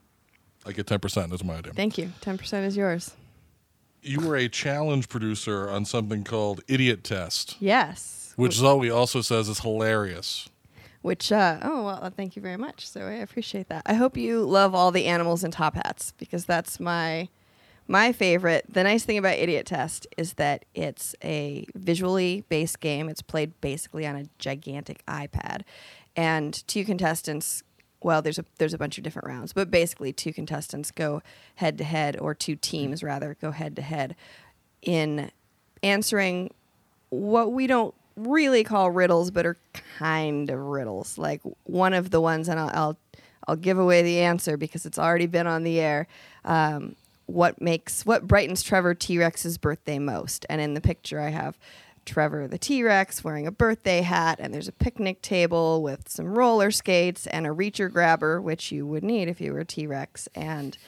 I 0.67 0.73
get 0.73 0.87
ten 0.87 0.99
percent. 0.99 1.31
That's 1.31 1.45
my 1.45 1.57
idea. 1.57 1.73
thank 1.73 1.97
you. 1.99 2.13
Ten 2.21 2.37
percent 2.37 2.67
is 2.67 2.77
yours. 2.77 3.15
you 4.03 4.21
were 4.21 4.37
a 4.37 4.49
challenge 4.49 5.09
producer 5.09 5.69
on 5.71 5.85
something 5.85 6.25
called 6.25 6.61
Idiot 6.69 7.05
Test, 7.05 7.57
Yes, 7.61 8.33
which 8.37 8.55
Zoe 8.55 8.91
also 8.91 9.21
says 9.23 9.49
is 9.49 9.61
hilarious. 9.61 10.49
Which, 11.01 11.31
uh, 11.31 11.61
oh, 11.63 11.85
well, 11.85 11.99
uh, 12.03 12.11
thank 12.11 12.35
you 12.35 12.43
very 12.43 12.57
much. 12.57 12.87
So 12.89 13.03
I 13.07 13.13
appreciate 13.13 13.69
that. 13.69 13.83
I 13.87 13.95
hope 13.95 14.17
you 14.17 14.45
love 14.45 14.75
all 14.75 14.91
the 14.91 15.07
animals 15.07 15.45
in 15.45 15.53
top 15.53 15.77
hats 15.77 16.13
because 16.19 16.45
that's 16.45 16.81
my 16.81 17.29
my 17.89 18.13
favorite. 18.13 18.67
The 18.69 18.85
nice 18.85 19.05
thing 19.05 19.17
about 19.19 19.39
Idiot 19.39 19.67
Test 19.67 20.07
is 20.17 20.35
that 20.35 20.67
it's 20.75 21.15
a 21.25 21.67
visually 21.75 22.45
based 22.49 22.81
game. 22.81 23.09
It's 23.09 23.23
played 23.23 23.59
basically 23.61 24.07
on 24.07 24.15
a 24.15 24.27
gigantic 24.39 25.05
iPad, 25.07 25.63
and 26.15 26.67
two 26.69 26.85
contestants. 26.85 27.63
Well, 28.01 28.23
there's 28.23 28.39
a 28.39 28.45
there's 28.59 28.75
a 28.75 28.79
bunch 28.79 28.99
of 28.99 29.05
different 29.05 29.27
rounds, 29.27 29.53
but 29.55 29.71
basically 29.71 30.13
two 30.13 30.33
contestants 30.33 30.91
go 30.91 31.23
head 31.57 31.79
to 31.79 31.85
head, 31.85 32.19
or 32.21 32.35
two 32.35 32.55
teams 32.55 33.03
rather 33.03 33.37
go 33.41 33.51
head 33.51 33.75
to 33.77 33.83
head, 33.83 34.15
in 34.83 35.31
answering 35.83 36.53
what 37.09 37.53
we 37.53 37.67
don't 37.67 37.95
really 38.17 38.65
call 38.65 38.91
riddles, 38.91 39.31
but 39.31 39.47
are 39.47 39.57
kind 39.99 40.51
of 40.51 40.59
riddles. 40.61 41.17
Like 41.17 41.41
one 41.65 41.95
of 41.95 42.11
the 42.11 42.21
ones, 42.21 42.49
and 42.49 42.61
I'll 42.61 42.71
I'll, 42.75 42.99
I'll 43.49 43.57
give 43.57 43.79
away 43.79 44.03
the 44.03 44.21
answer 44.21 44.59
because 44.59 44.85
it's 44.85 44.99
already 44.99 45.27
been 45.27 45.47
on 45.47 45.65
the 45.65 45.81
air. 45.81 46.07
Um, 46.45 46.95
what 47.29 47.61
makes 47.61 48.07
what 48.07 48.27
brightens 48.27 48.63
Trevor 48.63 48.95
T 48.95 49.19
Rex's 49.19 49.59
birthday 49.59 49.99
most? 49.99 50.47
And 50.49 50.61
in 50.61 50.73
the 50.73 50.81
picture, 50.81 51.21
I 51.21 51.29
have 51.29 51.59
Trevor 52.07 52.49
the 52.49 52.57
T 52.57 52.83
Rex 52.83 53.23
wearing 53.23 53.47
a 53.47 53.53
birthday 53.53 54.01
hat, 54.01 54.39
and 54.41 54.53
there's 54.53 54.67
a 54.67 54.73
picnic 54.73 55.21
table 55.21 55.83
with 55.83 56.09
some 56.09 56.27
roller 56.27 56.71
skates 56.71 57.27
and 57.27 57.47
a 57.47 57.51
reacher 57.51 57.93
grabber, 57.93 58.41
which 58.41 58.73
you 58.73 58.87
would 58.87 59.05
need 59.05 59.29
if 59.29 59.43
you 59.43 59.53
were 59.53 59.63
T 59.63 59.87
Rex, 59.87 60.27
and 60.35 60.79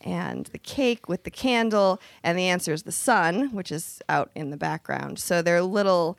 and 0.00 0.46
the 0.46 0.58
cake 0.58 1.08
with 1.08 1.22
the 1.22 1.30
candle, 1.30 2.00
and 2.24 2.36
the 2.36 2.48
answer 2.48 2.72
is 2.72 2.82
the 2.82 2.92
sun, 2.92 3.50
which 3.52 3.70
is 3.70 4.02
out 4.08 4.30
in 4.34 4.50
the 4.50 4.56
background. 4.56 5.20
So 5.20 5.42
they're 5.42 5.62
little, 5.62 6.18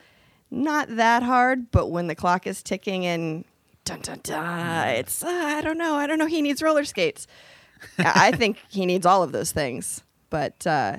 not 0.50 0.96
that 0.96 1.22
hard, 1.22 1.70
but 1.70 1.88
when 1.88 2.08
the 2.08 2.16
clock 2.16 2.48
is 2.48 2.64
ticking 2.64 3.06
and 3.06 3.44
dun 3.84 4.00
dun 4.00 4.22
dun, 4.24 4.88
it's 4.88 5.22
uh, 5.22 5.28
I 5.28 5.62
don't 5.62 5.78
know, 5.78 5.96
I 5.96 6.08
don't 6.08 6.18
know. 6.18 6.28
He 6.28 6.42
needs 6.42 6.64
roller 6.64 6.86
skates. 6.86 7.28
I 7.98 8.32
think 8.32 8.58
he 8.70 8.86
needs 8.86 9.06
all 9.06 9.24
of 9.24 9.32
those 9.32 9.52
things, 9.52 10.04
but 10.30 10.66
uh, 10.66 10.98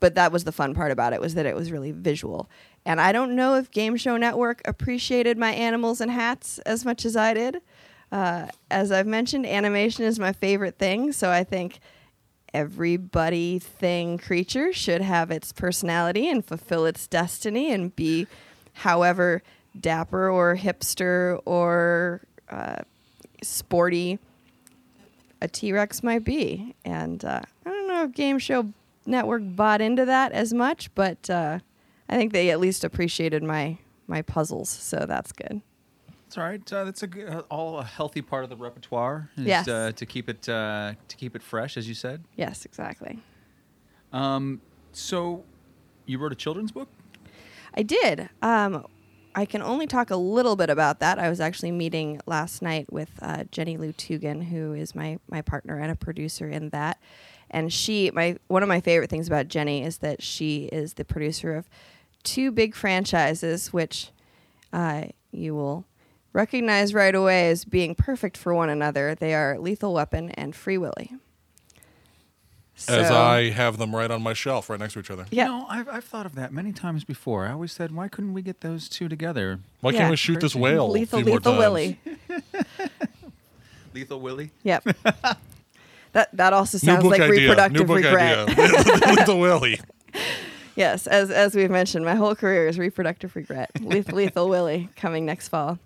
but 0.00 0.14
that 0.16 0.32
was 0.32 0.44
the 0.44 0.52
fun 0.52 0.74
part 0.74 0.90
about 0.90 1.12
it 1.12 1.20
was 1.20 1.34
that 1.34 1.46
it 1.46 1.54
was 1.54 1.72
really 1.72 1.92
visual. 1.92 2.48
And 2.84 3.00
I 3.00 3.12
don't 3.12 3.34
know 3.34 3.54
if 3.54 3.70
Game 3.70 3.96
Show 3.96 4.16
Network 4.16 4.60
appreciated 4.66 5.38
my 5.38 5.52
animals 5.52 6.00
and 6.00 6.10
hats 6.10 6.58
as 6.60 6.84
much 6.84 7.04
as 7.04 7.16
I 7.16 7.32
did. 7.32 7.62
Uh, 8.12 8.48
as 8.70 8.92
I've 8.92 9.06
mentioned, 9.06 9.46
animation 9.46 10.04
is 10.04 10.18
my 10.18 10.32
favorite 10.32 10.78
thing, 10.78 11.12
so 11.12 11.30
I 11.30 11.42
think 11.42 11.80
everybody, 12.52 13.58
thing, 13.58 14.18
creature 14.18 14.72
should 14.72 15.00
have 15.00 15.30
its 15.30 15.52
personality 15.52 16.28
and 16.28 16.44
fulfill 16.44 16.86
its 16.86 17.06
destiny 17.06 17.72
and 17.72 17.96
be 17.96 18.26
however 18.74 19.42
dapper 19.78 20.30
or 20.30 20.56
hipster 20.56 21.40
or 21.44 22.20
uh, 22.50 22.76
sporty 23.42 24.18
a 25.44 25.48
T 25.48 25.72
Rex 25.72 26.02
might 26.02 26.24
be. 26.24 26.74
And 26.84 27.24
uh, 27.24 27.42
I 27.64 27.70
don't 27.70 27.88
know 27.88 28.04
if 28.04 28.12
Game 28.12 28.38
Show 28.38 28.72
Network 29.06 29.42
bought 29.44 29.80
into 29.80 30.04
that 30.06 30.32
as 30.32 30.52
much, 30.52 30.92
but 30.94 31.28
uh, 31.30 31.58
I 32.08 32.16
think 32.16 32.32
they 32.32 32.50
at 32.50 32.58
least 32.58 32.82
appreciated 32.84 33.42
my 33.42 33.78
my 34.06 34.22
puzzles, 34.22 34.68
so 34.68 35.04
that's 35.06 35.32
good. 35.32 35.62
That's 36.24 36.38
all 36.38 36.44
right. 36.44 36.72
Uh, 36.72 36.84
that's 36.84 37.02
a 37.02 37.06
good, 37.06 37.28
uh, 37.28 37.42
all 37.50 37.78
a 37.78 37.84
healthy 37.84 38.20
part 38.22 38.44
of 38.44 38.50
the 38.50 38.56
repertoire. 38.56 39.30
Is, 39.36 39.46
Yes. 39.46 39.68
Uh, 39.68 39.92
to 39.94 40.06
keep 40.06 40.28
it 40.28 40.48
uh, 40.48 40.94
to 41.08 41.16
keep 41.16 41.36
it 41.36 41.42
fresh, 41.42 41.76
as 41.76 41.86
you 41.86 41.94
said. 41.94 42.24
Yes, 42.36 42.64
exactly. 42.64 43.20
Um, 44.12 44.60
so, 44.92 45.44
you 46.06 46.18
wrote 46.18 46.32
a 46.32 46.36
children's 46.36 46.72
book. 46.72 46.88
I 47.76 47.82
did. 47.82 48.28
Um, 48.42 48.86
I 49.34 49.44
can 49.44 49.62
only 49.62 49.86
talk 49.86 50.10
a 50.10 50.16
little 50.16 50.54
bit 50.54 50.70
about 50.70 51.00
that. 51.00 51.18
I 51.18 51.28
was 51.28 51.40
actually 51.40 51.72
meeting 51.72 52.20
last 52.26 52.62
night 52.62 52.92
with 52.92 53.10
uh, 53.20 53.44
Jennie 53.50 53.76
Lew 53.76 53.92
Tugend, 53.92 54.44
who 54.44 54.74
is 54.74 54.94
my 54.94 55.18
my 55.28 55.42
partner 55.42 55.78
and 55.78 55.90
a 55.90 55.96
producer 55.96 56.48
in 56.48 56.70
that. 56.70 57.00
And 57.50 57.72
she, 57.72 58.10
my 58.12 58.36
one 58.46 58.62
of 58.62 58.68
my 58.68 58.80
favorite 58.80 59.10
things 59.10 59.26
about 59.26 59.48
Jenny 59.48 59.82
is 59.82 59.98
that 59.98 60.22
she 60.22 60.64
is 60.66 60.94
the 60.94 61.04
producer 61.04 61.54
of 61.54 61.68
two 62.22 62.52
big 62.52 62.74
franchises, 62.74 63.72
which 63.72 64.10
uh, 64.72 65.04
you 65.30 65.54
will 65.54 65.84
recognize 66.32 66.94
right 66.94 67.14
away 67.14 67.48
as 67.48 67.64
being 67.64 67.94
perfect 67.94 68.36
for 68.36 68.54
one 68.54 68.70
another. 68.70 69.14
They 69.14 69.34
are 69.34 69.58
Lethal 69.58 69.94
Weapon 69.94 70.30
and 70.30 70.54
Free 70.54 70.78
Willy. 70.78 71.12
As 72.88 73.10
I 73.10 73.50
have 73.50 73.78
them 73.78 73.94
right 73.94 74.10
on 74.10 74.20
my 74.22 74.32
shelf, 74.34 74.68
right 74.68 74.80
next 74.80 74.94
to 74.94 74.98
each 75.00 75.10
other. 75.10 75.26
yeah. 75.30 75.44
You 75.46 75.50
know, 75.52 75.66
I've, 75.68 75.88
I've 75.88 76.04
thought 76.04 76.26
of 76.26 76.34
that 76.34 76.52
many 76.52 76.72
times 76.72 77.04
before. 77.04 77.46
I 77.46 77.52
always 77.52 77.70
said, 77.72 77.92
why 77.92 78.08
couldn't 78.08 78.34
we 78.34 78.42
get 78.42 78.62
those 78.62 78.88
two 78.88 79.08
together? 79.08 79.60
Why 79.80 79.92
Yeah. 79.92 79.98
can't 80.00 80.10
we 80.10 80.16
shoot 80.16 80.40
this 80.40 80.56
whale? 80.56 80.86
a 80.86 80.90
Lethal, 80.90 81.20
few 81.20 81.26
more 81.28 81.36
Lethal 81.38 81.52
times? 81.52 81.60
Willy. 81.60 81.98
Lethal 83.94 84.20
Willie. 84.20 84.50
Yep. 84.64 84.84
that 86.12 86.28
that 86.36 86.52
also 86.52 86.76
New 86.76 86.80
sounds 86.80 87.02
book 87.02 87.12
like 87.12 87.20
idea. 87.20 87.40
reproductive 87.48 87.80
New 87.80 87.86
book 87.86 87.96
regret. 88.04 88.48
idea. 88.48 88.66
Lethal 89.16 89.38
Willy. 89.40 89.80
Yes, 90.76 91.06
as 91.06 91.30
as 91.30 91.54
we've 91.54 91.70
mentioned, 91.70 92.04
my 92.04 92.16
whole 92.16 92.34
career 92.34 92.66
is 92.66 92.78
reproductive 92.78 93.36
regret. 93.36 93.70
Leth- 93.80 94.12
Lethal 94.12 94.48
Willy 94.48 94.88
coming 94.96 95.24
next 95.24 95.48
fall. 95.48 95.78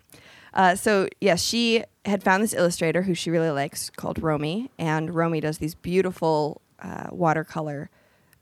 Uh, 0.55 0.74
so 0.74 1.09
yes, 1.20 1.43
she 1.43 1.84
had 2.07 2.22
found 2.22 2.43
this 2.43 2.55
illustrator 2.55 3.03
who 3.03 3.14
she 3.14 3.30
really 3.30 3.51
likes 3.51 3.91
called 3.91 4.22
Romy, 4.22 4.70
and 4.78 5.14
Romy 5.14 5.41
does 5.41 5.59
these 5.59 5.74
beautiful 5.74 6.62
uh, 6.81 7.09
watercolor 7.11 7.91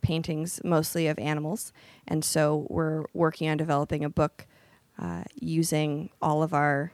paintings, 0.02 0.60
mostly 0.64 1.06
of 1.08 1.18
animals. 1.18 1.72
And 2.06 2.24
so 2.24 2.66
we're 2.70 3.04
working 3.12 3.48
on 3.48 3.56
developing 3.56 4.04
a 4.04 4.10
book 4.10 4.46
uh, 4.98 5.24
using 5.34 6.10
all 6.22 6.42
of 6.42 6.54
our 6.54 6.92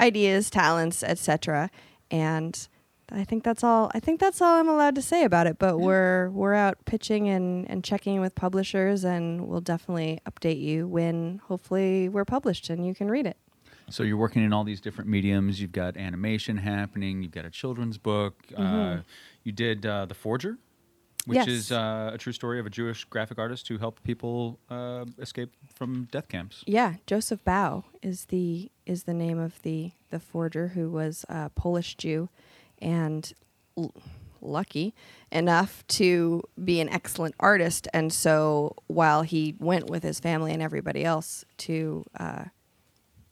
ideas, 0.00 0.50
talents, 0.50 1.02
etc. 1.02 1.70
And 2.10 2.68
I 3.10 3.24
think 3.24 3.44
that's 3.44 3.64
all. 3.64 3.90
I 3.94 4.00
think 4.00 4.20
that's 4.20 4.40
all 4.40 4.56
I'm 4.56 4.68
allowed 4.68 4.94
to 4.96 5.02
say 5.02 5.24
about 5.24 5.46
it. 5.46 5.58
But 5.58 5.78
we're 5.78 6.30
we're 6.30 6.54
out 6.54 6.84
pitching 6.84 7.28
and, 7.28 7.68
and 7.70 7.82
checking 7.82 8.20
with 8.20 8.34
publishers, 8.34 9.04
and 9.04 9.46
we'll 9.46 9.60
definitely 9.60 10.20
update 10.30 10.60
you 10.60 10.86
when 10.86 11.40
hopefully 11.44 12.08
we're 12.08 12.24
published 12.24 12.70
and 12.70 12.86
you 12.86 12.94
can 12.94 13.10
read 13.10 13.26
it. 13.26 13.36
So 13.90 14.02
you're 14.02 14.18
working 14.18 14.44
in 14.44 14.52
all 14.52 14.64
these 14.64 14.80
different 14.80 15.08
mediums. 15.08 15.60
You've 15.60 15.72
got 15.72 15.96
animation 15.96 16.58
happening. 16.58 17.22
You've 17.22 17.32
got 17.32 17.46
a 17.46 17.50
children's 17.50 17.96
book. 17.96 18.34
Uh, 18.54 18.98
you 19.44 19.52
did 19.52 19.86
uh, 19.86 20.04
The 20.04 20.14
Forger, 20.14 20.58
which 21.28 21.36
Yes. 21.36 21.48
is 21.48 21.72
uh, 21.72 22.10
a 22.14 22.18
true 22.18 22.32
story 22.32 22.58
of 22.58 22.66
a 22.66 22.70
Jewish 22.70 23.04
graphic 23.04 23.38
artist 23.38 23.68
who 23.68 23.76
helped 23.78 24.02
people 24.02 24.58
uh, 24.70 25.04
escape 25.18 25.52
from 25.74 26.08
death 26.10 26.28
camps. 26.28 26.64
Yeah, 26.66 26.94
Joseph 27.06 27.44
Bau 27.44 27.84
is 28.02 28.26
the 28.26 28.70
is 28.86 29.04
the 29.04 29.14
name 29.14 29.38
of 29.38 29.60
the 29.62 29.92
the 30.10 30.18
forger 30.18 30.68
who 30.68 30.90
was 30.90 31.24
a 31.28 31.50
Polish 31.50 31.94
Jew, 31.96 32.28
and 32.80 33.32
l- 33.76 33.92
lucky 34.40 34.94
enough 35.30 35.86
to 35.88 36.42
be 36.64 36.80
an 36.80 36.88
excellent 36.88 37.34
artist. 37.40 37.88
And 37.92 38.12
so 38.12 38.74
while 38.86 39.22
he 39.22 39.54
went 39.58 39.90
with 39.90 40.02
his 40.02 40.18
family 40.20 40.52
and 40.52 40.62
everybody 40.62 41.04
else 41.04 41.44
to 41.58 42.04
uh, 42.18 42.44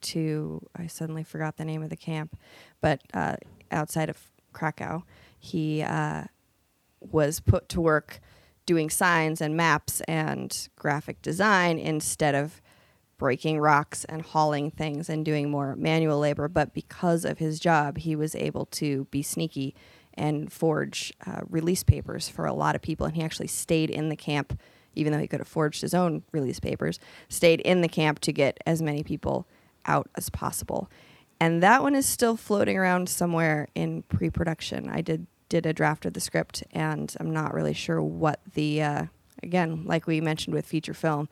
to 0.03 0.61
I 0.77 0.87
suddenly 0.87 1.25
forgot 1.25 1.57
the 1.57 1.65
name 1.65 1.83
of 1.83 1.91
the 1.91 1.97
camp, 1.97 2.37
but 2.81 3.01
uh, 3.15 3.37
outside 3.71 4.11
of 4.11 4.19
Krakow, 4.53 5.05
he 5.39 5.83
uh, 5.83 6.25
was 7.13 7.41
put 7.41 7.69
to 7.71 7.81
work 7.81 8.21
doing 8.67 8.91
signs 8.91 9.41
and 9.41 9.57
maps 9.57 10.01
and 10.03 10.69
graphic 10.77 11.23
design 11.23 11.79
instead 11.79 12.35
of 12.35 12.61
breaking 13.19 13.59
rocks 13.59 14.05
and 14.05 14.23
hauling 14.23 14.71
things 14.71 15.09
and 15.09 15.25
doing 15.25 15.51
more 15.51 15.75
manual 15.77 16.19
labor. 16.19 16.49
But 16.49 16.75
because 16.75 17.25
of 17.25 17.39
his 17.39 17.59
job, 17.59 17.99
he 17.99 18.15
was 18.15 18.35
able 18.35 18.67
to 18.67 19.07
be 19.11 19.23
sneaky 19.23 19.75
and 20.15 20.53
forge 20.53 21.13
uh, 21.27 21.41
release 21.49 21.83
papers 21.83 22.29
for 22.29 22.47
a 22.47 22.53
lot 22.53 22.75
of 22.75 22.83
people. 22.83 23.07
And 23.07 23.15
he 23.15 23.23
actually 23.23 23.49
stayed 23.49 23.91
in 23.91 24.09
the 24.09 24.17
camp, 24.17 24.59
even 24.95 25.13
though 25.13 25.19
he 25.19 25.29
could 25.29 25.41
have 25.41 25.49
forged 25.49 25.83
his 25.83 25.95
own 25.95 26.25
release 26.33 26.61
papers, 26.61 26.99
stayed 27.29 27.61
in 27.61 27.81
the 27.81 27.89
camp 27.89 28.19
to 28.21 28.33
get 28.33 28.59
as 28.67 28.83
many 28.83 29.03
people 29.03 29.47
out 29.87 30.09
as 30.17 30.31
possible. 30.31 30.91
And 31.39 31.63
that 31.63 31.83
one 31.83 31.95
is 31.95 32.07
still 32.07 32.37
floating 32.37 32.79
around 32.79 33.09
somewhere 33.09 33.69
in 33.75 34.03
pre-production. 34.03 34.89
I 34.89 35.03
did 35.03 35.27
did 35.49 35.67
a 35.67 35.73
draft 35.73 36.05
of 36.07 36.13
the 36.13 36.21
script, 36.21 36.63
and 36.73 37.15
I'm 37.21 37.31
not 37.31 37.55
really 37.55 37.73
sure 37.75 38.03
what 38.03 38.41
the 38.55 38.83
uh, 38.83 39.05
again, 39.43 39.85
like 39.87 40.07
we 40.07 40.21
mentioned 40.21 40.55
with 40.55 40.67
feature 40.67 40.95
film, 40.95 41.29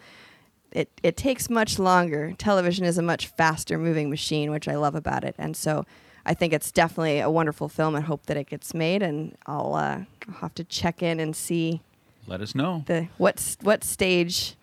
it 0.72 0.88
it 1.02 1.16
takes 1.16 1.48
much 1.50 1.78
longer. 1.78 2.34
Television 2.38 2.84
is 2.84 2.98
a 2.98 3.02
much 3.02 3.26
faster 3.28 3.78
moving 3.78 4.10
machine, 4.10 4.50
which 4.50 4.68
I 4.68 4.76
love 4.76 4.94
about 4.94 5.24
it, 5.24 5.34
and 5.38 5.56
so 5.56 5.84
I 6.26 6.34
think 6.34 6.52
it's 6.52 6.70
definitely 6.72 7.20
a 7.20 7.30
wonderful 7.30 7.68
film, 7.68 7.94
and 7.94 8.04
hope 8.04 8.26
that 8.26 8.36
it 8.36 8.48
gets 8.48 8.72
made. 8.74 9.02
And 9.02 9.36
I'll, 9.46 9.74
uh, 9.74 10.00
I'll 10.28 10.34
have 10.40 10.54
to 10.54 10.64
check 10.64 11.02
in 11.02 11.20
and 11.20 11.36
see 11.36 11.82
Let 12.26 12.40
us 12.40 12.54
know. 12.54 12.82
the 12.86 13.08
what 13.18 13.36
s- 13.38 13.58
what 13.62 13.84
stage 13.84 14.54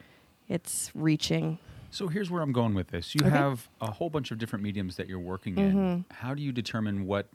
it's 0.50 0.92
reaching. 0.96 1.60
So 1.94 2.08
here's 2.08 2.32
where 2.32 2.42
I'm 2.42 2.54
going 2.54 2.74
with 2.74 2.88
this. 2.88 3.14
You 3.14 3.20
Okay. 3.22 3.30
Mm-hmm. 3.30 3.38
have 3.38 3.68
a 3.82 3.92
whole 3.92 4.10
bunch 4.10 4.32
of 4.32 4.38
different 4.38 4.64
mediums 4.64 4.96
that 4.96 5.08
you're 5.10 5.20
working 5.20 5.58
in. 5.58 6.06
How 6.10 6.34
do 6.34 6.42
you 6.42 6.52
determine 6.54 7.06
what 7.06 7.28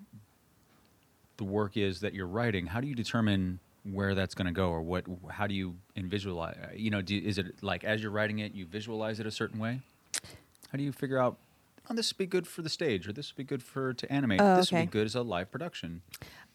the 1.36 1.44
work 1.44 1.76
is 1.76 2.00
that 2.00 2.14
you're 2.14 2.26
writing? 2.26 2.66
How 2.66 2.80
do 2.80 2.86
you 2.86 2.94
determine 2.94 3.60
where 3.84 4.14
that's 4.14 4.34
going 4.34 4.46
to 4.46 4.52
go, 4.52 4.68
or 4.68 4.82
what? 4.82 5.04
How 5.30 5.46
do 5.46 5.54
you 5.54 5.76
visualize? 5.96 6.56
You 6.74 6.90
know, 6.90 7.02
do, 7.02 7.16
is 7.16 7.38
it 7.38 7.62
like 7.62 7.84
as 7.84 8.02
you're 8.02 8.10
writing 8.10 8.40
it, 8.40 8.54
you 8.54 8.66
visualize 8.66 9.20
it 9.20 9.26
a 9.26 9.30
certain 9.30 9.58
way? 9.60 9.80
How 10.70 10.78
do 10.78 10.82
you 10.82 10.92
figure 10.92 11.18
out? 11.18 11.36
Oh, 11.88 11.94
this 11.94 12.12
would 12.12 12.18
be 12.18 12.26
good 12.26 12.48
for 12.48 12.62
the 12.62 12.68
stage, 12.68 13.06
or 13.06 13.12
this 13.12 13.30
would 13.30 13.36
be 13.36 13.44
good 13.44 13.62
for 13.62 13.94
to 13.94 14.12
animate. 14.12 14.40
Oh, 14.40 14.56
this 14.56 14.72
would 14.72 14.80
be 14.80 14.86
good 14.86 15.06
as 15.06 15.14
a 15.14 15.22
live 15.22 15.52
production. 15.52 16.02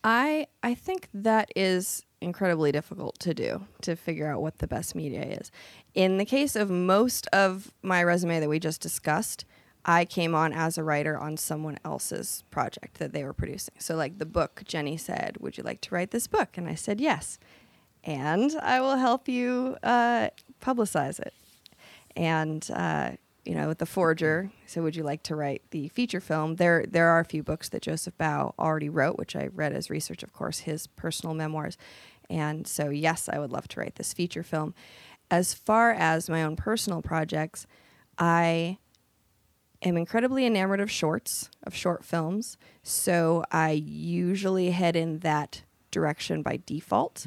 I 0.04 0.48
I 0.62 0.74
think 0.74 1.08
that 1.14 1.52
is 1.56 2.04
incredibly 2.20 2.72
difficult 2.72 3.18
to 3.20 3.34
do 3.34 3.66
to 3.82 3.96
figure 3.96 4.28
out 4.28 4.42
what 4.42 4.60
the 4.60 4.68
best 4.68 4.94
media 4.94 5.24
is. 5.24 5.52
In 5.96 6.18
the 6.18 6.26
case 6.26 6.56
of 6.56 6.70
most 6.70 7.28
of 7.28 7.72
my 7.82 8.04
resume 8.04 8.40
that 8.40 8.50
we 8.50 8.60
just 8.60 8.82
discussed, 8.82 9.46
I 9.86 10.06
came 10.06 10.36
on 10.36 10.54
as 10.54 10.78
a 10.78 10.84
writer 10.84 11.18
on 11.18 11.38
someone 11.38 11.80
else's 11.84 12.44
project 12.52 13.00
that 13.00 13.14
they 13.14 13.24
were 13.24 13.34
producing. 13.34 13.74
So 13.80 13.96
like 13.96 14.20
the 14.20 14.26
book, 14.26 14.62
Jenny 14.66 14.98
said, 14.98 15.38
"Would 15.40 15.58
you 15.58 15.64
like 15.64 15.82
to 15.82 15.96
write 15.96 16.12
this 16.12 16.28
book?" 16.28 16.58
And 16.58 16.68
I 16.68 16.76
said 16.76 17.02
yes, 17.02 17.40
and 18.04 18.56
I 18.62 18.82
will 18.82 18.98
help 18.98 19.28
you 19.28 19.78
uh, 19.84 20.30
publicize 20.62 21.20
it. 21.20 21.34
And 22.16 22.70
uh, 22.74 23.12
you 23.46 23.56
know, 23.56 23.68
with 23.68 23.80
the 23.80 23.86
Forger, 23.86 24.52
so 24.68 24.84
would 24.84 24.96
you 24.96 25.04
like 25.04 25.24
to 25.24 25.36
write 25.36 25.64
the 25.72 25.88
feature 25.90 26.22
film? 26.22 26.56
There, 26.56 26.86
there 26.88 27.10
are 27.10 27.20
a 27.20 27.26
few 27.26 27.42
books 27.42 27.70
that 27.70 27.82
Joseph 27.82 28.18
Bau 28.18 28.54
already 28.60 28.90
wrote, 28.90 29.18
which 29.18 29.36
I 29.36 29.48
read 29.48 29.74
as 29.74 29.90
research, 29.90 30.22
of 30.22 30.32
course, 30.32 30.60
his 30.60 30.86
personal 30.88 31.34
memoirs. 31.34 31.78
And 32.30 32.68
so, 32.68 32.90
yes, 32.90 33.28
I 33.28 33.40
would 33.40 33.52
love 33.52 33.68
to 33.70 33.80
write 33.80 33.96
this 33.96 34.14
feature 34.14 34.44
film. 34.44 34.74
As 35.32 35.54
far 35.54 35.92
as 35.92 36.30
my 36.30 36.44
own 36.44 36.56
personal 36.56 37.02
projects, 37.02 37.66
I 38.18 38.78
am 39.82 39.98
incredibly 39.98 40.46
enamored 40.46 40.80
of 40.80 40.92
shorts, 40.92 41.50
of 41.64 41.76
short 41.76 42.04
films. 42.04 42.58
So 42.84 43.44
I 43.52 43.72
usually 43.72 44.72
head 44.72 44.96
in 44.96 45.20
that 45.20 45.64
direction 45.90 46.42
by 46.42 46.60
default. 46.66 47.26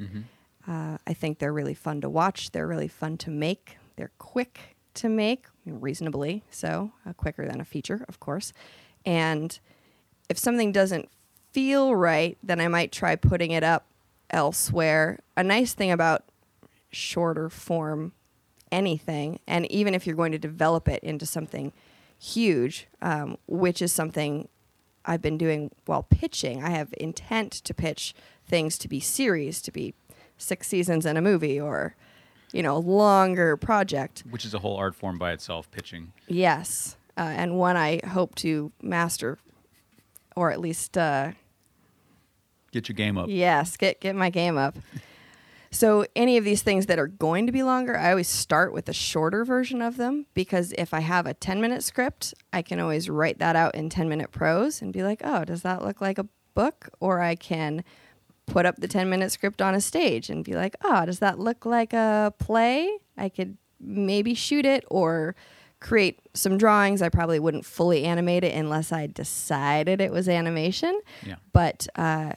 Uh, 0.67 0.99
I 1.07 1.13
think 1.13 1.39
they're 1.39 1.53
really 1.53 1.75
fun 1.75 2.01
to 2.01 2.09
watch. 2.09 2.53
They're 2.53 2.67
really 2.67 2.89
fun 2.89 3.19
to 3.19 3.31
make. 3.31 3.77
They're 3.97 4.13
quick 4.19 4.77
to 4.95 5.09
make, 5.09 5.47
reasonably 5.67 6.45
so, 6.51 6.93
uh, 7.07 7.13
quicker 7.13 7.47
than 7.47 7.61
a 7.61 7.65
feature, 7.65 8.05
of 8.09 8.21
course. 8.21 8.53
And 9.05 9.59
if 10.29 10.39
something 10.39 10.73
doesn't 10.73 11.09
feel 11.53 11.95
right, 11.95 12.39
then 12.43 12.61
I 12.61 12.69
might 12.69 12.93
try 12.93 13.17
putting 13.17 13.51
it 13.51 13.63
up 13.63 13.87
elsewhere. 14.31 15.19
A 15.37 15.45
nice 15.45 15.75
thing 15.75 15.91
about 15.91 16.25
shorter 16.91 17.51
form 17.51 18.13
anything, 18.73 19.41
and 19.47 19.71
even 19.71 19.95
if 19.95 20.07
you're 20.07 20.17
going 20.17 20.33
to 20.33 20.39
develop 20.39 20.89
it 20.89 21.03
into 21.03 21.27
something 21.27 21.73
huge, 22.19 22.89
um, 23.03 23.37
which 23.47 23.83
is 23.83 23.93
something 23.93 24.49
I've 25.05 25.23
been 25.23 25.39
doing 25.39 25.71
while 25.87 26.03
pitching. 26.03 26.63
I 26.63 26.71
have 26.71 26.95
intent 26.99 27.53
to 27.53 27.75
pitch 27.75 28.15
things 28.47 28.79
to 28.79 28.89
be 28.89 29.01
series, 29.01 29.61
to 29.63 29.73
be 29.73 29.95
six 30.39 30.69
seasons 30.69 31.07
in 31.07 31.17
a 31.17 31.23
movie, 31.23 31.61
or 31.61 31.97
you 32.53 32.63
know, 32.63 32.77
a 32.77 32.79
longer 32.79 33.57
project. 33.57 34.23
Which 34.31 34.45
is 34.45 34.55
a 34.55 34.61
whole 34.61 34.77
art 34.77 34.95
form 34.95 35.19
by 35.19 35.33
itself, 35.33 35.71
pitching. 35.71 36.13
Yes, 36.29 36.97
uh, 37.17 37.23
and 37.23 37.57
one 37.59 37.77
I 37.77 38.01
hope 38.07 38.35
to 38.37 38.73
master, 38.81 39.39
or 40.37 40.51
at 40.51 40.61
least 40.61 40.97
uh, 40.97 41.33
Get 42.75 42.89
your 42.89 42.95
game 42.95 43.17
up. 43.17 43.27
Yes, 43.29 43.77
get 43.77 44.01
get 44.01 44.17
my 44.17 44.31
game 44.31 44.59
up. 44.59 44.77
So 45.75 46.07
any 46.15 46.37
of 46.37 46.45
these 46.45 46.63
things 46.63 46.87
that 46.87 47.01
are 47.01 47.09
going 47.09 47.47
to 47.47 47.53
be 47.53 47.65
longer, 47.65 47.99
I 47.99 48.11
always 48.11 48.29
start 48.29 48.73
with 48.73 48.89
a 48.89 48.93
shorter 48.93 49.45
version 49.45 49.83
of 49.83 49.97
them 49.97 50.27
because 50.33 50.73
if 50.79 50.95
I 50.95 51.01
have 51.01 51.27
a 51.27 51.35
10 51.35 51.61
minute 51.61 51.83
script, 51.83 52.33
I 52.53 52.63
can 52.63 52.79
always 52.79 53.11
write 53.11 53.41
that 53.41 53.57
out 53.57 53.75
in 53.75 53.91
10 53.91 54.09
minute 54.09 54.31
prose 54.31 54.81
and 54.81 54.93
be 54.93 55.03
like, 55.03 55.21
"Oh, 55.25 55.45
does 55.45 55.63
that 55.63 55.85
look 55.85 56.01
like 56.01 56.17
a 56.17 56.29
book?" 56.55 56.91
Or 57.01 57.21
I 57.21 57.35
can 57.35 57.83
put 58.47 58.67
up 58.67 58.77
the 58.77 58.87
10 58.87 59.11
minute 59.11 59.33
script 59.33 59.61
on 59.61 59.75
a 59.75 59.81
stage 59.81 60.31
and 60.31 60.45
be 60.45 60.55
like, 60.55 60.77
"Oh, 60.85 61.07
does 61.07 61.19
that 61.19 61.41
look 61.41 61.67
like 61.67 61.93
a 61.93 62.33
play?" 62.39 62.99
I 63.17 63.29
could 63.29 63.57
maybe 63.81 64.35
shoot 64.35 64.65
it 64.65 64.85
or 64.89 65.35
create 65.81 66.21
some 66.35 66.57
drawings. 66.57 67.03
I 67.03 67.09
probably 67.09 67.41
wouldn't 67.41 67.67
fully 67.67 68.05
animate 68.05 68.45
it 68.45 68.55
unless 68.55 68.93
I 68.93 69.09
decided 69.09 70.01
it 70.01 70.13
was 70.13 70.29
animation. 70.29 71.01
Yeah. 71.27 71.35
But 71.53 71.89
uh, 71.97 72.35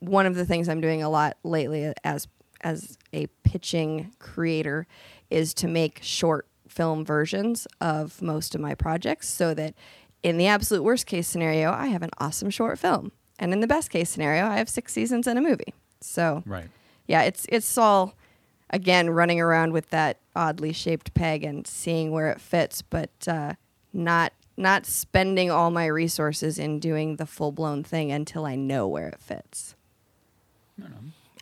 one 0.00 0.26
of 0.26 0.34
the 0.34 0.44
things 0.44 0.68
I'm 0.68 0.80
doing 0.80 1.04
a 1.04 1.08
lot 1.08 1.36
lately 1.44 1.92
as 2.02 2.26
as 2.62 2.96
a 3.12 3.26
pitching 3.42 4.12
creator 4.18 4.86
is 5.30 5.54
to 5.54 5.68
make 5.68 6.00
short 6.02 6.46
film 6.68 7.04
versions 7.04 7.66
of 7.80 8.22
most 8.22 8.54
of 8.54 8.60
my 8.60 8.74
projects 8.74 9.28
so 9.28 9.52
that 9.54 9.74
in 10.22 10.38
the 10.38 10.46
absolute 10.46 10.82
worst 10.82 11.06
case 11.06 11.26
scenario, 11.26 11.70
I 11.72 11.86
have 11.88 12.02
an 12.02 12.10
awesome 12.18 12.50
short 12.50 12.78
film. 12.78 13.12
And 13.38 13.52
in 13.52 13.60
the 13.60 13.66
best 13.66 13.90
case 13.90 14.08
scenario, 14.08 14.46
I 14.46 14.56
have 14.58 14.68
six 14.68 14.92
seasons 14.92 15.26
and 15.26 15.38
a 15.38 15.42
movie. 15.42 15.74
So 16.00 16.42
Right. 16.46 16.68
yeah, 17.06 17.22
it's 17.22 17.46
it's 17.48 17.76
all 17.76 18.14
again 18.70 19.10
running 19.10 19.40
around 19.40 19.72
with 19.72 19.90
that 19.90 20.18
oddly 20.34 20.72
shaped 20.72 21.12
peg 21.14 21.44
and 21.44 21.66
seeing 21.66 22.10
where 22.12 22.30
it 22.30 22.40
fits, 22.40 22.82
but 22.82 23.10
uh, 23.26 23.54
not 23.92 24.32
not 24.56 24.86
spending 24.86 25.50
all 25.50 25.70
my 25.70 25.86
resources 25.86 26.58
in 26.58 26.78
doing 26.78 27.16
the 27.16 27.26
full 27.26 27.52
blown 27.52 27.82
thing 27.82 28.12
until 28.12 28.44
I 28.44 28.54
know 28.54 28.86
where 28.86 29.08
it 29.08 29.20
fits. 29.20 29.74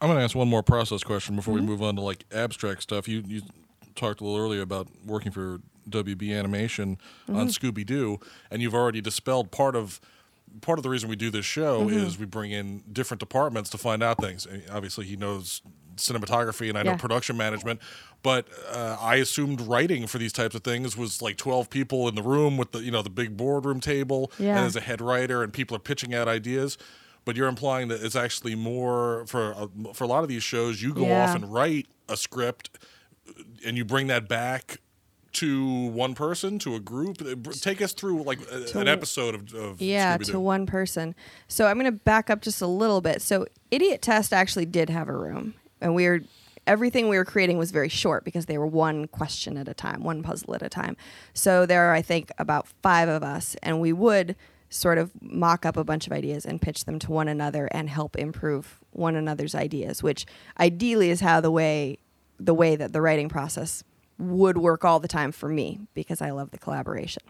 I'm 0.01 0.09
going 0.09 0.18
to 0.18 0.24
ask 0.24 0.34
one 0.34 0.48
more 0.48 0.62
process 0.62 1.03
question 1.03 1.36
before 1.36 1.55
Mm-hmm. 1.57 1.64
we 1.66 1.70
move 1.70 1.82
on 1.82 1.96
to 1.96 2.03
like 2.03 2.24
abstract 2.32 2.82
stuff. 2.82 3.07
You 3.09 3.22
you 3.26 3.42
talked 3.94 4.20
a 4.20 4.24
little 4.24 4.38
earlier 4.38 4.62
about 4.62 4.88
working 5.05 5.32
for 5.32 5.61
WB 5.88 6.36
Animation 6.38 6.98
Mm-hmm. 7.28 7.36
on 7.36 7.48
Scooby 7.48 7.84
Doo, 7.84 8.18
and 8.51 8.62
you've 8.62 8.74
already 8.74 9.01
dispelled 9.01 9.51
part 9.51 9.76
of 9.76 10.01
part 10.62 10.78
of 10.78 10.82
the 10.82 10.88
reason 10.88 11.09
we 11.09 11.16
do 11.16 11.30
this 11.30 11.44
show 11.44 11.82
Mm-hmm. 11.86 11.98
is 11.98 12.18
we 12.18 12.26
bring 12.26 12.51
in 12.51 12.82
different 12.92 13.20
departments 13.20 13.70
to 13.70 13.78
find 13.78 14.03
out 14.03 14.18
things. 14.20 14.46
And 14.46 14.62
Obviously, 14.70 15.05
he 15.07 15.16
knows 15.16 15.61
cinematography 15.96 16.70
and 16.70 16.78
I 16.78 16.82
know 16.82 16.92
Yeah. 16.92 16.96
production 16.96 17.36
management, 17.36 17.78
but 18.22 18.46
uh, 18.72 18.96
I 19.01 19.16
assumed 19.16 19.61
writing 19.61 20.07
for 20.07 20.16
these 20.16 20.32
types 20.32 20.55
of 20.55 20.62
things 20.64 20.96
was 20.96 21.20
like 21.20 21.36
12 21.36 21.68
people 21.68 22.09
in 22.09 22.14
the 22.14 22.22
room 22.22 22.57
with 22.57 22.72
the 22.72 22.78
you 22.78 22.90
know 22.90 23.03
the 23.03 23.11
big 23.11 23.36
boardroom 23.36 23.80
table 23.80 24.32
Yeah. 24.38 24.57
and 24.57 24.66
as 24.66 24.76
a 24.76 24.80
head 24.80 25.03
writer 25.03 25.42
and 25.42 25.53
people 25.53 25.76
are 25.76 25.80
pitching 25.80 26.14
out 26.14 26.26
ideas. 26.26 26.78
But 27.25 27.37
you're 27.37 27.49
implying 27.49 27.89
that 27.89 28.03
it's 28.03 28.16
actually 28.16 28.55
more 28.55 29.25
for 29.27 29.53
a, 29.53 29.95
for 29.95 30.05
a 30.05 30.07
lot 30.07 30.23
of 30.23 30.29
these 30.29 30.43
shows. 30.43 30.83
You 30.83 30.93
go 30.95 31.03
Yeah. 31.07 31.25
off 31.29 31.37
and 31.37 31.53
write 31.53 31.87
a 32.09 32.16
script, 32.16 32.71
and 33.64 33.77
you 33.77 33.85
bring 33.85 34.07
that 34.09 34.29
back 34.29 34.79
to 35.33 35.87
one 35.91 36.14
person, 36.14 36.59
to 36.59 36.75
a 36.75 36.81
group. 36.81 37.23
Uh, 37.23 37.37
Take 37.53 37.81
us 37.81 37.93
through 37.93 38.23
like 38.25 38.41
a, 38.51 38.64
To- 38.64 38.81
an 38.81 38.89
episode 38.89 39.35
of, 39.35 39.55
of 39.55 39.81
Yeah, 39.81 40.16
Scooby-Doo. 40.16 40.33
to 40.33 40.41
one 40.41 40.66
person. 40.66 41.14
So 41.47 41.66
I'm 41.66 41.79
going 41.79 41.87
to 41.87 41.93
back 41.93 42.31
up 42.31 42.41
just 42.43 42.61
a 42.62 42.66
little 42.66 43.01
bit. 43.01 43.23
So 43.23 43.47
Idiot 43.71 44.03
Test 44.03 44.33
actually 44.33 44.66
did 44.66 44.91
have 44.91 45.09
a 45.09 45.16
room, 45.16 45.55
and 45.81 45.95
we 45.95 46.07
were 46.09 46.21
everything 46.66 47.09
we 47.09 47.16
were 47.16 47.25
creating 47.25 47.59
was 47.59 47.71
very 47.71 47.89
short 47.89 48.23
because 48.25 48.47
they 48.47 48.59
were 48.59 48.66
one 48.66 49.07
question 49.09 49.57
at 49.57 49.66
a 49.68 49.75
time, 49.75 50.03
one 50.05 50.23
puzzle 50.23 50.55
at 50.55 50.62
a 50.62 50.68
time. 50.68 50.97
So 51.33 51.64
there 51.64 51.83
are 51.89 51.95
I 51.95 52.03
think 52.03 52.31
about 52.39 52.66
5 52.83 53.09
of 53.09 53.23
us 53.23 53.57
and 53.62 53.81
we 53.81 53.93
would 53.93 54.37
sort 54.71 54.99
of 54.99 55.11
mock 55.21 55.66
up 55.66 55.77
a 55.77 55.85
bunch 55.85 56.07
of 56.07 56.12
ideas 56.12 56.47
and 56.47 56.62
pitch 56.62 56.85
them 56.85 56.99
to 57.01 57.11
one 57.11 57.29
another 57.29 57.68
and 57.73 57.91
help 57.91 58.16
improve 58.16 58.79
one 58.93 59.16
another's 59.16 59.55
ideas, 59.55 60.03
which 60.03 60.25
ideally 60.59 61.11
is 61.11 61.21
how 61.21 61.41
the 61.41 61.51
way 61.51 61.99
the 62.39 62.55
way 62.55 62.75
that 62.75 62.95
the 62.95 63.03
writing 63.03 63.29
process 63.29 63.85
would 64.18 64.57
work 64.57 64.83
all 64.85 64.99
the 64.99 65.09
time 65.09 65.31
for 65.31 65.49
me 65.49 65.81
because 65.93 66.23
I 66.23 66.31
love 66.31 66.53
the 66.53 66.59
collaboration. 66.59 67.23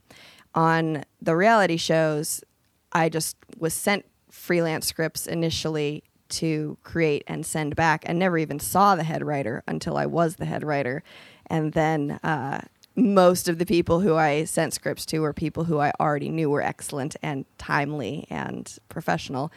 On 0.54 1.04
the 1.20 1.34
reality 1.34 1.76
shows, 1.76 2.44
I 2.92 3.08
just 3.08 3.36
was 3.58 3.74
sent 3.74 4.04
freelance 4.30 4.86
scripts 4.86 5.26
initially 5.26 6.04
to 6.28 6.78
create 6.84 7.24
and 7.26 7.44
send 7.44 7.74
back 7.74 8.04
and 8.06 8.18
never 8.18 8.38
even 8.38 8.60
saw 8.60 8.94
the 8.94 9.02
head 9.02 9.24
writer 9.24 9.64
until 9.66 9.96
I 9.96 10.06
was 10.06 10.36
the 10.36 10.44
head 10.44 10.62
writer. 10.62 11.02
And 11.46 11.72
then 11.72 12.12
uh, 12.22 12.62
most 12.96 13.48
of 13.48 13.58
the 13.58 13.66
people 13.66 14.00
who 14.00 14.14
I 14.14 14.44
sent 14.44 14.74
scripts 14.74 15.06
to 15.06 15.20
were 15.20 15.32
people 15.32 15.64
who 15.64 15.78
I 15.78 15.92
already 16.00 16.28
knew 16.28 16.50
were 16.50 16.62
excellent 16.62 17.16
and 17.22 17.44
timely 17.58 18.26
and 18.30 18.76
professional. 18.88 19.52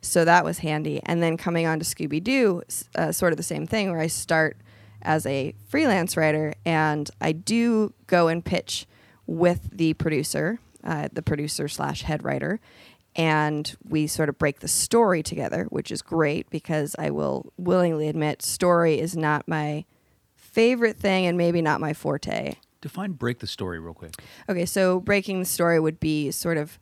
So 0.00 0.24
that 0.24 0.44
was 0.44 0.58
handy. 0.58 1.00
And 1.04 1.22
then 1.22 1.36
coming 1.36 1.66
on 1.66 1.78
to 1.80 1.84
Scooby 1.84 2.22
Doo, 2.22 2.62
uh, 2.94 3.12
sort 3.12 3.32
of 3.32 3.36
the 3.36 3.42
same 3.42 3.66
thing 3.66 3.90
where 3.90 4.00
I 4.00 4.06
start 4.06 4.56
as 5.02 5.26
a 5.26 5.54
freelance 5.68 6.16
writer 6.16 6.54
and 6.64 7.10
I 7.20 7.32
do 7.32 7.92
go 8.06 8.28
and 8.28 8.44
pitch 8.44 8.86
with 9.26 9.68
the 9.72 9.94
producer, 9.94 10.58
uh, 10.84 11.08
the 11.12 11.22
producer 11.22 11.68
slash 11.68 12.02
head 12.02 12.24
writer, 12.24 12.60
and 13.16 13.74
we 13.88 14.06
sort 14.06 14.28
of 14.28 14.38
break 14.38 14.60
the 14.60 14.68
story 14.68 15.22
together, 15.22 15.64
which 15.70 15.90
is 15.90 16.02
great 16.02 16.48
because 16.50 16.94
I 16.98 17.10
will 17.10 17.52
willingly 17.56 18.08
admit 18.08 18.42
story 18.42 19.00
is 19.00 19.16
not 19.16 19.48
my 19.48 19.84
favorite 20.36 20.96
thing 20.96 21.26
and 21.26 21.36
maybe 21.36 21.62
not 21.62 21.80
my 21.80 21.92
forte. 21.92 22.54
Define 22.86 23.12
break 23.12 23.40
the 23.40 23.46
story 23.48 23.80
real 23.80 23.94
quick. 23.94 24.14
Okay, 24.48 24.64
so 24.64 25.00
breaking 25.00 25.40
the 25.40 25.44
story 25.46 25.80
would 25.80 25.98
be 25.98 26.30
sort 26.30 26.56
of 26.56 26.78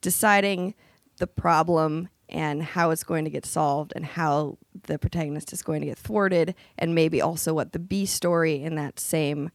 deciding 0.00 0.74
the 1.18 1.26
problem 1.26 2.08
and 2.28 2.62
how 2.62 2.90
it's 2.90 3.04
going 3.04 3.24
to 3.24 3.30
get 3.30 3.44
solved 3.44 3.92
and 3.94 4.06
how 4.06 4.56
the 4.84 4.98
protagonist 4.98 5.52
is 5.52 5.62
going 5.62 5.80
to 5.82 5.86
get 5.86 5.98
thwarted, 5.98 6.54
and 6.78 6.94
maybe 6.94 7.20
also 7.20 7.52
what 7.52 7.72
the 7.72 7.78
B 7.78 8.06
story 8.06 8.62
in 8.62 8.76
that 8.76 8.98
same 8.98 9.50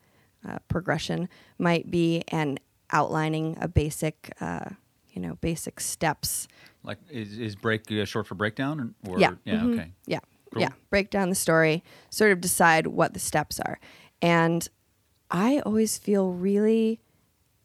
uh, 0.48 0.60
progression 0.68 1.28
might 1.58 1.90
be, 1.90 2.24
and 2.28 2.60
outlining 2.92 3.58
a 3.60 3.68
basic, 3.68 4.32
uh, 4.40 4.70
you 5.12 5.22
know, 5.22 5.36
basic 5.42 5.80
steps. 5.80 6.48
Like 6.84 7.00
is, 7.10 7.38
is 7.40 7.56
break 7.56 7.92
uh, 7.92 8.06
short 8.06 8.28
for 8.28 8.36
breakdown 8.36 8.94
or 9.10 9.20
Yeah. 9.20 9.32
yeah 9.44 9.56
Mhm. 9.56 9.74
okay. 9.74 9.92
Yeah. 10.06 10.20
Cool. 10.54 10.62
Yeah. 10.62 10.70
Break 10.92 11.10
down 11.10 11.30
the 11.30 11.36
story, 11.36 11.84
sort 12.12 12.32
of 12.32 12.40
decide 12.40 12.88
what 12.88 13.14
the 13.14 13.20
steps 13.20 13.60
are. 13.60 13.80
And 14.22 14.68
I 15.30 15.60
always 15.60 15.98
feel 15.98 16.32
really 16.32 17.00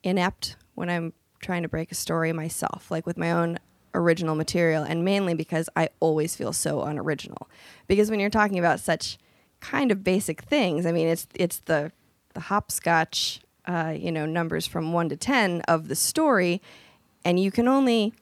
inept 0.02 0.56
when 0.74 0.90
I'm 0.90 1.12
trying 1.40 1.62
to 1.62 1.68
break 1.68 1.92
a 1.92 1.94
story 1.94 2.32
myself, 2.32 2.90
like 2.90 3.06
with 3.06 3.16
my 3.16 3.30
own 3.30 3.58
original 3.94 4.34
material, 4.34 4.82
and 4.82 5.04
mainly 5.04 5.34
because 5.34 5.68
I 5.76 5.90
always 6.00 6.34
feel 6.34 6.52
so 6.52 6.82
unoriginal. 6.82 7.48
Because 7.86 8.10
when 8.10 8.20
you're 8.20 8.30
talking 8.30 8.58
about 8.58 8.80
such 8.80 9.18
kind 9.60 9.92
of 9.92 10.02
basic 10.02 10.42
things, 10.42 10.86
I 10.86 10.92
mean, 10.92 11.08
it's 11.08 11.26
it's 11.34 11.58
the 11.60 11.92
the 12.34 12.40
hopscotch, 12.40 13.42
uh, 13.66 13.94
you 13.96 14.10
know, 14.10 14.24
numbers 14.24 14.66
from 14.66 14.92
one 14.92 15.08
to 15.10 15.16
ten 15.16 15.60
of 15.62 15.88
the 15.88 15.96
story, 15.96 16.62
and 17.24 17.38
you 17.38 17.50
can 17.50 17.68
only 17.68 18.14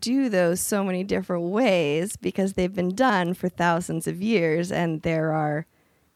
do 0.00 0.28
those 0.28 0.60
so 0.60 0.84
many 0.84 1.02
different 1.02 1.44
ways 1.50 2.16
because 2.16 2.52
they've 2.52 2.74
been 2.74 2.94
done 2.94 3.34
for 3.34 3.48
thousands 3.48 4.06
of 4.06 4.22
years 4.22 4.70
and 4.70 5.02
there 5.02 5.32
are 5.32 5.66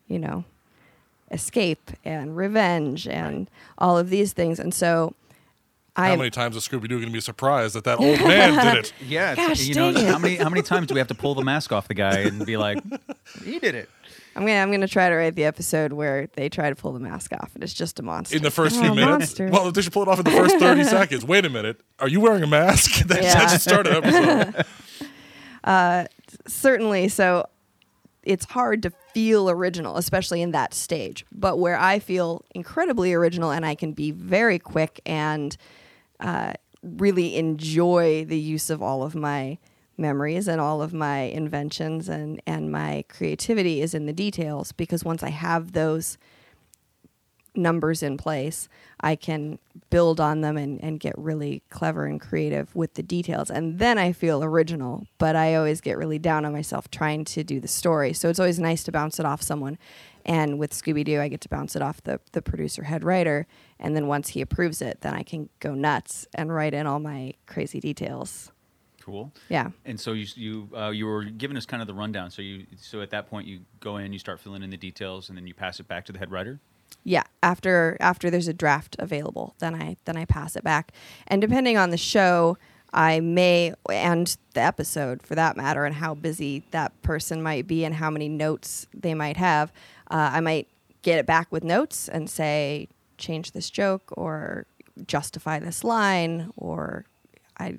you 0.07 0.21
know 0.21 0.45
escape 1.33 1.91
and 2.05 2.37
revenge 2.37 3.09
and 3.09 3.49
all 3.79 3.97
of 3.99 4.11
these 4.11 4.33
things 4.33 4.59
and 4.61 4.73
so 4.75 5.15
How 5.97 6.05
I 6.05 6.17
many 6.17 6.31
times 6.31 6.57
is 6.57 6.67
Scooby 6.69 6.89
Doo 6.89 6.97
going 6.99 7.07
to 7.07 7.11
be 7.13 7.21
surprised 7.21 7.75
that 7.75 7.85
that 7.85 7.99
old 7.99 8.21
man 8.21 8.65
did 8.75 8.85
it? 8.85 8.93
Yeah, 9.07 9.33
it's- 9.33 9.49
Gosh, 9.49 9.67
you 9.67 9.75
know 9.75 9.91
it. 9.91 9.97
how 10.07 10.19
many 10.19 10.37
how 10.37 10.49
many 10.49 10.63
times 10.63 10.87
do 10.89 10.95
we 10.95 10.99
have 11.01 11.09
to 11.09 11.15
pull 11.15 11.35
the 11.35 11.43
mask 11.43 11.73
off 11.73 11.89
the 11.89 11.95
guy 11.95 12.19
and 12.21 12.45
be 12.47 12.57
like, 12.57 12.79
he 13.45 13.59
did 13.59 13.75
it? 13.75 13.89
I'm 14.35 14.47
gonna 14.47 14.61
I'm 14.61 14.71
gonna 14.71 14.89
try 14.89 15.09
to 15.11 15.15
write 15.15 15.35
the 15.35 15.45
episode 15.45 15.93
where 15.93 16.27
they 16.37 16.49
try 16.49 16.71
to 16.71 16.75
pull 16.77 16.93
the 16.95 17.01
mask 17.01 17.33
off 17.35 17.51
and 17.55 17.63
it's 17.63 17.75
just 17.75 17.99
a 17.99 18.03
monster 18.03 18.37
In 18.37 18.43
the 18.43 18.51
first 18.51 18.77
Oh, 18.79 18.81
few 18.83 18.95
minutes, 18.95 19.39
monster. 19.39 19.49
well, 19.49 19.71
they 19.71 19.83
should 19.83 19.93
pull 19.93 20.03
it 20.05 20.09
off 20.09 20.19
in 20.19 20.25
the 20.25 20.31
first 20.31 20.59
thirty 20.59 20.85
seconds. 20.99 21.25
Wait 21.25 21.45
a 21.45 21.51
minute, 21.51 21.81
are 21.99 22.09
you 22.09 22.21
wearing 22.21 22.43
a 22.43 22.47
mask? 22.47 23.07
that, 23.09 23.23
Yeah. 23.23 23.35
that 23.35 23.51
should 23.51 23.61
start 23.61 23.87
an 23.87 24.03
episode. 24.05 24.65
certainly 26.47 27.09
so 27.09 27.47
it's 28.23 28.47
hard 28.47 28.83
to 28.83 28.91
feel 29.13 29.51
original 29.51 29.97
especially 29.97 30.43
in 30.43 30.53
that 30.53 30.75
stage. 30.75 31.25
But 31.33 31.59
where 31.59 31.79
i 31.79 31.99
feel 31.99 32.45
incredibly 32.55 33.13
original 33.13 33.51
and 33.51 33.67
i 33.67 33.75
can 33.75 33.93
be 33.93 34.11
very 34.11 34.59
quick 34.59 35.01
and 35.07 35.57
uh, 36.21 36.55
really 36.83 37.37
enjoy 37.37 38.25
the 38.25 38.39
use 38.39 38.71
of 38.71 38.83
all 38.83 39.03
of 39.03 39.15
my 39.15 39.59
memories 39.97 40.49
and 40.49 40.61
all 40.61 40.83
of 40.83 40.93
my 40.93 41.21
inventions 41.21 42.09
and, 42.09 42.41
and 42.47 42.73
my 42.73 43.05
creativity 43.09 43.81
is 43.81 43.95
in 43.95 44.07
the 44.07 44.13
details 44.13 44.73
because 44.73 45.05
once 45.05 45.23
i 45.23 45.29
have 45.29 45.73
those 45.73 46.17
numbers 47.55 48.03
in 48.03 48.17
place, 48.17 48.69
I 49.01 49.17
can 49.17 49.59
build 49.91 50.21
on 50.21 50.41
them 50.41 50.57
and, 50.57 50.83
and 50.83 50.99
get 50.99 51.17
really 51.19 51.63
clever 51.69 52.07
and 52.07 52.21
creative 52.21 52.75
with 52.75 52.95
the 52.95 53.03
details. 53.03 53.51
And 53.51 53.79
then 53.79 53.99
I 53.99 54.13
feel 54.13 54.43
original, 54.43 55.07
but 55.19 55.37
I 55.37 55.55
always 55.55 55.81
get 55.81 55.99
really 55.99 56.19
down 56.19 56.45
on 56.45 56.53
myself 56.53 56.91
trying 56.91 57.25
to 57.27 57.45
do 57.45 57.61
the 57.61 57.69
story. 57.69 58.13
So 58.13 58.29
it's 58.29 58.39
always 58.39 58.59
nice 58.59 58.83
to 58.85 58.93
bounce 58.93 59.21
it 59.21 59.27
off 59.27 59.43
someone. 59.43 59.79
And 60.25 60.59
with 60.59 60.73
Scooby 60.73 61.05
Doo, 61.05 61.21
I 61.21 61.29
get 61.29 61.41
to 61.43 61.49
bounce 61.49 61.75
it 61.77 61.83
off 61.83 62.03
the, 62.03 62.21
the 62.33 62.43
producer 62.43 62.85
head 62.85 63.05
writer. 63.05 63.47
And 63.79 63.97
then 63.97 64.07
once 64.07 64.31
he 64.31 64.41
approves 64.41 64.81
it, 64.81 65.01
then 65.01 65.15
I 65.15 65.23
can 65.23 65.49
go 65.59 65.75
nuts 65.75 66.27
and 66.35 66.55
write 66.55 66.75
in 66.75 66.87
all 66.87 67.01
my 67.01 67.35
crazy 67.47 67.81
details. 67.81 68.53
Cool. 69.03 69.33
Yeah. 69.49 69.71
And 69.85 69.99
so 69.99 70.13
you 70.13 70.27
you 70.37 70.69
uh, 70.77 70.91
you 70.91 71.07
were 71.07 71.25
giving 71.25 71.57
us 71.57 71.67
kind 71.67 71.81
of 71.81 71.89
the 71.89 71.95
rundown. 71.95 72.31
So 72.31 72.41
you 72.41 72.67
so 72.77 73.01
at 73.01 73.11
that 73.11 73.29
point 73.29 73.49
you 73.49 73.63
go 73.81 73.97
in, 73.97 74.13
you 74.13 74.21
start 74.21 74.39
filling 74.39 74.63
in 74.63 74.71
the 74.71 74.77
details, 74.77 75.29
and 75.29 75.37
then 75.37 75.45
you 75.45 75.55
pass 75.55 75.81
it 75.81 75.89
back 75.89 76.07
to 76.07 76.13
the 76.13 76.21
head 76.21 76.31
writer. 76.31 76.61
Yeah, 77.05 77.25
after 77.43 77.97
after 78.01 78.31
there's 78.31 78.49
a 78.49 78.53
draft 78.53 78.97
available, 78.99 79.55
then 79.59 79.75
I 79.75 79.97
then 80.05 80.17
I 80.17 80.25
pass 80.25 80.57
it 80.57 80.65
back. 80.65 80.93
And 81.27 81.41
depending 81.41 81.77
on 81.77 81.91
the 81.91 81.97
show, 81.97 82.59
I 82.93 83.21
may 83.21 83.75
and 83.91 84.37
the 84.55 84.61
episode 84.61 85.23
for 85.23 85.35
that 85.35 85.57
matter, 85.57 85.85
and 85.85 85.97
how 85.97 86.15
busy 86.15 86.65
that 86.71 87.01
person 87.03 87.43
might 87.43 87.67
be, 87.67 87.85
and 87.85 87.95
how 87.95 88.11
many 88.11 88.29
notes 88.29 88.87
they 88.95 89.15
might 89.15 89.37
have, 89.37 89.73
uh, 90.11 90.31
I 90.35 90.41
might 90.41 90.69
get 91.03 91.19
it 91.19 91.27
back 91.27 91.51
with 91.51 91.65
notes 91.65 92.09
and 92.09 92.31
say 92.31 92.89
change 93.19 93.53
this 93.53 93.71
joke 93.71 94.13
or 94.17 94.67
justify 95.07 95.59
this 95.59 95.85
line 95.85 96.53
or 96.57 97.05
I 97.57 97.79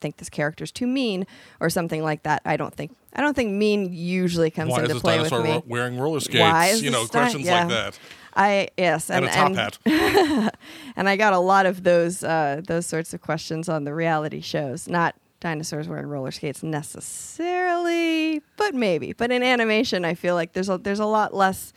think 0.00 0.16
this 0.16 0.30
character's 0.30 0.72
too 0.72 0.86
mean 0.86 1.26
or 1.60 1.70
something 1.70 2.02
like 2.02 2.22
that. 2.22 2.42
I 2.44 2.56
don't 2.56 2.74
think 2.74 2.96
I 3.12 3.20
don't 3.20 3.34
think 3.34 3.52
mean 3.52 3.92
usually 3.92 4.50
comes 4.50 4.72
Why 4.72 4.82
into 4.82 5.00
play 5.00 5.20
with 5.20 5.32
me. 5.32 5.38
ro- 5.38 5.64
wearing 5.66 5.98
roller 5.98 6.20
skates? 6.20 6.40
Why 6.40 6.66
is 6.68 6.82
you 6.82 6.90
know, 6.90 7.04
di- 7.04 7.10
questions 7.10 7.44
yeah. 7.44 7.60
like 7.60 7.68
that. 7.68 7.98
I 8.34 8.68
yes, 8.76 9.10
And, 9.10 9.24
and, 9.24 9.32
a 9.32 9.36
top 9.36 9.78
and, 9.84 9.92
hat. 9.92 10.58
and 10.96 11.08
I 11.08 11.16
got 11.16 11.32
a 11.32 11.38
lot 11.38 11.66
of 11.66 11.82
those 11.82 12.22
uh, 12.22 12.62
those 12.66 12.86
sorts 12.86 13.12
of 13.14 13.20
questions 13.20 13.68
on 13.68 13.84
the 13.84 13.94
reality 13.94 14.40
shows. 14.40 14.88
Not 14.88 15.14
dinosaurs 15.40 15.88
wearing 15.88 16.06
roller 16.06 16.30
skates 16.30 16.62
necessarily, 16.62 18.42
but 18.56 18.74
maybe. 18.74 19.12
But 19.12 19.32
in 19.32 19.42
animation, 19.42 20.04
I 20.04 20.14
feel 20.14 20.34
like 20.34 20.52
there's 20.52 20.68
a 20.68 20.78
there's 20.78 21.00
a 21.00 21.06
lot 21.06 21.34
less 21.34 21.72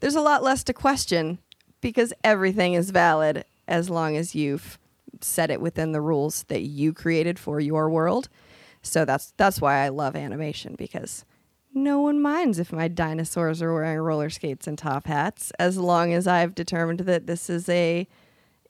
there's 0.00 0.14
a 0.14 0.20
lot 0.20 0.42
less 0.42 0.62
to 0.64 0.72
question 0.72 1.38
because 1.80 2.12
everything 2.22 2.74
is 2.74 2.90
valid 2.90 3.44
as 3.66 3.90
long 3.90 4.16
as 4.16 4.34
you've 4.34 4.78
set 5.20 5.50
it 5.50 5.60
within 5.60 5.92
the 5.92 6.00
rules 6.00 6.44
that 6.44 6.62
you 6.62 6.92
created 6.92 7.38
for 7.38 7.58
your 7.60 7.88
world. 7.88 8.28
So 8.82 9.04
that's 9.04 9.32
that's 9.36 9.60
why 9.60 9.84
I 9.84 9.88
love 9.88 10.14
animation 10.14 10.74
because 10.76 11.24
no 11.76 12.00
one 12.00 12.20
minds 12.20 12.58
if 12.58 12.72
my 12.72 12.88
dinosaurs 12.88 13.60
are 13.62 13.72
wearing 13.72 13.98
roller 13.98 14.30
skates 14.30 14.66
and 14.66 14.76
top 14.78 15.06
hats 15.06 15.52
as 15.58 15.76
long 15.78 16.12
as 16.12 16.26
I've 16.26 16.54
determined 16.54 17.00
that 17.00 17.26
this 17.26 17.48
is 17.50 17.68
a 17.68 18.08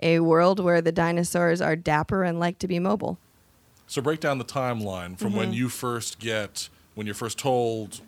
a 0.02 0.20
world 0.20 0.61
where 0.61 0.82
the 0.82 0.92
dinosaurs 0.92 1.62
are 1.62 1.74
dapper 1.76 2.22
and 2.22 2.38
like 2.38 2.59
to 2.59 2.68
be 2.68 2.78
mobile. 2.78 3.16
So 3.86 4.02
break 4.02 4.20
down 4.20 4.36
the 4.36 4.44
timeline 4.44 5.16
from 5.18 5.28
Mm-hmm. 5.28 5.36
when 5.38 5.52
you 5.54 5.68
first 5.70 6.18
get 6.18 6.68
when 6.94 7.07
you're 7.07 7.14
first 7.14 7.38
told, 7.38 8.00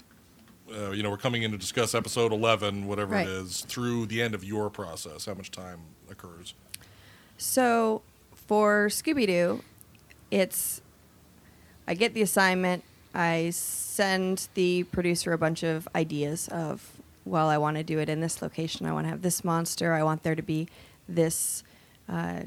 uh, 0.74 0.90
you 0.90 1.02
know, 1.02 1.10
we're 1.10 1.16
coming 1.16 1.42
in 1.44 1.52
to 1.52 1.58
discuss 1.58 1.94
episode 1.94 2.32
eleven, 2.32 2.86
whatever 2.86 3.14
Right. 3.14 3.26
it 3.26 3.30
is, 3.32 3.62
through 3.62 4.06
the 4.06 4.20
end 4.20 4.34
of 4.34 4.42
your 4.44 4.68
process. 4.68 5.24
How 5.26 5.34
much 5.34 5.50
time 5.50 5.80
occurs? 6.10 6.54
So 7.38 8.02
for 8.34 8.88
Scooby 8.88 9.26
Doo, 9.26 9.62
it's 10.30 10.80
I 11.86 11.94
get 11.94 12.12
the 12.12 12.22
assignment. 12.22 12.82
I 13.18 13.50
send 13.50 14.46
the 14.54 14.84
producer 14.84 15.32
a 15.32 15.38
bunch 15.38 15.64
of 15.64 15.88
ideas 15.92 16.46
of, 16.52 16.92
well, 17.24 17.48
I 17.48 17.58
want 17.58 17.76
to 17.76 17.82
do 17.82 17.98
it 17.98 18.08
in 18.08 18.20
this 18.20 18.40
location. 18.40 18.86
I 18.86 18.92
want 18.92 19.06
to 19.06 19.10
have 19.10 19.22
this 19.22 19.42
monster. 19.42 19.92
I 19.92 20.04
want 20.04 20.22
there 20.22 20.36
to 20.36 20.42
be 20.42 20.68
this 21.08 21.64
uh, 22.08 22.42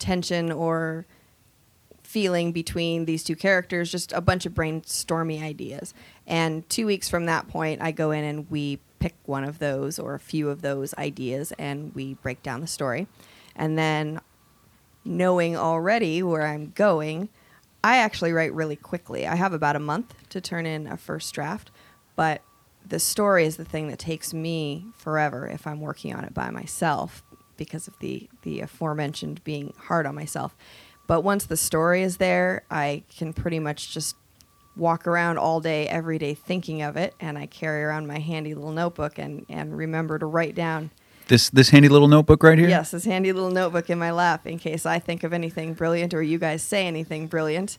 tension 0.00 0.50
or 0.50 1.06
feeling 2.02 2.50
between 2.50 3.04
these 3.04 3.22
two 3.22 3.36
characters, 3.36 3.88
just 3.88 4.12
a 4.12 4.20
bunch 4.20 4.46
of 4.46 4.52
brainstormy 4.52 5.40
ideas. 5.40 5.94
And 6.26 6.68
two 6.68 6.86
weeks 6.86 7.08
from 7.08 7.26
that 7.26 7.46
point, 7.46 7.80
I 7.80 7.92
go 7.92 8.10
in 8.10 8.24
and 8.24 8.50
we 8.50 8.80
pick 8.98 9.14
one 9.26 9.44
of 9.44 9.60
those 9.60 9.96
or 10.00 10.16
a 10.16 10.20
few 10.20 10.50
of 10.50 10.60
those 10.60 10.92
ideas 10.94 11.52
and 11.56 11.94
we 11.94 12.14
break 12.14 12.42
down 12.42 12.62
the 12.62 12.66
story. 12.66 13.06
And 13.54 13.78
then, 13.78 14.20
knowing 15.04 15.56
already 15.56 16.20
where 16.20 16.46
I'm 16.46 16.72
going, 16.74 17.28
I 17.82 17.98
actually 17.98 18.32
write 18.32 18.52
really 18.52 18.76
quickly. 18.76 19.26
I 19.26 19.36
have 19.36 19.52
about 19.52 19.76
a 19.76 19.80
month 19.80 20.14
to 20.30 20.40
turn 20.40 20.66
in 20.66 20.86
a 20.86 20.96
first 20.96 21.32
draft, 21.34 21.70
but 22.14 22.42
the 22.86 22.98
story 22.98 23.44
is 23.44 23.56
the 23.56 23.64
thing 23.64 23.88
that 23.88 23.98
takes 23.98 24.34
me 24.34 24.86
forever 24.96 25.46
if 25.46 25.66
I'm 25.66 25.80
working 25.80 26.14
on 26.14 26.24
it 26.24 26.34
by 26.34 26.50
myself 26.50 27.22
because 27.56 27.86
of 27.88 27.98
the 28.00 28.28
the 28.42 28.60
aforementioned 28.60 29.44
being 29.44 29.74
hard 29.76 30.06
on 30.06 30.14
myself. 30.14 30.56
But 31.06 31.22
once 31.22 31.44
the 31.44 31.56
story 31.56 32.02
is 32.02 32.18
there, 32.18 32.64
I 32.70 33.02
can 33.14 33.32
pretty 33.32 33.58
much 33.58 33.92
just 33.92 34.16
walk 34.76 35.06
around 35.06 35.38
all 35.38 35.60
day 35.60 35.88
every 35.88 36.18
day 36.18 36.32
thinking 36.32 36.80
of 36.82 36.96
it 36.96 37.14
and 37.20 37.36
I 37.36 37.46
carry 37.46 37.82
around 37.82 38.06
my 38.06 38.18
handy 38.18 38.54
little 38.54 38.72
notebook 38.72 39.18
and 39.18 39.44
and 39.48 39.76
remember 39.76 40.18
to 40.18 40.26
write 40.26 40.54
down 40.54 40.90
This 41.30 41.48
this 41.48 41.70
handy 41.70 41.88
little 41.88 42.08
notebook 42.08 42.42
right 42.42 42.58
here. 42.58 42.68
Yes, 42.68 42.90
this 42.90 43.04
handy 43.04 43.32
little 43.32 43.52
notebook 43.52 43.88
in 43.88 44.00
my 44.00 44.10
lap 44.10 44.48
in 44.48 44.58
case 44.58 44.84
I 44.84 44.98
think 44.98 45.22
of 45.22 45.32
anything 45.32 45.74
brilliant 45.74 46.12
or 46.12 46.20
you 46.20 46.38
guys 46.38 46.60
say 46.60 46.88
anything 46.88 47.28
brilliant. 47.28 47.78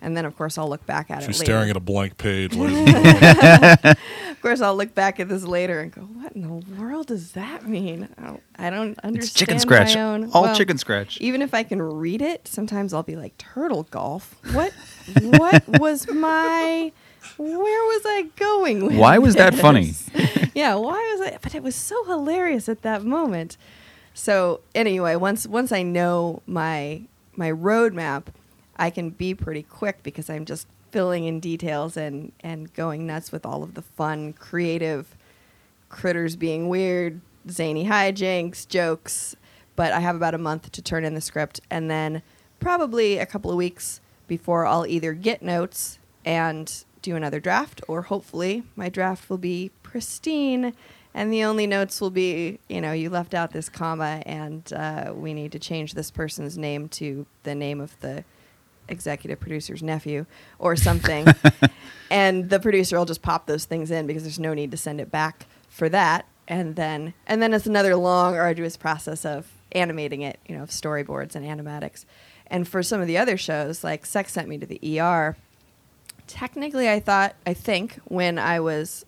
And 0.00 0.16
then, 0.16 0.24
of 0.24 0.36
course, 0.36 0.58
I'll 0.58 0.68
look 0.68 0.86
back 0.86 1.10
at 1.10 1.22
She's 1.22 1.30
it 1.30 1.32
She's 1.32 1.40
staring 1.40 1.70
at 1.70 1.76
a 1.76 1.80
blank 1.80 2.18
page. 2.18 2.54
ladies 2.54 2.78
and 2.78 2.86
gentlemen. 2.86 3.96
of 4.30 4.42
course, 4.42 4.60
I'll 4.60 4.76
look 4.76 4.94
back 4.94 5.18
at 5.18 5.28
this 5.28 5.42
later 5.42 5.80
and 5.80 5.90
go, 5.90 6.02
"What 6.02 6.34
in 6.34 6.42
the 6.42 6.80
world 6.80 7.08
does 7.08 7.32
that 7.32 7.66
mean?" 7.66 8.08
I 8.16 8.26
don't, 8.26 8.42
I 8.58 8.70
don't 8.70 8.98
understand. 9.00 9.16
It's 9.16 9.32
chicken 9.32 9.58
scratch. 9.58 9.96
My 9.96 10.02
own. 10.02 10.30
All 10.30 10.42
well, 10.42 10.54
chicken 10.54 10.78
scratch. 10.78 11.20
Even 11.20 11.42
if 11.42 11.52
I 11.52 11.64
can 11.64 11.82
read 11.82 12.22
it, 12.22 12.46
sometimes 12.46 12.94
I'll 12.94 13.02
be 13.02 13.16
like, 13.16 13.36
"Turtle 13.38 13.88
golf." 13.90 14.36
What? 14.52 14.72
what 15.20 15.66
was 15.80 16.08
my? 16.08 16.92
Where 17.36 17.56
was 17.56 18.02
I 18.06 18.22
going 18.36 18.86
with 18.86 18.96
Why 18.96 19.18
was 19.18 19.34
that 19.34 19.54
funny? 19.54 19.92
yeah, 20.54 20.74
why 20.74 21.16
was 21.16 21.32
I? 21.32 21.38
But 21.40 21.54
it 21.54 21.62
was 21.62 21.74
so 21.74 22.04
hilarious 22.04 22.68
at 22.68 22.82
that 22.82 23.04
moment. 23.04 23.56
So 24.14 24.60
anyway, 24.74 25.16
once 25.16 25.46
once 25.46 25.72
I 25.72 25.82
know 25.82 26.42
my 26.46 27.02
my 27.34 27.50
roadmap, 27.50 28.26
I 28.76 28.90
can 28.90 29.10
be 29.10 29.34
pretty 29.34 29.62
quick 29.62 30.02
because 30.02 30.30
I'm 30.30 30.44
just 30.44 30.68
filling 30.92 31.24
in 31.24 31.40
details 31.40 31.96
and 31.96 32.30
and 32.40 32.72
going 32.74 33.06
nuts 33.06 33.32
with 33.32 33.44
all 33.44 33.64
of 33.64 33.74
the 33.74 33.82
fun, 33.82 34.32
creative 34.34 35.16
critters 35.88 36.36
being 36.36 36.68
weird, 36.68 37.20
zany 37.50 37.86
hijinks, 37.86 38.66
jokes. 38.68 39.34
But 39.76 39.92
I 39.92 39.98
have 39.98 40.14
about 40.14 40.34
a 40.34 40.38
month 40.38 40.70
to 40.70 40.82
turn 40.82 41.04
in 41.04 41.14
the 41.14 41.20
script, 41.20 41.60
and 41.68 41.90
then 41.90 42.22
probably 42.60 43.18
a 43.18 43.26
couple 43.26 43.50
of 43.50 43.56
weeks 43.56 44.00
before 44.28 44.66
I'll 44.66 44.86
either 44.86 45.12
get 45.14 45.42
notes 45.42 45.98
and 46.24 46.84
do 47.04 47.16
another 47.16 47.38
draft, 47.38 47.82
or 47.86 48.02
hopefully 48.02 48.64
my 48.74 48.88
draft 48.88 49.28
will 49.30 49.38
be 49.38 49.70
pristine, 49.82 50.72
and 51.12 51.32
the 51.32 51.44
only 51.44 51.66
notes 51.66 52.00
will 52.00 52.10
be, 52.10 52.58
you 52.68 52.80
know, 52.80 52.92
you 52.92 53.10
left 53.10 53.34
out 53.34 53.52
this 53.52 53.68
comma, 53.68 54.22
and 54.26 54.72
uh, 54.72 55.12
we 55.14 55.32
need 55.32 55.52
to 55.52 55.58
change 55.58 55.94
this 55.94 56.10
person's 56.10 56.58
name 56.58 56.88
to 56.88 57.26
the 57.44 57.54
name 57.54 57.80
of 57.80 57.98
the 58.00 58.24
executive 58.88 59.38
producer's 59.38 59.82
nephew 59.82 60.26
or 60.58 60.74
something. 60.76 61.26
and 62.10 62.50
the 62.50 62.58
producer 62.58 62.98
will 62.98 63.04
just 63.04 63.22
pop 63.22 63.46
those 63.46 63.64
things 63.64 63.90
in 63.90 64.06
because 64.06 64.22
there's 64.22 64.40
no 64.40 64.54
need 64.54 64.70
to 64.70 64.76
send 64.76 65.00
it 65.00 65.10
back 65.10 65.46
for 65.68 65.88
that. 65.88 66.26
And 66.48 66.76
then 66.76 67.14
and 67.26 67.40
then 67.40 67.54
it's 67.54 67.66
another 67.66 67.96
long, 67.96 68.36
arduous 68.36 68.76
process 68.76 69.24
of 69.24 69.50
animating 69.72 70.22
it, 70.22 70.38
you 70.46 70.56
know, 70.56 70.62
of 70.62 70.70
storyboards 70.70 71.34
and 71.34 71.46
animatics. 71.46 72.04
And 72.46 72.68
for 72.68 72.82
some 72.82 73.00
of 73.00 73.06
the 73.06 73.16
other 73.16 73.36
shows, 73.36 73.82
like 73.82 74.04
Sex 74.04 74.32
sent 74.32 74.48
me 74.48 74.58
to 74.58 74.66
the 74.66 75.00
ER, 75.00 75.36
technically 76.26 76.88
I 76.88 77.00
thought 77.00 77.34
I 77.46 77.54
think 77.54 77.98
when 78.04 78.38
I 78.38 78.60
was 78.60 79.04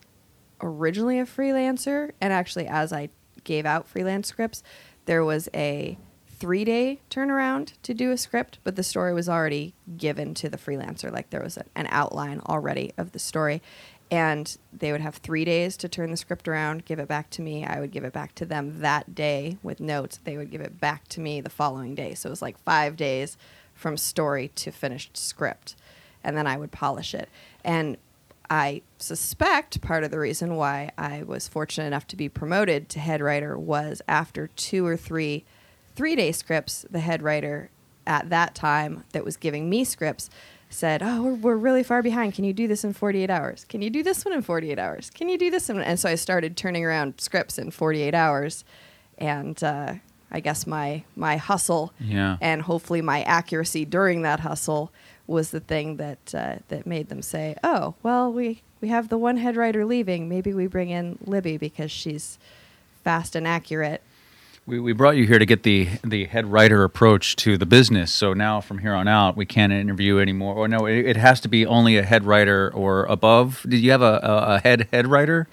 originally 0.61 1.19
a 1.19 1.27
freelancer 1.27 2.13
and 2.21 2.33
actually 2.33 2.67
as 2.67 2.93
I 2.93 3.11
gave 3.45 3.67
out 3.67 3.89
freelance 3.89 4.29
scripts, 4.29 4.63
there 5.07 5.25
was 5.25 5.49
a 5.55 5.99
three 6.29 6.65
day 6.65 7.01
turnaround 7.11 7.73
to 7.83 7.95
do 7.95 8.11
a 8.11 8.17
script, 8.17 8.59
but 8.63 8.77
the 8.77 8.83
story 8.83 9.15
was 9.15 9.29
already 9.29 9.75
given 9.97 10.35
to 10.35 10.49
the 10.49 10.59
freelancer. 10.59 11.11
Like 11.11 11.31
there 11.31 11.43
was 11.43 11.57
a, 11.57 11.65
an 11.75 11.89
outline 11.91 12.41
already 12.47 12.93
of 12.99 13.13
the 13.13 13.19
story. 13.19 13.63
And 14.09 14.57
they 14.73 14.93
would 14.93 15.01
have 15.01 15.17
three 15.17 15.45
days 15.45 15.77
to 15.79 15.89
turn 15.89 16.13
the 16.13 16.17
script 16.17 16.47
around, 16.47 16.85
give 16.85 17.01
it 17.01 17.09
back 17.09 17.29
to 17.31 17.43
me. 17.43 17.65
I 17.65 17.81
would 17.81 17.91
give 17.91 18.05
it 18.05 18.13
back 18.13 18.37
to 18.37 18.45
them 18.45 18.81
that 18.81 19.17
day 19.17 19.59
with 19.65 19.81
notes. 19.81 20.21
They 20.23 20.37
would 20.37 20.51
give 20.51 20.61
it 20.61 20.79
back 20.79 21.09
to 21.09 21.21
me 21.21 21.41
the 21.41 21.51
following 21.51 21.97
day. 21.97 22.15
So 22.15 22.29
it 22.29 22.31
was 22.31 22.43
like 22.43 22.57
five 22.59 22.97
days 22.97 23.37
from 23.75 23.97
story 23.97 24.49
to 24.55 24.71
finished 24.71 25.17
script. 25.17 25.75
And 26.27 26.37
then 26.37 26.47
I 26.47 26.59
would 26.59 26.73
polish 26.73 27.15
it. 27.15 27.31
And 27.65 27.97
I 28.51 28.83
suspect 28.99 29.81
part 29.81 30.05
of 30.05 30.11
the 30.11 30.19
reason 30.19 30.57
why 30.57 30.91
I 30.99 31.23
was 31.23 31.49
fortunate 31.49 31.87
enough 31.87 32.07
to 32.09 32.17
be 32.17 32.29
promoted 32.29 32.89
to 32.91 33.01
head 33.01 33.21
writer 33.23 33.59
was 33.59 34.03
after 34.07 34.49
two 34.57 34.85
or 34.87 34.97
three 34.97 35.45
three 35.95 36.15
day 36.15 36.31
scripts, 36.33 36.85
the 36.91 37.01
head 37.01 37.23
writer 37.23 37.71
at 38.07 38.29
that 38.29 38.55
time 38.55 39.05
that 39.13 39.25
was 39.25 39.37
giving 39.39 39.71
me 39.71 39.83
scripts 39.83 40.29
said, 40.69 41.01
Oh, 41.03 41.23
we're, 41.23 41.35
we're 41.35 41.57
really 41.57 41.83
far 41.83 42.03
behind. 42.03 42.35
Can 42.35 42.45
you 42.45 42.53
do 42.53 42.69
this 42.69 42.85
in 42.85 42.93
48 42.93 43.31
hours? 43.31 43.65
Can 43.69 43.81
you 43.83 43.89
do 43.89 44.03
this 44.03 44.25
one 44.25 44.35
in 44.35 44.43
48 44.43 44.79
hours? 44.79 45.11
Can 45.11 45.29
you 45.29 45.39
do 45.39 45.51
this 45.51 45.69
one? 45.69 45.81
And 45.81 45.99
so 45.99 46.09
I 46.11 46.17
started 46.17 46.57
turning 46.57 46.85
around 46.85 47.15
scripts 47.19 47.59
in 47.59 47.71
48 47.71 48.15
hours. 48.15 48.65
And 49.17 49.63
uh, 49.65 49.95
I 50.31 50.41
guess 50.41 50.67
my, 50.67 51.05
my 51.17 51.37
hustle 51.37 51.93
Yeah. 52.01 52.37
and 52.41 52.63
hopefully 52.63 53.01
my 53.01 53.23
accuracy 53.23 53.85
during 53.87 54.23
that 54.23 54.41
hustle 54.41 54.93
was 55.27 55.51
the 55.51 55.61
thing 55.61 55.97
that 55.97 56.35
uh, 56.35 56.57
that 56.69 56.87
made 56.87 57.09
them 57.09 57.23
say, 57.23 57.57
"Oh, 57.63 57.95
well, 58.03 58.33
we 58.33 58.63
we 58.81 58.89
have 58.89 59.09
the 59.09 59.19
one 59.19 59.39
head 59.39 59.57
writer 59.57 59.85
leaving. 59.85 60.29
Maybe 60.29 60.53
we 60.53 60.67
bring 60.67 60.91
in 60.91 61.19
Libby 61.25 61.57
because 61.57 61.91
she's 61.91 62.39
fast 63.05 63.35
and 63.37 63.47
accurate." 63.47 64.03
We, 64.67 64.81
we 64.81 64.93
brought 64.93 65.17
you 65.17 65.27
here 65.27 65.39
to 65.39 65.47
get 65.47 65.63
the 65.63 65.89
the 66.03 66.25
head 66.25 66.51
writer 66.51 66.83
approach 66.83 67.37
to 67.37 67.57
the 67.57 67.67
business. 67.67 68.13
So 68.13 68.33
now 68.35 68.61
from 68.61 68.79
here 68.79 68.95
on 68.95 69.07
out, 69.07 69.37
we 69.37 69.47
can't 69.47 69.73
interview 69.73 70.19
anymore. 70.19 70.57
Or 70.57 70.67
no, 70.69 70.87
it, 70.87 71.07
it 71.07 71.17
has 71.17 71.41
to 71.43 71.49
be 71.49 71.65
only 71.65 71.97
a 71.97 72.03
head 72.03 72.25
writer 72.25 72.73
or 72.75 73.05
above. 73.05 73.65
Did 73.69 73.79
you 73.79 73.93
have 73.93 74.03
a, 74.03 74.21
a, 74.23 74.55
a 74.55 74.59
head 74.59 74.89
head 74.93 75.07
writer, 75.07 75.47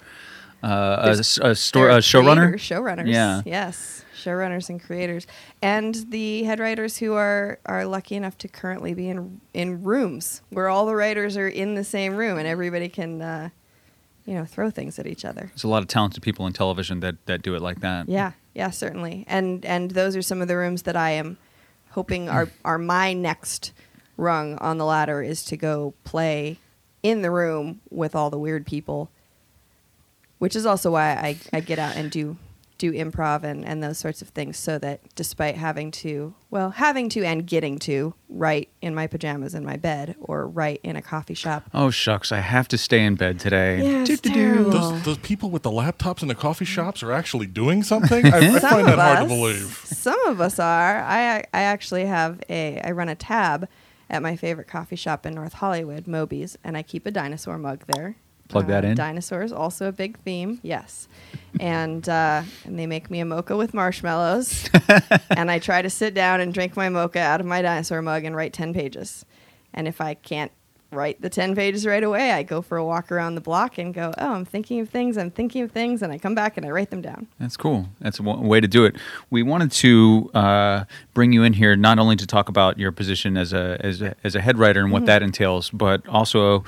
uh, 0.64 1.14
a, 1.16 1.20
a, 1.20 1.54
store, 1.54 1.90
a 1.90 1.98
showrunner? 1.98 2.54
Showrunners. 2.54 3.06
Yeah. 3.06 3.42
Yes. 3.44 4.03
Showrunners 4.24 4.68
and 4.68 4.82
creators. 4.82 5.26
And 5.60 5.94
the 6.10 6.44
head 6.44 6.60
writers 6.60 6.98
who 6.98 7.14
are, 7.14 7.58
are 7.66 7.84
lucky 7.84 8.14
enough 8.14 8.38
to 8.38 8.48
currently 8.48 8.94
be 8.94 9.08
in 9.08 9.40
in 9.52 9.82
rooms 9.82 10.42
where 10.50 10.68
all 10.68 10.86
the 10.86 10.96
writers 10.96 11.36
are 11.36 11.48
in 11.48 11.74
the 11.74 11.84
same 11.84 12.16
room 12.16 12.38
and 12.38 12.46
everybody 12.46 12.88
can 12.88 13.20
uh, 13.20 13.48
you 14.26 14.34
know, 14.34 14.44
throw 14.44 14.70
things 14.70 14.98
at 14.98 15.06
each 15.06 15.24
other. 15.24 15.46
There's 15.48 15.64
a 15.64 15.68
lot 15.68 15.82
of 15.82 15.88
talented 15.88 16.22
people 16.22 16.46
in 16.46 16.52
television 16.52 17.00
that, 17.00 17.24
that 17.26 17.42
do 17.42 17.54
it 17.54 17.62
like 17.62 17.80
that. 17.80 18.08
Yeah, 18.08 18.32
yeah, 18.54 18.70
certainly. 18.70 19.24
And 19.28 19.64
and 19.64 19.90
those 19.90 20.16
are 20.16 20.22
some 20.22 20.40
of 20.40 20.48
the 20.48 20.56
rooms 20.56 20.82
that 20.82 20.96
I 20.96 21.10
am 21.10 21.36
hoping 21.90 22.28
are 22.28 22.48
are 22.64 22.78
my 22.78 23.12
next 23.12 23.72
rung 24.16 24.56
on 24.58 24.78
the 24.78 24.84
ladder 24.84 25.22
is 25.22 25.44
to 25.44 25.56
go 25.56 25.94
play 26.04 26.58
in 27.02 27.22
the 27.22 27.30
room 27.30 27.80
with 27.90 28.14
all 28.14 28.30
the 28.30 28.38
weird 28.38 28.66
people. 28.66 29.10
Which 30.38 30.56
is 30.56 30.66
also 30.66 30.90
why 30.90 31.12
I, 31.12 31.36
I 31.52 31.60
get 31.60 31.78
out 31.78 31.96
and 31.96 32.10
do 32.10 32.36
do 32.84 32.92
improv 32.92 33.42
and, 33.44 33.64
and 33.64 33.82
those 33.82 33.98
sorts 33.98 34.20
of 34.22 34.28
things 34.28 34.56
so 34.56 34.78
that 34.78 35.00
despite 35.14 35.56
having 35.56 35.90
to 35.90 36.34
well, 36.50 36.70
having 36.70 37.08
to 37.10 37.24
and 37.24 37.46
getting 37.46 37.78
to 37.80 38.14
write 38.28 38.68
in 38.80 38.94
my 38.94 39.06
pajamas 39.06 39.54
in 39.54 39.64
my 39.64 39.76
bed 39.76 40.14
or 40.20 40.46
write 40.46 40.80
in 40.82 40.94
a 40.96 41.02
coffee 41.02 41.34
shop. 41.34 41.64
Oh 41.72 41.90
shucks, 41.90 42.30
I 42.30 42.40
have 42.40 42.68
to 42.68 42.78
stay 42.78 43.04
in 43.04 43.14
bed 43.14 43.40
today. 43.40 43.82
Yeah, 43.82 44.04
it's 44.06 44.20
terrible. 44.20 44.70
Those, 44.70 45.02
those 45.04 45.18
people 45.18 45.50
with 45.50 45.62
the 45.62 45.70
laptops 45.70 46.22
in 46.22 46.28
the 46.28 46.34
coffee 46.34 46.64
shops 46.64 47.02
are 47.02 47.12
actually 47.12 47.46
doing 47.46 47.82
something. 47.82 48.26
I, 48.26 48.38
I 48.38 48.58
Some 48.58 48.70
find 48.70 48.86
that 48.88 48.98
of 48.98 48.98
hard 48.98 49.18
to 49.18 49.24
us- 49.24 49.28
believe. 49.28 49.80
Some 49.84 50.26
of 50.26 50.40
us 50.40 50.58
are. 50.58 51.02
I 51.02 51.38
I 51.54 51.62
actually 51.62 52.04
have 52.06 52.40
a 52.48 52.80
I 52.80 52.90
run 52.90 53.08
a 53.08 53.14
tab 53.14 53.68
at 54.10 54.22
my 54.22 54.36
favorite 54.36 54.68
coffee 54.68 54.96
shop 54.96 55.24
in 55.24 55.34
North 55.34 55.54
Hollywood, 55.54 56.06
Moby's, 56.06 56.58
and 56.62 56.76
I 56.76 56.82
keep 56.82 57.06
a 57.06 57.10
dinosaur 57.10 57.56
mug 57.58 57.84
there. 57.88 58.16
Plug 58.54 58.66
that 58.68 58.84
in. 58.84 58.94
Dinosaurs 58.94 59.52
also 59.52 59.88
a 59.88 59.92
big 59.92 60.18
theme, 60.20 60.60
yes. 60.62 61.08
And 61.60 62.08
uh, 62.08 62.42
and 62.64 62.78
they 62.78 62.86
make 62.86 63.10
me 63.10 63.20
a 63.20 63.24
mocha 63.24 63.56
with 63.56 63.74
marshmallows, 63.74 64.68
and 65.30 65.50
I 65.50 65.58
try 65.58 65.82
to 65.82 65.90
sit 65.90 66.14
down 66.14 66.40
and 66.40 66.54
drink 66.54 66.76
my 66.76 66.88
mocha 66.88 67.20
out 67.20 67.40
of 67.40 67.46
my 67.46 67.62
dinosaur 67.62 68.00
mug 68.02 68.24
and 68.24 68.34
write 68.34 68.52
ten 68.52 68.72
pages. 68.72 69.24
And 69.72 69.88
if 69.88 70.00
I 70.00 70.14
can't 70.14 70.52
write 70.90 71.20
the 71.20 71.28
ten 71.28 71.54
pages 71.54 71.84
right 71.84 72.02
away, 72.02 72.30
I 72.32 72.44
go 72.44 72.62
for 72.62 72.76
a 72.76 72.84
walk 72.84 73.10
around 73.10 73.34
the 73.34 73.40
block 73.40 73.78
and 73.78 73.92
go, 73.92 74.12
oh, 74.18 74.32
I'm 74.32 74.44
thinking 74.44 74.80
of 74.80 74.88
things, 74.88 75.16
I'm 75.18 75.30
thinking 75.30 75.62
of 75.62 75.72
things, 75.72 76.02
and 76.02 76.12
I 76.12 76.18
come 76.18 76.34
back 76.34 76.56
and 76.56 76.64
I 76.64 76.70
write 76.70 76.90
them 76.90 77.02
down. 77.02 77.26
That's 77.40 77.56
cool. 77.56 77.88
That's 78.00 78.20
a 78.20 78.22
w- 78.22 78.46
way 78.46 78.60
to 78.60 78.68
do 78.68 78.84
it. 78.84 78.94
We 79.30 79.42
wanted 79.42 79.72
to 79.72 80.30
uh, 80.34 80.84
bring 81.12 81.32
you 81.32 81.42
in 81.42 81.54
here 81.54 81.74
not 81.76 81.98
only 81.98 82.14
to 82.16 82.26
talk 82.26 82.48
about 82.48 82.78
your 82.78 82.92
position 82.92 83.36
as 83.36 83.52
a 83.52 83.76
as 83.80 84.02
a, 84.02 84.14
as 84.22 84.34
a 84.34 84.40
head 84.40 84.58
writer 84.58 84.80
and 84.80 84.92
what 84.92 85.06
that 85.06 85.22
entails, 85.22 85.70
but 85.70 86.06
also, 86.08 86.64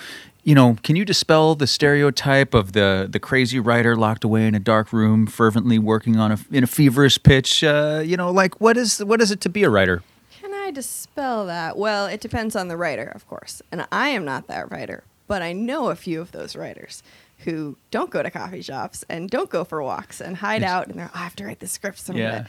you 0.47 0.55
know, 0.55 0.77
can 0.85 0.95
you 0.95 1.05
dispel 1.05 1.57
the 1.57 1.67
stereotype 1.67 2.55
of 2.55 2.73
the 2.73 3.09
the 3.11 3.19
crazy 3.19 3.59
writer 3.59 3.97
locked 3.97 4.23
away 4.23 4.47
in 4.47 4.55
a 4.55 4.61
dark 4.61 4.93
room, 4.93 5.27
fervently 5.27 5.77
working 5.79 6.17
on 6.17 6.31
a 6.33 6.39
in 6.53 6.63
a 6.63 6.69
feverish 6.69 7.21
pitch? 7.23 7.65
Uh, 7.65 8.01
you 8.05 8.17
know, 8.17 8.31
like 8.31 8.61
what 8.61 8.77
is 8.77 9.03
what 9.05 9.21
is 9.21 9.31
it 9.33 9.41
to 9.41 9.49
be 9.49 9.65
a 9.65 9.69
writer? 9.71 10.03
Can 10.41 10.55
I 10.55 10.71
dispel 10.71 11.47
that? 11.47 11.77
Well, 11.77 12.07
it 12.07 12.21
depends 12.21 12.55
on 12.55 12.69
the 12.69 12.77
writer, 12.77 13.11
of 13.15 13.27
course. 13.27 13.61
And 13.73 13.87
I 13.91 14.11
am 14.11 14.25
not 14.25 14.47
that 14.47 14.71
writer, 14.71 15.03
but 15.27 15.43
I 15.43 15.53
know 15.53 15.91
a 15.91 15.97
few 15.97 16.21
of 16.21 16.31
those 16.31 16.55
writers 16.55 17.03
who 17.39 17.77
don't 17.91 18.11
go 18.11 18.23
to 18.23 18.31
coffee 18.31 18.63
shops 18.63 19.05
and 19.09 19.29
don't 19.29 19.51
go 19.51 19.65
for 19.65 19.83
walks 19.83 20.21
and 20.21 20.37
hide 20.37 20.63
Yes. 20.63 20.71
out 20.71 20.87
and 20.87 20.99
they're, 20.99 21.11
"Oh, 21.13 21.19
I 21.19 21.25
have 21.25 21.37
to 21.37 21.45
write 21.45 21.59
the 21.59 21.67
script 21.67 21.99
some 21.99 22.17
Yeah. 22.17 22.39
bit." 22.43 22.47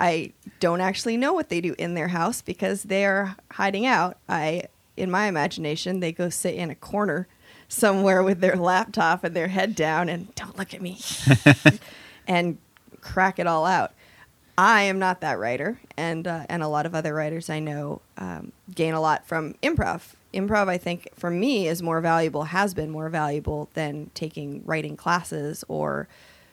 I 0.00 0.32
don't 0.58 0.80
actually 0.80 1.16
know 1.16 1.32
what 1.32 1.48
they 1.48 1.60
do 1.60 1.74
in 1.78 1.94
their 1.94 2.08
house 2.08 2.42
because 2.42 2.82
they're 2.82 3.36
hiding 3.52 3.86
out. 3.86 4.18
I, 4.28 4.64
in 4.96 5.10
my 5.10 5.26
imagination, 5.26 6.00
they 6.00 6.12
go 6.12 6.28
sit 6.28 6.54
in 6.54 6.70
a 6.70 6.74
corner 6.74 7.28
somewhere 7.68 8.22
with 8.22 8.40
their 8.40 8.56
laptop 8.56 9.24
and 9.24 9.34
their 9.34 9.48
head 9.48 9.74
down 9.74 10.08
and 10.08 10.34
don't 10.34 10.56
look 10.56 10.74
at 10.74 10.80
me 10.80 11.00
and 12.26 12.58
crack 13.00 13.38
it 13.38 13.46
all 13.46 13.66
out. 13.66 13.92
I 14.58 14.82
am 14.82 14.98
not 14.98 15.20
that 15.20 15.38
writer, 15.38 15.78
and 15.98 16.26
uh, 16.26 16.46
and 16.48 16.62
a 16.62 16.68
lot 16.68 16.86
of 16.86 16.94
other 16.94 17.12
writers 17.12 17.50
I 17.50 17.60
know 17.60 18.00
um, 18.16 18.52
gain 18.74 18.94
a 18.94 19.00
lot 19.00 19.26
from 19.26 19.54
improv. 19.62 20.14
Improv, 20.32 20.68
I 20.68 20.78
think, 20.78 21.08
for 21.14 21.30
me, 21.30 21.68
is 21.68 21.82
more 21.82 22.00
valuable, 22.00 22.44
has 22.44 22.72
been 22.72 22.90
more 22.90 23.10
valuable 23.10 23.68
than 23.74 24.10
taking 24.14 24.62
writing 24.64 24.96
classes, 24.96 25.62
or 25.68 26.08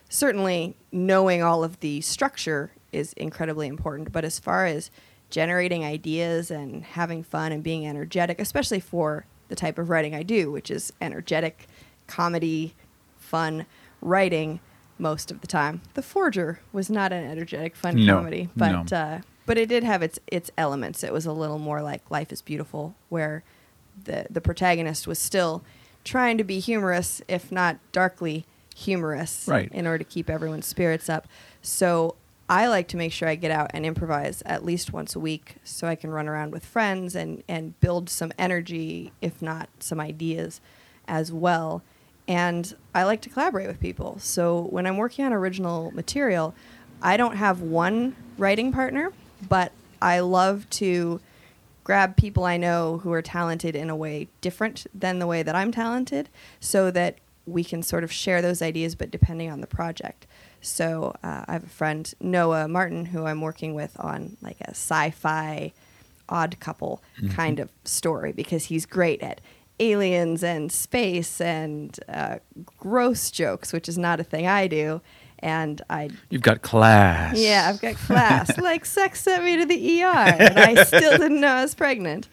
certainly 0.09 0.75
knowing 0.91 1.41
all 1.41 1.63
of 1.63 1.79
the 1.79 2.01
structure 2.01 2.71
is 2.91 3.13
incredibly 3.13 3.67
important. 3.67 4.11
But 4.11 4.25
as 4.25 4.37
far 4.37 4.65
as 4.65 4.91
generating 5.29 5.83
ideas 5.83 6.51
and 6.51 6.83
having 6.83 7.23
fun 7.23 7.51
and 7.51 7.63
being 7.63 7.87
energetic, 7.87 8.39
especially 8.39 8.79
for 8.81 9.25
the 9.53 9.59
type 9.59 9.77
of 9.77 9.87
writing 9.87 10.15
I 10.15 10.23
do, 10.23 10.51
which 10.51 10.71
is 10.71 10.91
energetic, 10.99 11.67
comedy, 12.07 12.73
fun 13.19 13.67
writing 14.01 14.59
most 14.97 15.29
of 15.29 15.41
the 15.41 15.47
time. 15.47 15.81
The 15.93 16.01
Forger 16.01 16.59
was 16.71 16.89
not 16.89 17.13
an 17.13 17.23
energetic, 17.23 17.75
fun 17.75 18.03
No, 18.03 18.15
comedy, 18.17 18.49
but 18.57 18.89
no. 18.89 18.97
uh, 18.97 19.21
but 19.45 19.59
it 19.59 19.69
did 19.69 19.83
have 19.83 20.01
its 20.01 20.17
its 20.25 20.49
elements. 20.57 21.03
It 21.03 21.13
was 21.13 21.27
a 21.27 21.31
little 21.31 21.59
more 21.59 21.83
like 21.83 22.09
Life 22.09 22.31
is 22.31 22.41
Beautiful, 22.41 22.95
where 23.09 23.43
the 24.05 24.25
the 24.27 24.41
protagonist 24.41 25.05
was 25.05 25.19
still 25.19 25.63
trying 26.03 26.39
to 26.39 26.43
be 26.43 26.59
humorous, 26.59 27.21
if 27.27 27.51
not 27.51 27.77
darkly 27.91 28.45
humorous, 28.75 29.47
Right. 29.47 29.71
in 29.71 29.85
order 29.85 29.99
to 29.99 30.03
keep 30.03 30.31
everyone's 30.31 30.65
spirits 30.65 31.09
up. 31.09 31.27
So 31.61 32.15
I 32.49 32.67
like 32.67 32.87
to 32.89 32.97
make 32.97 33.13
sure 33.13 33.27
I 33.27 33.35
get 33.35 33.51
out 33.51 33.71
and 33.73 33.85
improvise 33.85 34.43
at 34.45 34.65
least 34.65 34.91
once 34.93 35.15
a 35.15 35.19
week, 35.19 35.55
so 35.63 35.87
I 35.87 35.95
can 35.95 36.11
run 36.11 36.27
around 36.27 36.51
with 36.51 36.65
friends 36.65 37.15
and 37.15 37.43
and 37.47 37.79
build 37.79 38.09
some 38.09 38.31
energy, 38.37 39.11
if 39.21 39.41
not 39.41 39.69
some 39.79 39.99
ideas, 39.99 40.61
as 41.07 41.31
well. 41.31 41.83
And 42.27 42.73
I 42.93 43.03
like 43.03 43.21
to 43.21 43.29
collaborate 43.29 43.67
with 43.67 43.79
people. 43.79 44.17
So 44.19 44.67
when 44.69 44.85
I'm 44.85 44.97
working 44.97 45.25
on 45.25 45.33
original 45.33 45.91
material, 45.91 46.53
I 47.01 47.17
don't 47.17 47.35
have 47.35 47.61
one 47.61 48.15
writing 48.37 48.71
partner, 48.71 49.11
but 49.47 49.71
I 50.01 50.19
love 50.19 50.69
to 50.71 51.19
grab 51.83 52.15
people 52.15 52.45
I 52.45 52.55
know 52.57 52.99
who 52.99 53.11
are 53.11 53.21
talented 53.21 53.75
in 53.75 53.89
a 53.89 53.95
way 53.95 54.29
different 54.39 54.87
than 54.93 55.19
the 55.19 55.27
way 55.27 55.43
that 55.43 55.55
I'm 55.55 55.71
talented 55.71 56.29
so 56.61 56.91
that 56.91 57.17
we 57.45 57.63
can 57.63 57.83
sort 57.83 58.05
of 58.05 58.11
share 58.11 58.41
those 58.41 58.61
ideas, 58.61 58.95
but 58.95 59.11
depending 59.11 59.51
on 59.51 59.59
the 59.59 59.67
project. 59.67 60.25
So 60.63 61.15
uh, 61.23 61.45
I 61.47 61.53
have 61.53 61.63
a 61.63 61.69
friend, 61.69 62.11
Noah 62.19 62.67
Martin, 62.67 63.05
who 63.05 63.25
I'm 63.25 63.41
working 63.41 63.73
with 63.75 63.95
on 63.99 64.37
like 64.41 64.59
a 64.61 64.71
sci 64.71 65.11
fi 65.11 65.73
odd 66.29 66.59
couple 66.59 67.01
kind 67.35 67.59
of 67.59 67.69
story 67.83 68.31
because 68.31 68.65
he's 68.65 68.85
great 68.85 69.21
at 69.21 69.41
aliens 69.79 70.41
and 70.43 70.71
space 70.71 71.41
and 71.41 71.99
uh, 72.07 72.37
gross 72.79 73.29
jokes, 73.29 73.73
which 73.73 73.89
is 73.89 73.97
not 73.97 74.19
a 74.19 74.23
thing 74.23 74.47
I 74.47 74.67
do. 74.67 75.01
And 75.39 75.81
I 75.89 76.09
You've 76.29 76.41
got 76.41 76.61
class. 76.61 77.37
yeah, 77.37 77.67
I've 77.69 77.81
got 77.81 77.95
class. 78.07 78.57
like 78.57 78.85
sex 78.85 79.21
sent 79.21 79.43
me 79.43 79.57
to 79.57 79.65
the 79.65 80.01
ER, 80.03 80.05
and 80.07 80.57
I 80.57 80.83
still 80.85 81.17
didn't 81.17 81.41
know 81.41 81.47
I 81.49 81.61
was 81.63 81.75
pregnant. 81.75 82.29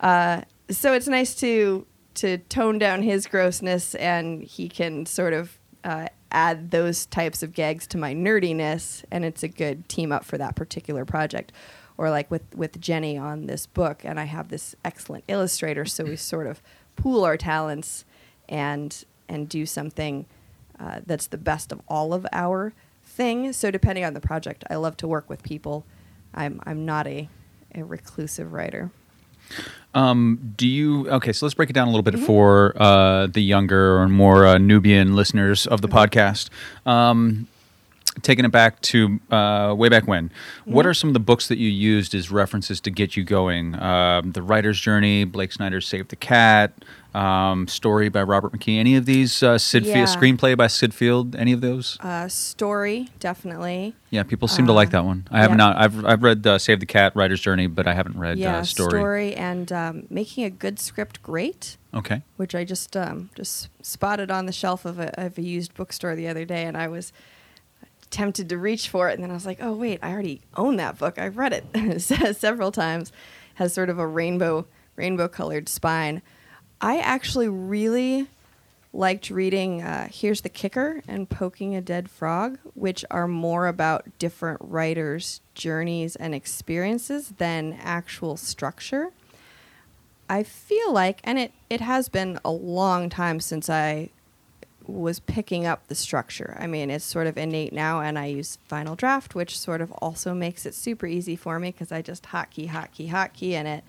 Uh, 0.00 0.42
so 0.70 0.92
it's 0.92 1.08
nice 1.08 1.34
to 1.36 1.84
to 2.14 2.38
tone 2.38 2.78
down 2.78 3.02
his 3.02 3.26
grossness, 3.26 3.96
and 3.96 4.44
he 4.44 4.68
can 4.68 5.04
sort 5.04 5.32
of 5.32 5.58
uh, 5.82 6.06
add 6.34 6.70
those 6.70 7.06
types 7.06 7.42
of 7.42 7.52
gags 7.52 7.86
to 7.86 7.96
my 7.96 8.12
nerdiness, 8.14 9.04
and 9.10 9.24
it's 9.24 9.42
a 9.42 9.48
good 9.48 9.88
team 9.88 10.12
up 10.12 10.24
for 10.24 10.36
that 10.36 10.56
particular 10.56 11.04
project. 11.04 11.52
Or 11.96 12.10
like 12.10 12.28
with 12.30 12.42
with 12.56 12.80
Jenny 12.80 13.16
on 13.16 13.46
this 13.46 13.66
book, 13.66 14.04
and 14.04 14.18
I 14.18 14.24
have 14.24 14.48
this 14.48 14.74
excellent 14.84 15.24
illustrator, 15.28 15.84
so 15.84 16.04
we 16.04 16.16
sort 16.16 16.48
of 16.48 16.60
pool 16.96 17.24
our 17.24 17.36
talents 17.36 18.04
and 18.48 19.04
and 19.28 19.48
do 19.48 19.64
something 19.64 20.26
uh, 20.78 21.00
that's 21.06 21.28
the 21.28 21.38
best 21.38 21.70
of 21.70 21.80
all 21.88 22.12
of 22.12 22.26
our 22.32 22.74
thing. 23.04 23.52
So 23.52 23.70
depending 23.70 24.04
on 24.04 24.14
the 24.14 24.20
project, 24.20 24.64
I 24.68 24.74
love 24.74 24.96
to 24.98 25.08
work 25.08 25.30
with 25.30 25.44
people. 25.44 25.84
I'm 26.34 26.60
I'm 26.66 26.84
not 26.84 27.06
a 27.06 27.28
a 27.76 27.84
reclusive 27.84 28.52
writer. 28.52 28.90
Um, 29.94 30.54
do 30.56 30.66
you 30.66 31.08
okay? 31.08 31.32
So 31.32 31.46
let's 31.46 31.54
break 31.54 31.70
it 31.70 31.72
down 31.72 31.86
a 31.86 31.90
little 31.90 32.02
bit 32.02 32.18
for 32.18 32.74
uh, 32.76 33.28
the 33.28 33.40
younger 33.40 33.98
or 33.98 34.08
more 34.08 34.44
uh, 34.44 34.58
Nubian 34.58 35.14
listeners 35.14 35.66
of 35.66 35.82
the 35.82 35.88
podcast. 35.88 36.50
Um, 36.84 37.46
taking 38.22 38.44
it 38.44 38.52
back 38.52 38.80
to 38.80 39.18
uh, 39.30 39.74
way 39.76 39.88
back 39.88 40.06
when, 40.06 40.30
what 40.64 40.86
are 40.86 40.94
some 40.94 41.08
of 41.10 41.14
the 41.14 41.20
books 41.20 41.48
that 41.48 41.58
you 41.58 41.68
used 41.68 42.14
as 42.14 42.30
references 42.30 42.80
to 42.82 42.90
get 42.90 43.16
you 43.16 43.24
going? 43.24 43.74
Um, 43.80 44.32
the 44.32 44.42
Writer's 44.42 44.80
Journey, 44.80 45.24
Blake 45.24 45.52
Snyder's 45.52 45.86
Save 45.86 46.08
the 46.08 46.16
Cat, 46.16 46.72
um, 47.12 47.66
Story 47.68 48.08
by 48.08 48.22
Robert 48.22 48.52
McKee. 48.52 48.78
Any 48.78 48.96
of 48.96 49.04
these? 49.06 49.42
Uh, 49.42 49.58
Syd 49.58 49.84
Yeah. 49.84 49.94
Field, 50.06 50.08
screenplay 50.08 50.56
by 50.56 50.66
Syd 50.68 50.92
Field. 50.94 51.34
Any 51.36 51.52
of 51.52 51.60
those? 51.60 51.96
Uh, 52.00 52.28
story 52.28 53.08
definitely. 53.20 53.94
yeah, 54.10 54.22
people 54.22 54.48
seem 54.48 54.66
to 54.66 54.72
like 54.72 54.90
that 54.90 55.04
one. 55.04 55.26
I 55.30 55.40
have 55.40 55.50
yeah. 55.50 55.56
not. 55.56 55.76
I've 55.76 56.04
I've 56.04 56.22
read 56.22 56.46
uh, 56.46 56.58
Save 56.58 56.80
the 56.80 56.86
Cat, 56.86 57.14
Writer's 57.16 57.40
Journey, 57.40 57.66
but 57.66 57.86
I 57.86 57.94
haven't 57.94 58.16
read 58.18 58.38
yeah, 58.38 58.58
uh, 58.58 58.62
Story. 58.64 59.34
and 59.34 59.72
um, 59.72 60.06
making 60.10 60.44
a 60.44 60.50
good 60.50 60.78
script 60.78 61.22
great, 61.22 61.76
Okay. 61.92 62.22
which 62.36 62.54
I 62.54 62.64
just 62.64 62.96
um, 62.96 63.30
just 63.34 63.68
spotted 63.82 64.30
on 64.30 64.46
the 64.46 64.52
shelf 64.52 64.84
of 64.84 64.98
a, 64.98 65.20
of 65.20 65.38
a 65.38 65.42
used 65.42 65.74
bookstore 65.74 66.14
the 66.16 66.28
other 66.28 66.44
day, 66.44 66.64
and 66.64 66.76
I 66.76 66.88
was 66.88 67.12
tempted 68.14 68.48
to 68.48 68.56
reach 68.56 68.88
for 68.88 69.10
it, 69.10 69.14
and 69.14 69.22
then 69.24 69.30
I 69.32 69.34
was 69.34 69.44
like, 69.44 69.58
oh 69.60 69.72
wait, 69.72 69.98
I 70.00 70.12
already 70.12 70.40
own 70.56 70.76
that 70.76 70.98
book. 70.98 71.18
I've 71.18 71.36
read 71.36 71.52
it 71.52 72.00
several 72.36 72.70
times. 72.70 73.12
Has 73.54 73.74
sort 73.74 73.90
of 73.90 73.98
a 73.98 74.06
rainbow 74.06 74.66
rainbow 74.96 75.28
colored 75.28 75.68
spine. 75.68 76.22
I 76.80 76.98
actually 76.98 77.48
really 77.48 78.28
liked 78.92 79.30
reading 79.30 79.82
uh, 79.82 80.08
Here's 80.10 80.42
the 80.42 80.48
Kicker 80.48 81.02
and 81.08 81.28
Poking 81.28 81.74
a 81.74 81.80
Dead 81.80 82.08
Frog, 82.08 82.58
which 82.74 83.04
are 83.10 83.26
more 83.26 83.66
about 83.66 84.06
different 84.18 84.60
writers' 84.62 85.40
journeys 85.54 86.14
and 86.14 86.34
experiences 86.34 87.30
than 87.38 87.78
actual 87.82 88.36
structure. 88.36 89.10
I 90.28 90.44
feel 90.44 90.92
like, 90.92 91.20
and 91.24 91.38
it, 91.38 91.52
it 91.68 91.80
has 91.80 92.08
been 92.08 92.38
a 92.44 92.50
long 92.50 93.10
time 93.10 93.40
since 93.40 93.68
I 93.68 94.10
was 94.86 95.20
picking 95.20 95.66
up 95.66 95.86
the 95.88 95.94
structure. 95.94 96.56
I 96.60 96.66
mean, 96.66 96.90
it's 96.90 97.04
sort 97.04 97.26
of 97.26 97.38
innate 97.38 97.72
now, 97.72 98.00
and 98.00 98.18
I 98.18 98.26
use 98.26 98.58
Final 98.68 98.94
Draft, 98.94 99.34
which 99.34 99.58
sort 99.58 99.80
of 99.80 99.90
also 99.92 100.34
makes 100.34 100.66
it 100.66 100.74
super 100.74 101.06
easy 101.06 101.36
for 101.36 101.58
me 101.58 101.70
because 101.70 101.90
I 101.92 102.02
just 102.02 102.24
hotkey, 102.24 102.68
hotkey, 102.68 103.10
hotkey, 103.10 103.52
and 103.52 103.66
it 103.66 103.84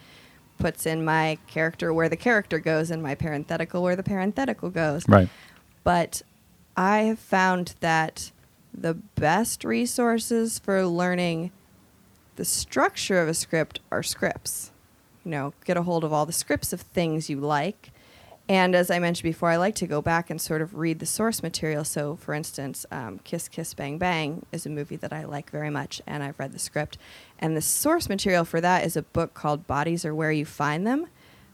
puts 0.58 0.86
in 0.86 1.04
my 1.04 1.38
character 1.48 1.94
where 1.94 2.10
the 2.10 2.16
character 2.16 2.60
goes 2.60 2.92
and 2.92 3.04
my 3.04 3.16
parenthetical 3.16 3.84
where 3.84 3.96
the 3.96 4.04
parenthetical 4.04 4.70
goes. 4.70 5.08
Right. 5.08 5.30
But 5.84 6.22
I 6.78 7.00
have 7.00 7.20
found 7.20 7.76
that 7.82 8.32
the 8.74 8.94
best 8.94 9.64
resources 9.64 10.60
for 10.60 10.86
learning 10.86 11.52
the 12.36 12.46
structure 12.46 13.22
of 13.22 13.28
a 13.28 13.34
script 13.34 13.80
are 13.92 14.04
scripts. 14.04 14.72
You 15.24 15.32
know, 15.32 15.54
get 15.64 15.78
a 15.78 15.84
hold 15.84 16.04
of 16.04 16.14
all 16.14 16.26
the 16.26 16.34
scripts 16.34 16.74
of 16.74 16.82
things 16.82 17.30
you 17.30 17.40
like. 17.40 17.92
And 18.48 18.76
as 18.76 18.92
I 18.92 19.00
mentioned 19.00 19.24
before, 19.24 19.50
I 19.50 19.56
like 19.56 19.74
to 19.76 19.88
go 19.88 20.04
back 20.04 20.30
and 20.30 20.40
sort 20.40 20.62
of 20.62 20.76
read 20.76 21.00
the 21.00 21.06
source 21.08 21.42
material. 21.42 21.84
So, 21.84 22.16
for 22.16 22.34
instance, 22.36 22.86
um, 22.92 23.20
Kiss 23.24 23.48
Kiss 23.48 23.74
Bang 23.74 23.98
Bang 23.98 24.46
is 24.52 24.68
a 24.68 24.70
movie 24.70 24.98
that 24.98 25.12
I 25.12 25.26
like 25.26 25.50
very 25.50 25.72
much, 25.72 26.00
and 26.06 26.22
I've 26.22 26.38
read 26.38 26.52
the 26.52 26.60
script. 26.60 27.00
And 27.40 27.58
the 27.58 27.62
source 27.62 28.08
material 28.08 28.46
for 28.46 28.62
that 28.62 28.86
is 28.86 28.96
a 28.96 29.02
book 29.02 29.34
called 29.34 29.66
Bodies 29.66 30.06
Are 30.06 30.14
Where 30.14 30.32
You 30.32 30.46
Find 30.46 30.86
Them. 30.86 31.08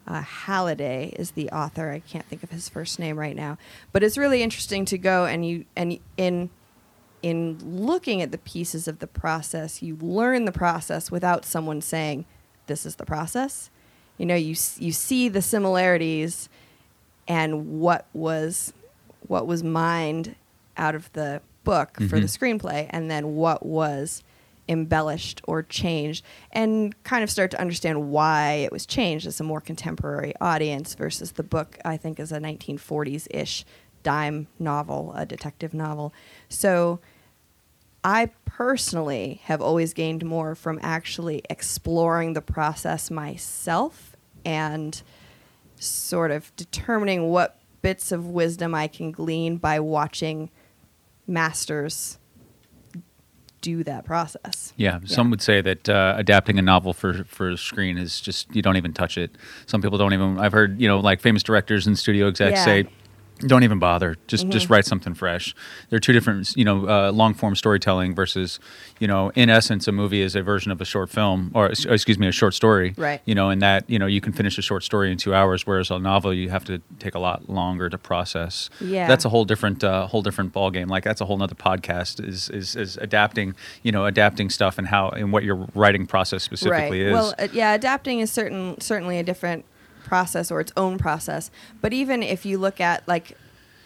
Uh, 0.05 0.21
Halliday 0.21 1.13
is 1.17 1.31
the 1.31 1.49
author. 1.51 1.91
I 1.91 1.99
can't 1.99 2.25
think 2.25 2.43
of 2.43 2.49
his 2.49 2.67
first 2.67 2.99
name 2.99 3.17
right 3.17 3.35
now, 3.35 3.57
but 3.93 4.03
it's 4.03 4.17
really 4.17 4.43
interesting 4.43 4.83
to 4.85 4.97
go 4.97 5.25
and 5.25 5.45
you 5.45 5.65
and 5.75 5.99
in 6.17 6.49
in 7.21 7.59
looking 7.63 8.21
at 8.21 8.31
the 8.31 8.39
pieces 8.39 8.87
of 8.87 8.97
the 8.97 9.05
process, 9.05 9.83
you 9.83 9.95
learn 10.01 10.45
the 10.45 10.51
process 10.51 11.11
without 11.11 11.45
someone 11.45 11.81
saying, 11.81 12.25
"This 12.65 12.85
is 12.85 12.95
the 12.95 13.05
process." 13.05 13.69
You 14.17 14.25
know, 14.25 14.35
you 14.35 14.55
you 14.77 14.91
see 14.91 15.29
the 15.29 15.41
similarities 15.41 16.49
and 17.28 17.80
what 17.80 18.07
was 18.13 18.74
what 19.28 19.47
was 19.47 19.63
mined 19.63 20.36
out 20.78 20.95
of 20.95 21.11
the 21.13 21.41
book 21.63 21.95
for 22.09 22.19
the 22.19 22.26
mm-hmm. 22.26 22.26
screenplay, 22.26 22.88
and 22.89 23.09
then 23.09 23.36
what 23.36 23.65
was 23.65 24.24
embellished 24.67 25.41
or 25.45 25.63
changed, 25.63 26.24
and 26.51 27.01
kind 27.03 27.24
of 27.24 27.30
start 27.30 27.51
to 27.51 27.59
understand 27.59 28.09
why 28.09 28.53
it 28.53 28.72
was 28.72 28.86
changed 28.86 29.28
as 29.28 29.39
a 29.39 29.43
more 29.43 29.61
contemporary 29.61 30.34
audience 30.41 30.95
versus 30.95 31.34
the 31.34 31.43
book. 31.43 31.78
I 31.86 31.97
think 31.97 32.19
is 32.19 32.32
a 32.32 32.39
1940s 32.39 33.28
ish 33.32 33.65
dime 34.03 34.47
novel, 34.59 35.13
a 35.15 35.26
detective 35.26 35.74
novel. 35.74 36.13
So 36.49 36.99
I 38.03 38.32
personally 38.45 39.41
have 39.43 39.61
always 39.61 39.93
gained 39.93 40.26
more 40.26 40.55
from 40.55 40.80
actually 40.82 41.43
exploring 41.49 42.34
the 42.34 42.41
process 42.41 43.11
myself 43.11 44.15
and 44.43 45.01
sort 45.84 46.32
of 46.32 46.55
determining 46.55 47.29
what 47.29 47.57
bits 47.82 48.11
of 48.11 48.27
wisdom 48.27 48.75
I 48.75 48.88
can 48.88 49.11
glean 49.11 49.57
by 49.57 49.79
watching 49.79 50.49
masters 51.27 52.17
do 53.61 53.84
that 53.84 54.05
process. 54.05 54.73
Yeah, 54.75 54.99
some 55.05 55.29
would 55.29 55.41
say 55.41 55.61
that 55.61 55.88
uh, 55.88 56.15
adapting 56.17 56.57
a 56.57 56.61
novel 56.63 56.93
for 56.93 57.23
for 57.25 57.55
screen 57.57 57.97
is 57.97 58.19
just 58.19 58.53
you 58.55 58.61
don't 58.61 58.75
even 58.77 58.91
touch 58.93 59.17
it. 59.17 59.36
Some 59.67 59.82
people 59.82 59.97
don't 59.97 60.13
even. 60.13 60.39
I've 60.39 60.51
heard 60.51 60.79
you 60.82 60.88
know 60.88 60.99
like 60.99 61.21
famous 61.21 61.43
directors 61.43 61.86
and 61.86 61.97
studio 61.97 62.27
execs 62.27 62.57
Yeah. 62.57 62.65
say. 62.65 62.86
Don't 63.47 63.63
even 63.63 63.79
bother. 63.79 64.17
Just 64.27 64.47
just 64.49 64.69
write 64.69 64.85
something 64.85 65.13
fresh. 65.13 65.55
There 65.89 65.97
are 65.97 65.99
two 65.99 66.13
different, 66.13 66.55
you 66.55 66.65
know, 66.65 66.87
uh, 66.87 67.11
long 67.11 67.33
form 67.33 67.55
storytelling 67.55 68.15
versus, 68.15 68.59
you 68.99 69.07
know, 69.07 69.31
in 69.35 69.49
essence, 69.49 69.87
a 69.87 69.91
movie 69.91 70.21
is 70.21 70.35
a 70.35 70.41
version 70.41 70.71
of 70.71 70.79
a 70.81 70.85
short 70.85 71.09
film, 71.09 71.51
or 71.53 71.67
excuse 71.67 72.17
me, 72.17 72.27
a 72.27 72.31
short 72.31 72.53
story. 72.53 72.93
Right. 72.97 73.21
You 73.25 73.35
know, 73.35 73.49
in 73.49 73.59
that 73.59 73.89
you 73.89 73.99
know 73.99 74.05
you 74.05 74.21
can 74.21 74.33
finish 74.33 74.57
a 74.57 74.61
short 74.61 74.83
story 74.83 75.11
in 75.11 75.17
two 75.17 75.33
hours, 75.33 75.65
whereas 75.65 75.91
a 75.91 75.99
novel 75.99 76.33
you 76.33 76.49
have 76.49 76.65
to 76.65 76.81
take 76.99 77.15
a 77.15 77.19
lot 77.19 77.49
longer 77.49 77.89
to 77.89 77.97
process. 77.97 78.69
Yeah. 78.79 79.07
That's 79.07 79.25
a 79.25 79.29
whole 79.29 79.45
different 79.45 79.83
uh, 79.83 80.07
whole 80.07 80.21
different 80.21 80.53
ball 80.53 80.71
game. 80.71 80.87
Like 80.87 81.03
that's 81.03 81.21
a 81.21 81.25
whole 81.25 81.37
nother 81.37 81.55
podcast. 81.55 82.25
Is 82.25 82.49
is 82.49 82.75
is 82.75 82.97
adapting, 82.97 83.55
you 83.83 83.91
know, 83.91 84.05
adapting 84.05 84.49
stuff 84.49 84.77
and 84.77 84.87
how 84.87 85.09
and 85.09 85.31
what 85.31 85.43
your 85.43 85.67
writing 85.75 86.05
process 86.05 86.43
specifically 86.43 87.03
right. 87.03 87.11
is. 87.11 87.13
Well, 87.13 87.33
uh, 87.39 87.47
yeah, 87.53 87.73
adapting 87.73 88.19
is 88.19 88.31
certain 88.31 88.79
certainly 88.79 89.17
a 89.17 89.23
different 89.23 89.65
process 90.12 90.51
or 90.51 90.59
its 90.59 90.74
own 90.76 90.97
process. 90.97 91.49
But 91.80 91.93
even 91.93 92.22
if 92.22 92.45
you 92.45 92.57
look 92.57 92.82
at 92.82 93.07
like 93.07 93.38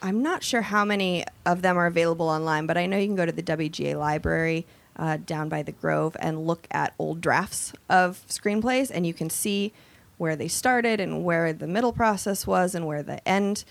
I'm 0.02 0.24
not 0.24 0.44
sure 0.44 0.64
how 0.64 0.84
many 0.84 1.24
of 1.46 1.62
them 1.62 1.78
are 1.78 1.86
available 1.86 2.28
online, 2.28 2.66
but 2.66 2.78
I 2.78 2.88
know 2.88 2.98
you 2.98 3.06
can 3.06 3.16
go 3.16 3.28
to 3.28 3.32
the 3.32 3.44
WGA 3.44 3.96
library 3.96 4.66
uh, 4.96 5.18
down 5.18 5.50
by 5.50 5.62
the 5.62 5.72
Grove 5.72 6.18
and 6.20 6.48
look 6.48 6.68
at 6.72 6.96
old 6.98 7.22
drafts 7.22 7.74
of 7.90 8.24
screenplays, 8.28 8.90
and 8.92 9.06
you 9.06 9.14
can 9.14 9.30
see 9.30 9.72
where 10.18 10.36
they 10.36 10.48
started 10.48 11.00
and 11.00 11.24
where 11.24 11.54
the 11.54 11.68
middle 11.68 11.94
process 11.94 12.48
was 12.48 12.74
and 12.74 12.88
where 12.88 13.04
the 13.04 13.26
end 13.28 13.64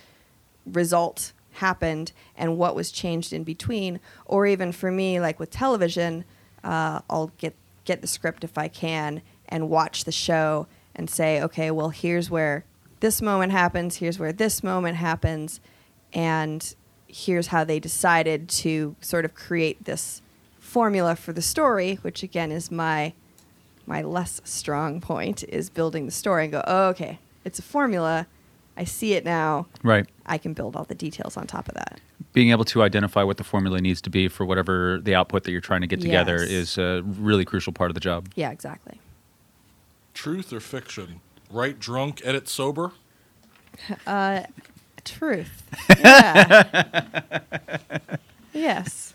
result 0.65 1.33
happened 1.55 2.13
and 2.37 2.57
what 2.57 2.77
was 2.77 2.93
changed 2.93 3.33
in 3.33 3.43
between. 3.43 3.99
Or 4.27 4.47
even 4.47 4.71
for 4.71 4.93
me, 4.93 5.19
like 5.19 5.41
with 5.41 5.51
television, 5.51 6.25
uh, 6.63 7.01
I'll 7.11 7.33
get 7.39 7.57
get 7.85 8.01
the 8.01 8.07
script 8.07 8.45
if 8.45 8.57
I 8.57 8.69
can 8.69 9.23
and 9.49 9.69
watch 9.69 10.05
the 10.05 10.13
show 10.13 10.69
and 10.97 11.09
say, 11.11 11.43
okay, 11.43 11.71
well, 11.71 11.91
here's 11.91 12.31
where 12.31 12.65
this 13.01 13.21
moment 13.21 13.53
happens. 13.53 13.97
Here's 13.97 14.19
where 14.19 14.33
this 14.33 14.63
moment 14.63 14.97
happens, 14.97 15.61
and 16.13 16.75
here's 17.09 17.49
how 17.49 17.65
they 17.65 17.79
decided 17.79 18.49
to 18.49 18.97
sort 19.01 19.25
of 19.25 19.35
create 19.35 19.85
this 19.85 20.23
formula 20.59 21.15
for 21.17 21.33
the 21.33 21.43
story, 21.43 21.97
which 22.03 22.23
again 22.23 22.51
is 22.51 22.71
my 22.71 23.13
my 23.87 24.01
less 24.01 24.41
strong 24.45 25.01
point 25.01 25.45
is 25.45 25.69
building 25.69 26.07
the 26.07 26.13
story 26.13 26.45
and 26.45 26.53
go, 26.53 26.63
oh, 26.67 26.89
okay, 26.89 27.19
it's 27.45 27.59
a 27.59 27.63
formula. 27.63 28.27
I 28.77 28.85
see 28.85 29.13
it 29.13 29.25
now. 29.25 29.67
right. 29.83 30.07
I 30.27 30.39
can 30.39 30.53
build 30.55 30.75
all 30.75 30.85
the 30.85 30.95
details 30.95 31.37
on 31.37 31.47
top 31.47 31.69
of 31.69 31.75
that. 31.75 32.01
Being 32.33 32.51
able 32.51 32.65
to 32.65 32.83
identify 32.83 33.23
what 33.23 33.37
the 33.37 33.45
formula 33.45 33.79
needs 33.81 34.01
to 34.03 34.11
be 34.11 34.27
for 34.27 34.45
whatever 34.47 34.99
the 35.03 35.15
output 35.15 35.45
that 35.45 35.53
you're 35.53 35.61
trying 35.61 35.83
to 35.83 35.87
get 35.87 36.01
together 36.01 36.39
Yes. 36.41 36.51
is 36.51 36.79
a 36.79 37.03
really 37.05 37.45
crucial 37.45 37.73
part 37.75 37.91
of 37.91 37.95
the 37.95 38.01
job. 38.01 38.29
Yeah, 38.35 38.51
exactly. 38.51 38.99
Truth 40.15 40.53
or 40.53 40.61
fiction? 40.61 41.21
Write 41.51 41.79
drunk, 41.79 42.21
edit 42.25 42.49
sober? 42.49 42.93
Uh, 44.07 44.45
Truth. 45.05 45.65
Yeah. 45.99 47.41
yes. 48.55 49.13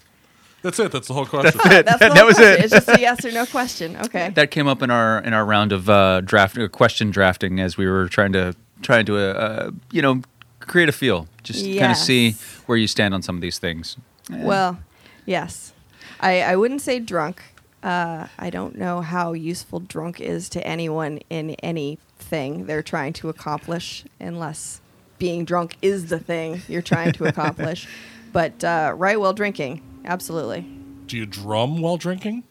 That's 0.61 0.77
it. 0.79 0.91
That's 0.91 1.07
the 1.07 1.13
whole 1.13 1.25
question. 1.25 1.59
That's 1.63 1.93
the 1.93 1.97
That 2.09 2.17
whole 2.17 2.27
was 2.27 2.35
question. 2.35 2.53
it. 2.59 2.65
It's 2.65 2.73
just 2.73 2.89
a 2.89 2.99
yes 2.99 3.23
or 3.25 3.31
no 3.31 3.45
question. 3.45 3.95
Okay. 3.97 4.29
That 4.31 4.51
came 4.51 4.67
up 4.67 4.81
in 4.83 4.91
our 4.91 5.19
in 5.19 5.31
our 5.33 5.45
round 5.45 5.71
of 5.71 5.89
uh, 5.89 6.21
draft 6.21 6.57
uh, 6.57 6.67
question 6.67 7.09
drafting 7.09 7.59
as 7.61 7.77
we 7.77 7.87
were 7.87 8.09
trying 8.09 8.33
to 8.33 8.53
trying 8.81 9.05
to 9.05 9.17
uh, 9.17 9.21
uh, 9.39 9.71
you 9.91 10.01
know 10.01 10.21
create 10.59 10.89
a 10.89 10.91
feel, 10.91 11.27
just 11.43 11.63
kind 11.65 11.91
of 11.93 11.97
see 11.97 12.33
where 12.65 12.77
you 12.77 12.85
stand 12.87 13.13
on 13.13 13.21
some 13.21 13.35
of 13.35 13.41
these 13.41 13.57
things. 13.57 13.95
Well, 14.29 14.77
yes. 15.25 15.71
I, 16.19 16.41
I 16.41 16.55
wouldn't 16.57 16.81
say 16.81 16.99
drunk. 16.99 17.41
Uh, 17.81 18.27
I 18.37 18.49
don't 18.49 18.77
know 18.77 19.01
how 19.01 19.33
useful 19.33 19.79
drunk 19.79 20.19
is 20.19 20.49
to 20.49 20.65
anyone 20.67 21.19
in 21.29 21.51
anything 21.63 22.65
they're 22.65 22.83
trying 22.83 23.13
to 23.13 23.29
accomplish, 23.29 24.03
unless 24.19 24.81
being 25.17 25.45
drunk 25.45 25.77
is 25.81 26.07
the 26.07 26.19
thing 26.19 26.61
you're 26.67 26.81
trying 26.81 27.13
to 27.13 27.25
accomplish. 27.27 27.87
but 28.33 28.63
uh, 28.63 28.93
write 28.95 29.19
while 29.19 29.33
drinking, 29.33 29.81
absolutely. 30.05 30.61
Do 31.05 31.17
you 31.17 31.25
drum 31.25 31.81
while 31.81 31.97
drinking? 31.97 32.43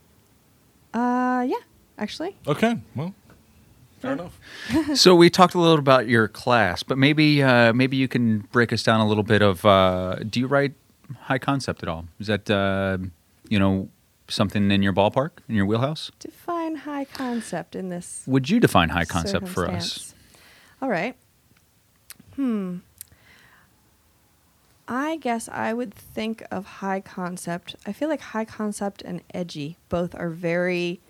Uh, 0.95 1.45
yeah, 1.47 1.57
actually. 1.99 2.35
Okay. 2.47 2.79
Well, 2.95 3.14
fair 4.01 4.12
enough. 4.12 4.39
so 4.95 5.14
we 5.14 5.31
talked 5.31 5.55
a 5.55 5.59
little 5.61 5.79
about 5.79 6.09
your 6.09 6.26
class, 6.29 6.83
but 6.83 6.99
maybe 6.99 7.43
uh, 7.43 7.72
maybe 7.72 7.97
you 7.97 8.09
can 8.09 8.41
break 8.53 8.72
us 8.72 8.83
down 8.83 9.01
a 9.01 9.07
little 9.07 9.22
bit 9.22 9.43
of. 9.43 9.64
Uh, 9.64 10.16
do 10.29 10.41
you 10.41 10.47
write 10.47 10.72
high 11.20 11.39
concept 11.39 11.83
at 11.83 11.89
all? 11.89 12.07
Is 12.18 12.26
that 12.29 12.51
uh, 12.51 12.99
you 13.49 13.59
know 13.59 13.89
something 14.29 14.70
in 14.70 14.83
your 14.83 14.93
ballpark 14.93 15.31
in 15.49 15.55
your 15.55 15.66
wheelhouse? 15.66 16.11
Define 16.18 16.76
high 16.76 17.05
concept 17.05 17.74
in 17.74 17.89
this 17.89 18.22
Would 18.26 18.51
you 18.51 18.61
define 18.61 18.91
high 18.91 19.05
concept 19.05 19.49
for 19.49 19.68
us? 19.68 20.14
All 20.81 20.89
right. 20.89 21.16
Hmm. 22.37 22.79
I 24.87 25.16
guess 25.16 25.49
I 25.51 25.74
would 25.74 25.93
think 25.93 26.43
of 26.51 26.64
high 26.64 27.01
concept. 27.01 27.76
I 27.87 27.93
feel 27.93 28.09
like 28.09 28.20
high 28.20 28.47
concept 28.47 29.03
and 29.03 29.22
edgy 29.35 29.76
both 29.91 30.14
are 30.14 30.31
very 30.31 31.01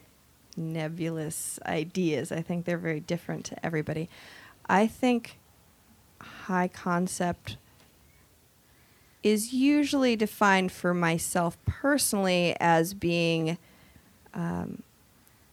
nebulous 0.57 1.61
ideas. 1.65 2.33
I 2.33 2.43
think 2.43 2.65
they're 2.65 2.77
very 2.77 2.99
different 2.99 3.45
to 3.47 3.65
everybody. 3.65 4.09
I 4.69 4.89
think 4.89 5.39
high 6.21 6.69
concept 6.69 7.57
is 9.29 9.53
usually 9.53 10.17
defined 10.17 10.71
for 10.73 10.93
myself 10.95 11.57
personally 11.67 12.57
as 12.61 12.95
being 12.95 13.59
um, 14.35 14.83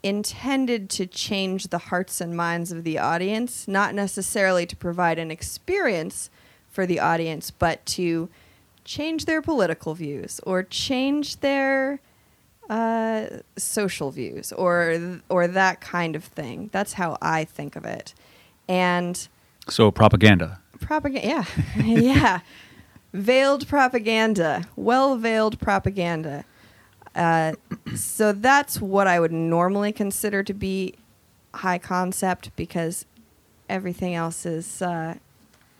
intended 0.03 0.89
to 0.91 1.05
change 1.05 1.67
the 1.69 1.77
hearts 1.89 2.21
and 2.21 2.35
minds 2.37 2.71
of 2.71 2.83
the 2.83 2.97
audience, 2.99 3.67
not 3.67 3.93
necessarily 3.95 4.65
to 4.65 4.75
provide 4.75 5.17
an 5.19 5.31
experience 5.31 6.29
for 6.69 6.85
the 6.85 6.99
audience, 6.99 7.51
but 7.51 7.85
to 7.85 8.29
change 8.83 9.25
their 9.25 9.41
political 9.41 9.93
views 9.95 10.39
or 10.43 10.61
change 10.61 11.39
their 11.39 11.99
uh, 12.69 13.25
social 13.57 14.11
views 14.11 14.51
or 14.53 15.21
or 15.29 15.47
that 15.47 15.81
kind 15.81 16.15
of 16.15 16.23
thing. 16.23 16.69
That's 16.71 16.93
how 16.93 17.17
I 17.21 17.45
think 17.45 17.75
of 17.75 17.85
it. 17.85 18.13
And 18.67 19.15
So 19.69 19.91
propaganda. 19.91 20.59
propaganda, 20.79 21.27
yeah, 21.27 21.45
yeah, 21.83 22.39
veiled 23.15 23.67
propaganda, 23.67 24.65
well 24.75 25.17
veiled 25.17 25.59
propaganda. 25.59 26.43
Uh, 27.15 27.53
so 27.95 28.33
that's 28.33 28.81
what 28.81 29.07
I 29.07 29.19
would 29.19 29.31
normally 29.31 29.93
consider 29.93 30.43
to 30.43 30.53
be 30.53 30.95
high 31.53 31.77
concept 31.77 32.51
because 32.57 33.05
everything 33.69 34.13
else 34.13 34.45
is 34.45 34.81
uh, 34.81 35.15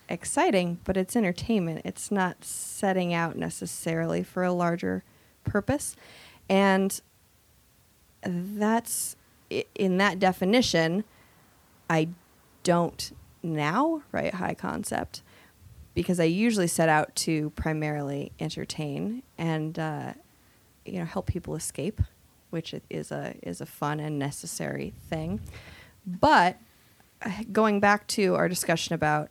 exciting, 0.07 0.79
but 0.85 0.95
it's 0.95 1.15
entertainment. 1.15 1.81
It's 1.83 2.09
not 2.09 2.45
setting 2.45 3.13
out 3.13 3.35
necessarily 3.35 4.23
for 4.23 4.43
a 4.43 4.53
larger 4.53 5.03
purpose. 5.43 5.95
And 6.47 7.01
that's 8.29 9.17
in 9.75 9.97
that 9.97 10.19
definition, 10.19 11.03
I 11.89 12.07
don't 12.63 13.11
now 13.43 14.01
write 14.11 14.35
high 14.35 14.55
concept 14.55 15.21
because 15.95 16.19
I 16.19 16.25
usually 16.25 16.67
set 16.67 16.89
out 16.89 17.15
to 17.15 17.49
primarily 17.51 18.31
entertain 18.39 19.23
and 19.37 19.79
uh, 19.79 20.13
you 20.85 20.99
know 20.99 21.05
help 21.05 21.25
people 21.25 21.55
escape, 21.55 22.01
which 22.51 22.75
is 22.89 23.11
a 23.11 23.33
is 23.41 23.61
a 23.61 23.65
fun 23.65 23.99
and 23.99 24.19
necessary 24.19 24.93
thing. 25.09 25.39
But 26.05 26.57
uh, 27.25 27.31
going 27.51 27.79
back 27.79 28.05
to 28.07 28.35
our 28.35 28.47
discussion 28.47 28.93
about 28.93 29.29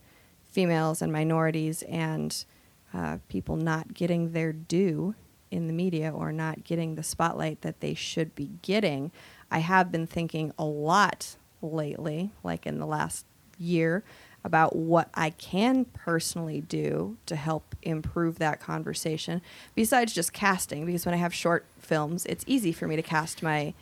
females 0.51 1.03
and 1.03 1.13
minorities 1.13 1.83
and 1.83 2.45
uh, 2.93 3.19
people 3.29 3.57
not 3.57 3.95
getting 3.95 4.33
their 4.33 4.53
due 4.53 5.15
in 5.51 5.67
the 5.67 5.73
media 5.73 6.11
or 6.13 6.33
not 6.33 6.65
getting 6.65 6.95
the 6.95 7.03
spotlight 7.03 7.61
that 7.61 7.81
they 7.81 7.95
should 7.95 8.35
be 8.35 8.51
getting, 8.63 9.13
I 9.51 9.59
have 9.59 9.93
been 9.93 10.07
thinking 10.07 10.53
a 10.59 10.65
lot 10.65 11.37
lately, 11.61 12.31
like 12.43 12.67
in 12.67 12.79
the 12.79 12.87
last 12.87 13.27
year, 13.59 14.03
about 14.45 14.77
what 14.77 15.09
I 15.15 15.31
can 15.31 15.87
personally 15.87 16.61
do 16.61 17.17
to 17.27 17.35
help 17.35 17.75
improve 17.83 18.39
that 18.39 18.61
conversation 18.61 19.41
besides 19.75 20.13
just 20.13 20.33
casting. 20.35 20.85
Because 20.85 21.07
when 21.07 21.15
I 21.15 21.19
have 21.19 21.33
short 21.33 21.65
films, 21.79 22.27
it's 22.27 22.45
easy 22.47 22.71
for 22.71 22.87
me 22.87 22.95
to 22.97 23.03
cast 23.03 23.43
my 23.43 23.73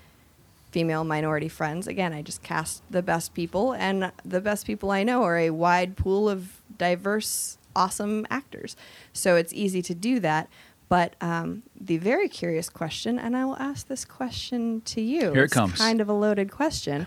female 0.71 1.05
minority 1.05 1.49
friends. 1.49 1.87
Again, 1.87 2.13
I 2.13 2.23
just 2.23 2.43
cast 2.43 2.83
the 2.91 3.03
best 3.03 3.35
people, 3.35 3.73
and 3.73 4.13
the 4.25 4.41
best 4.41 4.67
people 4.67 4.91
I 4.91 5.03
know 5.03 5.23
are 5.25 5.37
a 5.37 5.51
wide 5.51 5.97
pool 5.97 6.29
of 6.29 6.63
diverse, 6.79 7.59
awesome 7.77 8.27
actors. 8.31 8.77
So 9.13 9.37
it's 9.37 9.53
easy 9.53 9.83
to 9.83 9.95
do 9.95 10.21
that. 10.21 10.49
But 10.89 11.15
um, 11.21 11.63
the 11.79 11.97
very 11.97 12.29
curious 12.29 12.69
question, 12.69 13.19
and 13.19 13.37
I 13.37 13.45
will 13.47 13.57
ask 13.57 13.89
this 13.89 14.05
question 14.05 14.83
to 14.83 15.01
you. 15.01 15.33
Here 15.33 15.43
it 15.43 15.45
it's 15.47 15.55
comes. 15.55 15.79
Kind 15.79 16.01
of 16.01 16.09
a 16.09 16.13
loaded 16.13 16.51
question, 16.51 17.07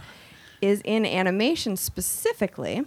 is 0.62 0.82
in 0.84 1.06
animation 1.06 1.78
specifically. 1.78 2.84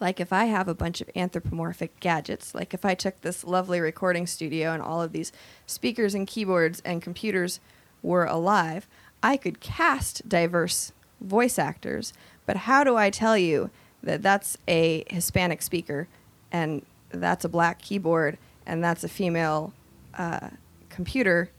Like 0.00 0.18
if 0.18 0.32
I 0.32 0.46
have 0.46 0.66
a 0.66 0.74
bunch 0.74 1.02
of 1.02 1.10
anthropomorphic 1.14 2.00
gadgets, 2.00 2.54
like 2.54 2.72
if 2.72 2.86
I 2.86 2.94
took 2.94 3.20
this 3.20 3.44
lovely 3.44 3.80
recording 3.80 4.26
studio 4.26 4.72
and 4.72 4.82
all 4.82 5.02
of 5.02 5.12
these 5.12 5.30
speakers 5.66 6.14
and 6.14 6.26
keyboards 6.26 6.80
and 6.86 7.02
computers 7.02 7.60
were 8.02 8.24
alive, 8.24 8.88
I 9.22 9.36
could 9.36 9.60
cast 9.60 10.26
diverse 10.26 10.92
voice 11.20 11.58
actors. 11.58 12.14
But 12.46 12.56
how 12.56 12.82
do 12.82 12.96
I 12.96 13.10
tell 13.10 13.36
you 13.36 13.68
that 14.02 14.22
that's 14.22 14.56
a 14.66 15.04
Hispanic 15.08 15.60
speaker 15.60 16.08
and 16.50 16.84
that's 17.10 17.44
a 17.44 17.48
black 17.48 17.82
keyboard 17.82 18.38
and 18.64 18.82
that's 18.82 19.04
a 19.04 19.08
female 19.08 19.74
uh, 20.14 20.48
computer 20.88 21.50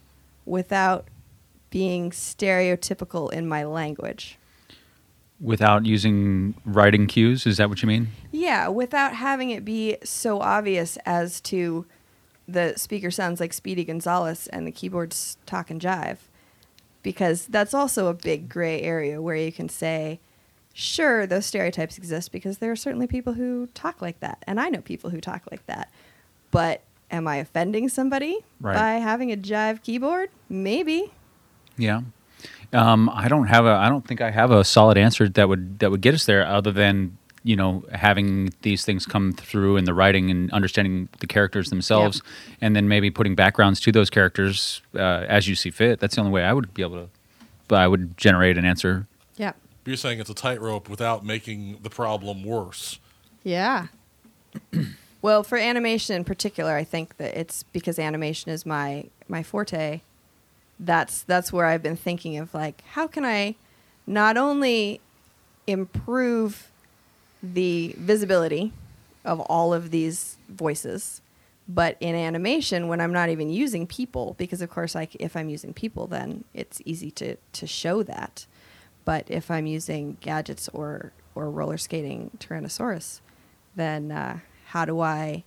without 0.46 1.06
being 1.70 2.10
stereotypical 2.10 3.32
in 3.32 3.48
my 3.48 3.64
language? 3.64 4.40
Without 5.42 5.86
using 5.86 6.54
writing 6.66 7.08
cues, 7.08 7.48
is 7.48 7.58
that 7.58 7.68
what 7.70 7.82
you 7.82 7.88
mean? 7.88 8.10
Yeah, 8.32 8.68
without 8.68 9.16
having 9.16 9.50
it 9.50 9.66
be 9.66 9.98
so 10.04 10.40
obvious 10.40 10.98
as 11.06 11.42
to 11.42 11.86
the 12.48 12.74
speaker 12.78 13.10
sounds 13.10 13.40
like 13.40 13.54
Speedy 13.54 13.84
Gonzales 13.84 14.48
and 14.48 14.68
the 14.68 14.72
keyboards 14.72 15.38
talk 15.46 15.72
and 15.72 15.82
jive. 15.82 16.18
Because 17.04 17.48
that's 17.48 17.74
also 17.74 18.08
a 18.08 18.14
big 18.14 18.48
gray 18.50 18.82
area 18.82 19.20
where 19.22 19.36
you 19.36 19.52
can 19.52 19.68
say, 19.70 20.20
sure, 20.74 21.26
those 21.26 21.48
stereotypes 21.48 21.98
exist 21.98 22.32
because 22.32 22.60
there 22.60 22.72
are 22.72 22.76
certainly 22.76 23.08
people 23.08 23.34
who 23.34 23.68
talk 23.74 24.02
like 24.02 24.20
that. 24.20 24.44
And 24.46 24.60
I 24.60 24.70
know 24.70 24.82
people 24.82 25.10
who 25.10 25.20
talk 25.20 25.44
like 25.50 25.66
that. 25.66 25.92
But 26.52 26.84
am 27.10 27.28
I 27.28 27.38
offending 27.38 27.90
somebody 27.90 28.38
Right. 28.60 28.76
by 28.76 28.92
having 29.00 29.32
a 29.32 29.38
jive 29.38 29.82
keyboard? 29.82 30.30
Maybe. 30.50 31.12
Yeah. 31.78 32.02
Um, 32.74 33.10
I 33.14 33.28
don't 33.28 33.48
have 33.48 33.66
a. 33.66 33.72
I 33.72 33.90
don't 33.90 34.06
think 34.06 34.22
I 34.22 34.32
have 34.32 34.52
a 34.52 34.64
solid 34.64 34.98
answer 34.98 35.28
that 35.30 35.50
would 35.50 35.80
that 35.80 35.92
would 35.92 36.02
get 36.02 36.14
us 36.14 36.26
there, 36.26 36.46
other 36.46 36.72
than 36.72 37.18
you 37.44 37.56
know 37.56 37.84
having 37.92 38.54
these 38.62 38.86
things 38.86 39.06
come 39.06 39.34
through 39.34 39.78
in 39.78 39.86
the 39.86 39.94
writing 39.94 40.32
and 40.32 40.52
understanding 40.52 41.10
the 41.20 41.28
characters 41.28 41.70
themselves, 41.70 42.22
and 42.62 42.76
then 42.76 42.88
maybe 42.88 43.12
putting 43.12 43.36
backgrounds 43.36 43.80
to 43.82 43.92
those 43.92 44.10
characters 44.10 44.82
uh, 44.96 45.26
as 45.28 45.48
you 45.48 45.56
see 45.56 45.70
fit. 45.70 46.00
That's 46.00 46.16
the 46.16 46.22
only 46.22 46.32
way 46.32 46.44
I 46.44 46.54
would 46.54 46.74
be 46.74 46.82
able 46.82 46.96
to. 46.96 47.10
But 47.68 47.80
I 47.80 47.88
would 47.88 48.18
generate 48.18 48.58
an 48.58 48.66
answer. 48.66 49.08
Yeah. 49.36 49.54
You're 49.86 49.98
saying 49.98 50.20
it's 50.20 50.30
a 50.30 50.36
tightrope 50.36 50.90
without 50.90 51.26
making 51.26 51.80
the 51.82 51.90
problem 51.90 52.44
worse. 52.44 53.00
Yeah. 53.44 53.88
well, 55.22 55.44
for 55.44 55.58
animation 55.58 56.16
in 56.16 56.24
particular, 56.24 56.76
I 56.76 56.84
think 56.84 57.18
that 57.18 57.36
it's 57.36 57.64
because 57.64 57.98
animation 57.98 58.52
is 58.52 58.66
my 58.66 59.06
my 59.28 59.44
forte. 59.44 60.02
That's 60.82 61.22
that's 61.24 61.54
where 61.54 61.68
I've 61.68 61.84
been 61.84 61.96
thinking 61.96 62.38
of 62.38 62.54
like 62.54 62.84
how 62.92 63.08
can 63.08 63.24
I 63.24 63.56
not 64.08 64.36
only 64.36 65.00
improve 65.68 66.72
the 67.44 67.96
visibility 67.98 68.74
of 69.24 69.40
all 69.42 69.74
of 69.74 69.92
these 69.92 70.38
voices, 70.50 71.22
but 71.68 71.98
in 72.00 72.16
animation 72.16 72.88
when 72.88 73.00
I'm 73.00 73.14
not 73.14 73.30
even 73.30 73.52
using 73.52 73.86
people 73.86 74.36
because 74.40 74.62
of 74.62 74.72
course 74.72 74.96
like 74.96 75.16
if 75.20 75.38
I'm 75.38 75.50
using 75.50 75.74
people 75.74 76.08
then 76.08 76.44
it's 76.54 76.82
easy 76.84 77.12
to 77.12 77.36
to 77.36 77.68
show 77.68 78.02
that. 78.04 78.48
But 79.06 79.26
if 79.30 79.52
I'm 79.52 79.68
using 79.68 80.18
gadgets 80.20 80.68
or 80.70 81.14
or 81.36 81.50
roller 81.50 81.78
skating 81.78 82.32
Tyrannosaurus, 82.40 83.22
then 83.76 84.12
uh, 84.12 84.40
how 84.68 84.86
do 84.86 85.00
I 85.00 85.44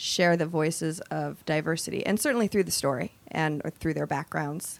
share 0.00 0.36
the 0.36 0.46
voices 0.46 1.00
of 1.10 1.44
diversity 1.44 2.06
and 2.06 2.20
certainly 2.20 2.46
through 2.46 2.62
the 2.62 2.70
story 2.70 3.12
and 3.26 3.60
or 3.64 3.70
through 3.70 3.94
their 3.94 4.06
backgrounds? 4.06 4.78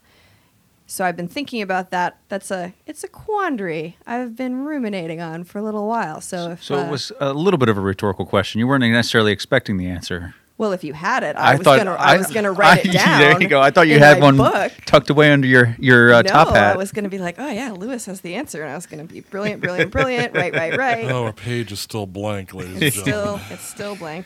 So 0.86 1.04
I've 1.04 1.16
been 1.16 1.28
thinking 1.28 1.60
about 1.60 1.90
that. 1.90 2.18
That's 2.28 2.50
a 2.50 2.72
it's 2.86 3.02
a 3.04 3.08
quandary 3.08 3.96
I've 4.06 4.36
been 4.36 4.64
ruminating 4.64 5.20
on 5.20 5.44
for 5.44 5.58
a 5.58 5.62
little 5.62 5.86
while. 5.88 6.20
So 6.20 6.52
if 6.52 6.62
So 6.62 6.76
uh, 6.78 6.86
it 6.86 6.90
was 6.90 7.12
a 7.20 7.34
little 7.34 7.58
bit 7.58 7.68
of 7.68 7.76
a 7.76 7.80
rhetorical 7.80 8.24
question. 8.24 8.60
You 8.60 8.66
weren't 8.68 8.84
necessarily 8.84 9.32
expecting 9.32 9.76
the 9.76 9.86
answer. 9.88 10.34
well, 10.56 10.72
if 10.72 10.82
you 10.84 10.92
had 10.94 11.24
it, 11.24 11.36
I, 11.36 11.56
was 11.56 11.64
gonna 11.66 11.92
I, 11.92 12.16
was 12.16 12.28
gonna 12.32 12.52
write 12.52 12.86
it 12.86 12.92
down. 12.92 13.18
there 13.20 13.42
you 13.42 13.48
go. 13.48 13.60
I 13.60 13.70
thought 13.70 13.86
you 13.88 13.98
had 13.98 14.22
one 14.22 14.36
book. 14.38 14.72
tucked 14.86 15.10
away 15.10 15.30
under 15.30 15.46
your 15.46 15.76
your 15.78 16.14
uh, 16.14 16.22
no, 16.22 16.28
top 16.30 16.48
hat. 16.54 16.74
I 16.74 16.78
was 16.78 16.90
gonna 16.92 17.10
be 17.10 17.18
like, 17.18 17.34
oh 17.38 17.50
yeah, 17.50 17.72
Lewis 17.72 18.06
has 18.06 18.22
the 18.22 18.34
answer, 18.36 18.62
and 18.62 18.70
I 18.72 18.74
was 18.76 18.86
gonna 18.86 19.04
be 19.04 19.20
brilliant, 19.20 19.60
brilliant, 19.60 19.90
brilliant. 19.90 20.32
right, 20.34 20.54
right, 20.54 20.76
right. 20.78 21.04
Oh, 21.10 21.24
our 21.24 21.32
page 21.34 21.70
is 21.70 21.80
still 21.80 22.06
blank, 22.06 22.54
ladies 22.54 22.74
and 22.74 22.82
It's 22.84 23.02
gentlemen. 23.02 23.40
still 23.40 23.54
it's 23.54 23.64
still 23.68 23.96
blank. 23.96 24.24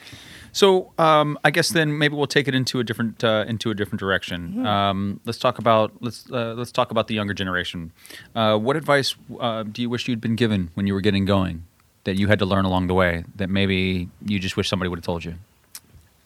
So 0.53 0.93
um, 0.99 1.39
I 1.45 1.51
guess 1.51 1.71
then 1.71 1.99
maybe 1.99 2.15
we'll 2.15 2.27
take 2.27 2.47
it 2.47 2.55
into 2.55 2.79
a 2.79 2.85
different 2.85 3.25
uh, 3.25 3.45
into 3.49 3.71
a 3.71 3.75
different 3.75 4.01
direction. 4.01 4.49
Mm-hmm. 4.49 4.67
Um, 4.67 5.21
let's 5.25 5.39
talk 5.39 5.59
about 5.59 5.93
let's 6.01 6.31
uh, 6.31 6.55
let's 6.55 6.71
talk 6.71 6.91
about 6.91 7.09
the 7.09 7.15
younger 7.15 7.35
generation. 7.35 7.93
Uh, 8.35 8.59
what 8.59 8.77
advice 8.77 9.15
uh, 9.41 9.63
do 9.63 9.81
you 9.81 9.89
wish 9.89 10.07
you'd 10.09 10.21
been 10.21 10.37
given 10.37 10.71
when 10.75 10.87
you 10.87 10.93
were 10.93 11.01
getting 11.01 11.25
going 11.25 11.65
that 12.05 12.17
you 12.17 12.29
had 12.29 12.39
to 12.39 12.45
learn 12.47 12.65
along 12.65 12.87
the 12.87 12.95
way 12.95 13.25
that 13.37 13.49
maybe 13.49 14.09
you 14.25 14.39
just 14.39 14.57
wish 14.57 14.69
somebody 14.69 14.89
would 14.89 14.99
have 14.99 15.05
told 15.05 15.25
you? 15.25 15.35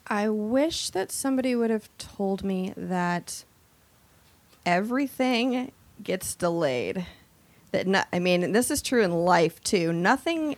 I 0.08 0.28
wish 0.28 0.90
that 0.90 1.12
somebody 1.12 1.54
would 1.54 1.70
have 1.70 1.88
told 1.98 2.44
me 2.44 2.72
that 2.76 3.44
everything 4.64 5.72
gets 6.02 6.34
delayed. 6.34 7.06
That 7.70 7.86
no, 7.86 8.02
I 8.12 8.18
mean, 8.18 8.52
this 8.52 8.70
is 8.70 8.82
true 8.82 9.02
in 9.02 9.12
life 9.12 9.60
too. 9.62 9.92
Nothing 9.92 10.56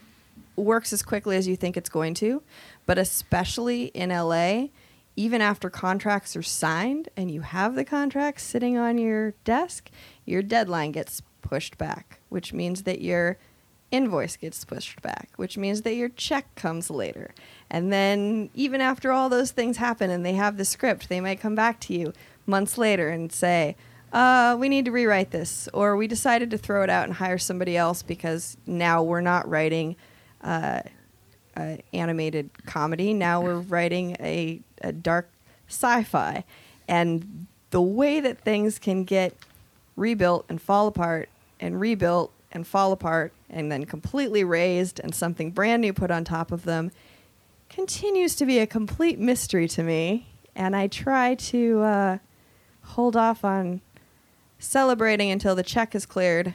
works 0.56 0.92
as 0.92 1.02
quickly 1.02 1.36
as 1.36 1.46
you 1.46 1.56
think 1.56 1.76
it's 1.76 1.88
going 1.88 2.14
to, 2.14 2.42
but 2.88 2.96
especially 2.96 3.88
in 3.88 4.08
LA, 4.08 4.68
even 5.14 5.42
after 5.42 5.68
contracts 5.68 6.34
are 6.34 6.42
signed 6.42 7.10
and 7.18 7.30
you 7.30 7.42
have 7.42 7.74
the 7.74 7.84
contract 7.84 8.40
sitting 8.40 8.78
on 8.78 8.96
your 8.96 9.32
desk, 9.44 9.90
your 10.24 10.40
deadline 10.40 10.92
gets 10.92 11.20
pushed 11.42 11.76
back, 11.76 12.20
which 12.30 12.54
means 12.54 12.84
that 12.84 13.02
your 13.02 13.36
invoice 13.90 14.38
gets 14.38 14.64
pushed 14.64 15.02
back, 15.02 15.28
which 15.36 15.58
means 15.58 15.82
that 15.82 15.96
your 15.96 16.08
check 16.08 16.54
comes 16.54 16.88
later. 16.88 17.34
And 17.68 17.92
then, 17.92 18.48
even 18.54 18.80
after 18.80 19.12
all 19.12 19.28
those 19.28 19.50
things 19.50 19.76
happen 19.76 20.08
and 20.08 20.24
they 20.24 20.32
have 20.32 20.56
the 20.56 20.64
script, 20.64 21.10
they 21.10 21.20
might 21.20 21.40
come 21.40 21.54
back 21.54 21.80
to 21.80 21.92
you 21.92 22.14
months 22.46 22.78
later 22.78 23.10
and 23.10 23.30
say, 23.30 23.76
uh, 24.14 24.56
we 24.58 24.70
need 24.70 24.86
to 24.86 24.92
rewrite 24.92 25.30
this, 25.30 25.68
or 25.74 25.94
we 25.94 26.06
decided 26.06 26.50
to 26.52 26.56
throw 26.56 26.82
it 26.84 26.88
out 26.88 27.04
and 27.04 27.12
hire 27.12 27.36
somebody 27.36 27.76
else 27.76 28.02
because 28.02 28.56
now 28.66 29.02
we're 29.02 29.20
not 29.20 29.46
writing 29.46 29.94
uh, 30.40 30.80
uh, 31.58 31.76
animated 31.92 32.50
comedy. 32.66 33.12
Now 33.12 33.40
we're 33.40 33.60
writing 33.60 34.16
a, 34.20 34.60
a 34.82 34.92
dark 34.92 35.28
sci-fi, 35.68 36.44
and 36.86 37.46
the 37.70 37.82
way 37.82 38.20
that 38.20 38.38
things 38.38 38.78
can 38.78 39.04
get 39.04 39.34
rebuilt 39.96 40.46
and 40.48 40.62
fall 40.62 40.86
apart 40.86 41.28
and 41.60 41.80
rebuilt 41.80 42.32
and 42.52 42.66
fall 42.66 42.92
apart 42.92 43.32
and 43.50 43.70
then 43.70 43.84
completely 43.84 44.44
raised 44.44 45.00
and 45.00 45.14
something 45.14 45.50
brand 45.50 45.82
new 45.82 45.92
put 45.92 46.10
on 46.10 46.24
top 46.24 46.52
of 46.52 46.64
them 46.64 46.90
continues 47.68 48.34
to 48.36 48.46
be 48.46 48.58
a 48.58 48.66
complete 48.66 49.18
mystery 49.18 49.68
to 49.68 49.82
me. 49.82 50.26
And 50.54 50.74
I 50.74 50.86
try 50.86 51.34
to 51.34 51.80
uh, 51.82 52.18
hold 52.82 53.16
off 53.16 53.44
on 53.44 53.80
celebrating 54.58 55.30
until 55.30 55.54
the 55.54 55.62
check 55.62 55.94
is 55.94 56.04
cleared, 56.06 56.54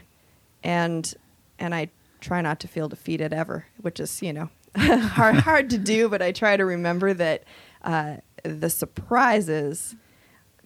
and 0.63 1.13
and 1.57 1.73
I 1.73 1.89
try 2.19 2.41
not 2.41 2.59
to 2.61 2.67
feel 2.67 2.89
defeated 2.89 3.31
ever, 3.31 3.67
which 3.81 3.99
is 3.99 4.21
you 4.21 4.33
know 4.33 4.49
hard 4.77 5.35
hard 5.35 5.69
to 5.71 5.77
do. 5.77 6.09
But 6.09 6.21
I 6.21 6.31
try 6.31 6.57
to 6.57 6.65
remember 6.65 7.13
that 7.13 7.43
uh, 7.83 8.17
the 8.43 8.69
surprises 8.69 9.95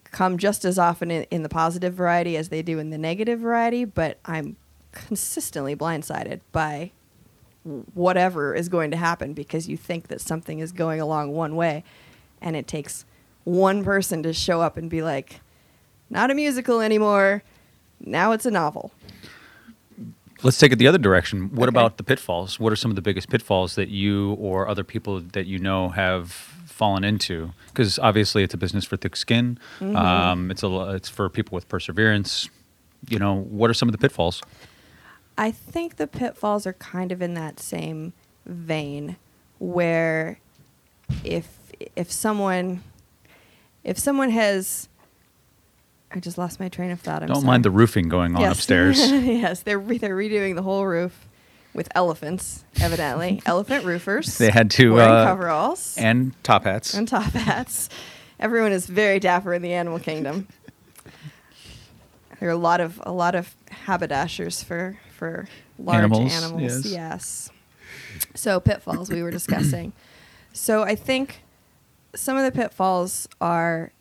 come 0.05 0.37
just 0.37 0.65
as 0.65 0.79
often 0.79 1.11
in, 1.11 1.23
in 1.23 1.43
the 1.43 1.49
positive 1.49 1.93
variety 1.93 2.37
as 2.37 2.49
they 2.49 2.61
do 2.61 2.79
in 2.79 2.89
the 2.89 2.97
negative 2.97 3.39
variety. 3.39 3.85
But 3.85 4.19
I'm 4.25 4.55
consistently 4.91 5.75
blindsided 5.75 6.41
by 6.51 6.91
whatever 7.93 8.55
is 8.55 8.69
going 8.69 8.91
to 8.91 8.97
happen 8.97 9.33
because 9.33 9.67
you 9.67 9.77
think 9.77 10.07
that 10.07 10.21
something 10.21 10.59
is 10.59 10.71
going 10.71 11.01
along 11.01 11.33
one 11.33 11.55
way 11.55 11.83
and 12.41 12.55
it 12.55 12.67
takes 12.67 13.05
one 13.43 13.83
person 13.83 14.23
to 14.23 14.33
show 14.33 14.61
up 14.61 14.77
and 14.77 14.89
be 14.89 15.01
like 15.01 15.41
not 16.09 16.31
a 16.31 16.33
musical 16.33 16.79
anymore 16.79 17.43
now 17.99 18.31
it's 18.31 18.45
a 18.45 18.51
novel 18.51 18.91
Let's 20.43 20.57
take 20.57 20.71
it 20.71 20.75
the 20.77 20.87
other 20.87 20.97
direction. 20.97 21.49
What 21.55 21.67
Okay. 21.67 21.73
about 21.77 21.97
the 21.97 22.03
pitfalls? 22.03 22.59
What 22.59 22.71
are 22.71 22.75
some 22.75 22.91
of 22.91 22.95
the 22.95 23.01
biggest 23.01 23.29
pitfalls 23.29 23.75
that 23.75 23.89
you 23.89 24.33
or 24.33 24.67
other 24.67 24.83
people 24.83 25.19
that 25.19 25.47
you 25.47 25.57
know 25.59 25.89
have 25.89 26.31
fallen 26.65 27.03
into? 27.03 27.53
Because 27.67 27.97
obviously, 27.99 28.43
it's 28.43 28.53
a 28.53 28.57
business 28.57 28.85
for 28.85 28.97
thick 28.97 29.15
skin. 29.15 29.57
Mm-hmm. 29.79 29.95
Um, 29.95 30.51
it's 30.51 30.63
a 30.63 30.91
it's 30.93 31.09
for 31.09 31.29
people 31.29 31.55
with 31.55 31.67
perseverance. 31.67 32.49
You 33.09 33.19
know, 33.19 33.33
what 33.35 33.69
are 33.69 33.73
some 33.73 33.87
of 33.89 33.93
the 33.93 33.97
pitfalls? 33.97 34.41
I 35.37 35.51
think 35.51 35.97
the 35.97 36.07
pitfalls 36.07 36.65
are 36.67 36.73
kind 36.73 37.11
of 37.11 37.21
in 37.21 37.33
that 37.35 37.59
same 37.59 38.13
vein 38.45 39.17
where 39.59 40.39
if 41.23 41.47
if 41.95 42.11
someone 42.11 42.83
if 43.83 43.97
someone 43.97 44.29
has 44.31 44.89
I 46.11 46.19
just 46.19 46.37
lost 46.37 46.59
my 46.59 46.69
train 46.69 46.91
of 46.91 47.01
thought. 47.01 47.21
I'm 47.21 47.27
Don't 47.27 47.37
sorry. 47.37 47.47
mind 47.47 47.65
the 47.65 47.71
roofing 47.71 48.07
going 48.09 48.35
on 48.35 48.41
Yes. 48.41 48.53
upstairs. 48.57 48.99
yes, 49.11 49.61
they're 49.61 49.79
re- 49.79 49.97
they're 49.97 50.15
redoing 50.15 50.55
the 50.55 50.61
whole 50.61 50.85
roof 50.85 51.27
with 51.73 51.89
elephants, 51.95 52.63
evidently. 52.79 53.41
Elephant 53.45 53.83
roofers. 53.85 54.37
They 54.37 54.49
had 54.49 54.71
to, 54.71 54.93
wearing 54.93 55.11
uh, 55.11 55.25
coveralls 55.25 55.95
and 55.97 56.31
top 56.43 56.63
hats. 56.63 56.93
and 56.93 57.07
top 57.07 57.33
hats. 57.33 57.89
Everyone 58.39 58.71
is 58.71 58.85
very 58.87 59.19
dapper 59.19 59.53
in 59.53 59.61
the 59.61 59.73
animal 59.73 59.99
kingdom. 59.99 60.47
There 62.39 62.49
are 62.49 62.51
a 62.51 62.57
lot 62.57 62.81
of 62.81 63.01
a 63.03 63.11
lot 63.11 63.35
of 63.35 63.55
haberdashers 63.71 64.63
for 64.63 64.97
for 65.15 65.47
large 65.79 65.97
Animals, 65.97 66.33
animals. 66.33 66.61
yes. 66.85 66.85
yes. 66.85 67.49
So 68.35 68.59
pitfalls 68.59 69.09
we 69.09 69.23
were 69.23 69.31
discussing. 69.31 69.93
so 70.53 70.83
I 70.83 70.95
think 70.95 71.41
some 72.15 72.37
of 72.37 72.43
the 72.43 72.51
pitfalls 72.51 73.27
are 73.41 73.91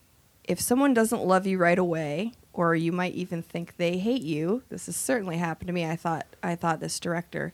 if 0.47 0.61
someone 0.61 0.95
doesn't 0.95 1.25
love 1.25 1.47
you 1.47 1.59
right 1.59 1.79
away, 1.79 2.33
or 2.57 2.75
you 2.75 2.91
might 2.91 3.15
even 3.15 3.43
think 3.43 3.77
they 3.77 3.99
hate 3.99 4.23
you. 4.23 4.63
This 4.71 4.87
has 4.87 4.97
certainly 4.97 5.37
happened 5.37 5.69
to 5.69 5.73
me. 5.75 5.85
I 5.85 5.97
thought 5.97 6.27
I 6.43 6.55
thought 6.55 6.81
this 6.81 6.99
director 6.99 7.53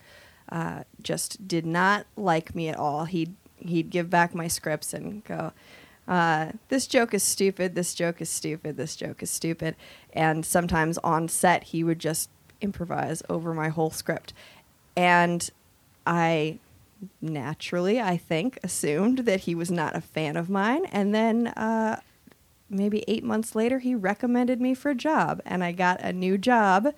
uh, 0.48 0.84
just 1.02 1.48
did 1.48 1.66
not 1.66 2.06
like 2.16 2.54
me 2.54 2.68
at 2.68 2.76
all. 2.76 3.04
He'd 3.04 3.34
he'd 3.58 3.90
give 3.90 4.08
back 4.10 4.34
my 4.34 4.48
scripts 4.48 4.94
and 4.94 5.24
go, 5.24 5.52
uh, 6.06 6.52
"This 6.68 6.86
joke 6.86 7.14
is 7.14 7.22
stupid. 7.22 7.74
This 7.74 7.94
joke 7.94 8.20
is 8.20 8.30
stupid. 8.30 8.76
This 8.76 8.94
joke 8.94 9.22
is 9.22 9.30
stupid." 9.30 9.74
And 10.12 10.46
sometimes 10.46 10.98
on 10.98 11.28
set, 11.28 11.64
he 11.64 11.82
would 11.82 11.98
just 11.98 12.30
improvise 12.60 13.22
over 13.28 13.52
my 13.52 13.70
whole 13.70 13.90
script, 13.90 14.32
and 14.96 15.50
I 16.06 16.58
naturally, 17.20 18.00
I 18.00 18.16
think, 18.16 18.58
assumed 18.62 19.20
that 19.20 19.40
he 19.40 19.54
was 19.56 19.70
not 19.70 19.96
a 19.96 20.00
fan 20.00 20.36
of 20.36 20.48
mine. 20.48 20.84
And 20.86 21.12
then 21.12 21.48
uh, 21.48 22.00
maybe 22.72 23.04
eight 23.06 23.24
months 23.24 23.54
later, 23.54 23.78
he 23.78 23.94
recommended 23.94 24.60
me 24.60 24.74
for 24.74 24.90
a 24.90 24.94
job, 24.94 25.40
and 25.44 25.62
I 25.62 25.72
got 25.72 26.00
a 26.00 26.12
new 26.12 26.38
job 26.38 26.94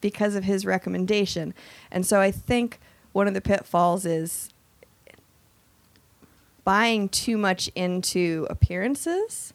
because 0.00 0.34
of 0.34 0.44
his 0.44 0.64
recommendation. 0.64 1.54
And 1.90 2.06
so 2.06 2.20
I 2.20 2.30
think 2.30 2.80
one 3.12 3.28
of 3.28 3.34
the 3.34 3.40
pitfalls 3.40 4.06
is 4.06 4.50
buying 6.64 7.08
too 7.08 7.36
much 7.36 7.68
into 7.74 8.46
appearances. 8.50 9.52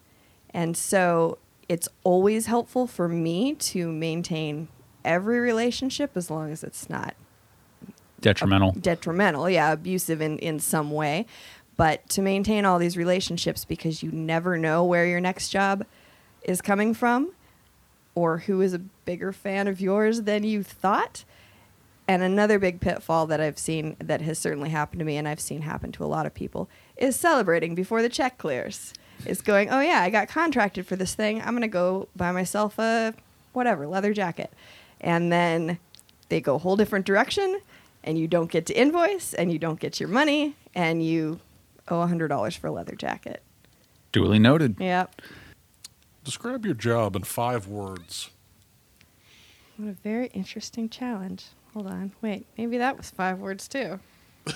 And 0.51 0.75
so 0.75 1.37
it's 1.67 1.87
always 2.03 2.45
helpful 2.45 2.87
for 2.87 3.07
me 3.07 3.53
to 3.55 3.91
maintain 3.91 4.67
every 5.03 5.39
relationship 5.39 6.11
as 6.15 6.29
long 6.29 6.51
as 6.51 6.63
it's 6.63 6.89
not 6.89 7.15
Detrimental. 8.21 8.71
detrimental, 8.71 9.49
yeah, 9.49 9.71
abusive 9.71 10.19
in, 10.21 10.39
in 10.39 10.59
some 10.59 10.89
way. 10.89 11.25
But 11.77 12.07
to 12.09 12.21
maintain 12.21 12.65
all 12.65 12.79
these 12.79 12.97
relationships 12.97 13.65
because 13.65 14.01
you 14.01 14.11
never 14.11 14.57
know 14.57 14.83
where 14.83 15.05
your 15.05 15.19
next 15.19 15.49
job 15.49 15.85
is 16.43 16.61
coming 16.61 16.93
from 16.93 17.31
or 18.13 18.39
who 18.39 18.61
is 18.61 18.73
a 18.73 18.79
bigger 18.79 19.33
fan 19.33 19.67
of 19.67 19.81
yours 19.81 20.21
than 20.21 20.43
you 20.43 20.63
thought. 20.63 21.25
And 22.07 22.21
another 22.21 22.59
big 22.59 22.79
pitfall 22.79 23.25
that 23.27 23.41
I've 23.41 23.57
seen 23.57 23.97
that 23.99 24.21
has 24.21 24.39
certainly 24.39 24.69
happened 24.69 24.99
to 24.99 25.05
me 25.05 25.17
and 25.17 25.27
I've 25.27 25.39
seen 25.39 25.61
happen 25.61 25.91
to 25.93 26.03
a 26.03 26.07
lot 26.07 26.25
of 26.25 26.33
people 26.33 26.69
is 26.95 27.15
celebrating 27.15 27.75
before 27.75 28.01
the 28.01 28.09
check 28.09 28.37
clears. 28.37 28.93
Is 29.25 29.41
going, 29.41 29.69
oh 29.69 29.79
yeah, 29.79 30.01
I 30.01 30.09
got 30.09 30.27
contracted 30.27 30.85
for 30.85 30.95
this 30.95 31.15
thing. 31.15 31.41
I'm 31.41 31.51
going 31.51 31.61
to 31.61 31.67
go 31.67 32.09
buy 32.15 32.31
myself 32.31 32.77
a 32.77 33.13
whatever, 33.53 33.87
leather 33.87 34.13
jacket. 34.13 34.51
And 35.01 35.31
then 35.31 35.79
they 36.29 36.41
go 36.41 36.55
a 36.55 36.59
whole 36.59 36.75
different 36.75 37.05
direction 37.05 37.59
and 38.03 38.19
you 38.19 38.27
don't 38.27 38.51
get 38.51 38.65
to 38.67 38.73
invoice 38.73 39.33
and 39.33 39.51
you 39.51 39.57
don't 39.57 39.79
get 39.79 39.99
your 39.99 40.09
money 40.09 40.55
and 40.75 41.03
you 41.03 41.39
owe 41.87 42.05
$100 42.05 42.57
for 42.57 42.67
a 42.67 42.71
leather 42.71 42.95
jacket. 42.95 43.43
Duly 44.11 44.39
noted. 44.39 44.77
Yep. 44.79 45.21
Describe 46.23 46.65
your 46.65 46.73
job 46.73 47.15
in 47.15 47.23
five 47.23 47.67
words. 47.67 48.29
What 49.77 49.89
a 49.89 49.93
very 49.93 50.27
interesting 50.27 50.89
challenge. 50.89 51.45
Hold 51.73 51.87
on. 51.87 52.13
Wait, 52.21 52.47
maybe 52.57 52.77
that 52.77 52.95
was 52.97 53.11
five 53.11 53.39
words 53.39 53.67
too. 53.67 53.99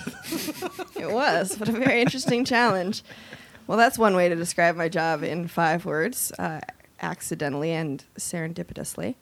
it 0.98 1.10
was. 1.10 1.58
What 1.58 1.68
a 1.68 1.72
very 1.72 2.00
interesting 2.00 2.44
challenge. 2.44 3.02
Well, 3.66 3.76
that's 3.76 3.98
one 3.98 4.16
way 4.16 4.28
to 4.28 4.34
describe 4.34 4.76
my 4.76 4.88
job 4.88 5.22
in 5.22 5.46
five 5.46 5.84
words, 5.84 6.32
uh, 6.38 6.60
accidentally 7.00 7.72
and 7.72 8.02
serendipitously. 8.18 9.14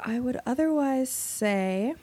I 0.00 0.18
would 0.18 0.38
otherwise 0.44 1.08
say 1.08 1.94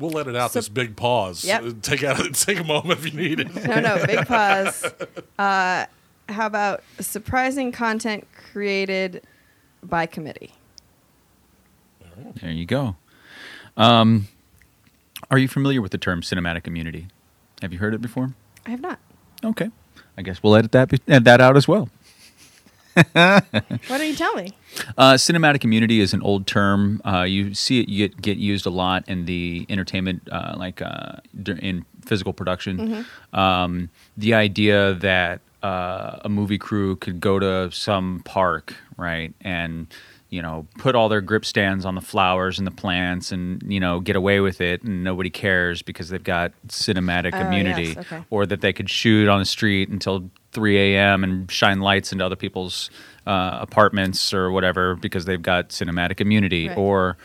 We'll 0.00 0.10
let 0.10 0.26
it 0.26 0.34
out. 0.34 0.50
So- 0.50 0.58
this 0.58 0.68
big 0.68 0.96
pause. 0.96 1.44
Yep. 1.44 1.62
Uh, 1.62 1.72
Take 1.82 2.02
out. 2.02 2.16
Take 2.34 2.58
a 2.58 2.64
moment 2.64 2.98
if 2.98 3.12
you 3.12 3.18
need 3.20 3.38
it. 3.40 3.54
no, 3.54 3.80
no, 3.80 4.04
big 4.06 4.26
pause. 4.26 4.84
Uh, 5.38 5.86
how 6.28 6.46
about 6.46 6.82
surprising 7.00 7.70
content 7.70 8.26
created 8.52 9.22
by 9.82 10.06
committee? 10.06 10.52
There 12.40 12.50
you 12.50 12.66
go. 12.66 12.96
Um, 13.76 14.28
are 15.30 15.38
you 15.38 15.48
familiar 15.48 15.80
with 15.80 15.92
the 15.92 15.98
term 15.98 16.20
cinematic 16.22 16.66
immunity? 16.66 17.08
Have 17.62 17.72
you 17.72 17.78
heard 17.78 17.94
it 17.94 18.00
before? 18.00 18.32
I 18.66 18.70
have 18.70 18.80
not. 18.80 18.98
Okay. 19.44 19.70
I 20.18 20.22
guess 20.22 20.42
we'll 20.42 20.54
edit 20.56 20.72
that 20.72 20.92
edit 21.08 21.24
that 21.24 21.40
out 21.40 21.56
as 21.56 21.66
well. 21.66 21.88
Why 22.94 23.42
don't 23.88 24.06
you 24.06 24.16
tell 24.16 24.34
me? 24.34 24.52
Uh, 24.98 25.14
cinematic 25.14 25.64
immunity 25.64 26.00
is 26.00 26.12
an 26.14 26.22
old 26.22 26.46
term. 26.46 27.00
Uh, 27.04 27.22
you 27.22 27.54
see 27.54 27.80
it 27.80 27.86
get, 27.86 28.20
get 28.22 28.38
used 28.38 28.66
a 28.66 28.70
lot 28.70 29.08
in 29.08 29.24
the 29.26 29.66
entertainment, 29.68 30.28
uh, 30.30 30.54
like 30.56 30.82
uh, 30.82 31.16
in 31.46 31.84
physical 32.04 32.32
production. 32.32 33.06
Um, 33.32 33.90
the 34.16 34.34
idea 34.34 34.94
that 34.94 35.40
uh, 35.62 36.18
a 36.24 36.28
movie 36.28 36.58
crew 36.58 36.96
could 36.96 37.20
go 37.20 37.38
to 37.38 37.70
some 37.70 38.22
park, 38.24 38.74
right, 38.96 39.34
and 39.42 39.86
you 40.30 40.40
know, 40.40 40.66
put 40.78 40.94
all 40.94 41.08
their 41.08 41.20
grip 41.20 41.44
stands 41.44 41.84
on 41.84 41.96
the 41.96 42.00
flowers 42.00 42.58
and 42.58 42.66
the 42.66 42.70
plants 42.72 43.32
and, 43.32 43.60
you 43.66 43.80
know, 43.80 43.98
get 44.00 44.14
away 44.14 44.38
with 44.40 44.60
it 44.60 44.82
and 44.84 45.02
nobody 45.02 45.28
cares 45.28 45.82
because 45.82 46.08
they've 46.08 46.22
got 46.22 46.52
cinematic 46.68 47.32
Oh, 47.34 47.40
immunity. 47.46 47.88
yes, 47.88 47.98
okay. 47.98 48.24
Or 48.30 48.46
that 48.46 48.60
they 48.60 48.72
could 48.72 48.88
shoot 48.88 49.28
on 49.28 49.40
the 49.40 49.44
street 49.44 49.88
until 49.88 50.30
3 50.52 50.94
a.m. 50.94 51.24
and 51.24 51.50
shine 51.50 51.80
lights 51.80 52.12
into 52.12 52.24
other 52.24 52.36
people's 52.36 52.90
uh, 53.26 53.58
apartments 53.60 54.32
or 54.32 54.50
whatever 54.52 54.94
because 54.94 55.24
they've 55.24 55.42
got 55.42 55.70
cinematic 55.70 56.20
immunity. 56.20 56.68
Right. 56.68 56.78
Or, 56.78 57.16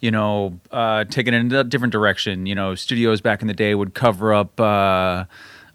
you 0.00 0.10
know, 0.10 0.58
uh, 0.70 1.04
taking 1.04 1.34
it 1.34 1.38
in 1.38 1.52
a 1.52 1.62
different 1.64 1.92
direction. 1.92 2.46
You 2.46 2.54
know, 2.54 2.74
studios 2.74 3.20
back 3.20 3.42
in 3.42 3.48
the 3.48 3.54
day 3.54 3.74
would 3.74 3.92
cover 3.94 4.32
up. 4.34 4.58
Uh, 4.58 5.24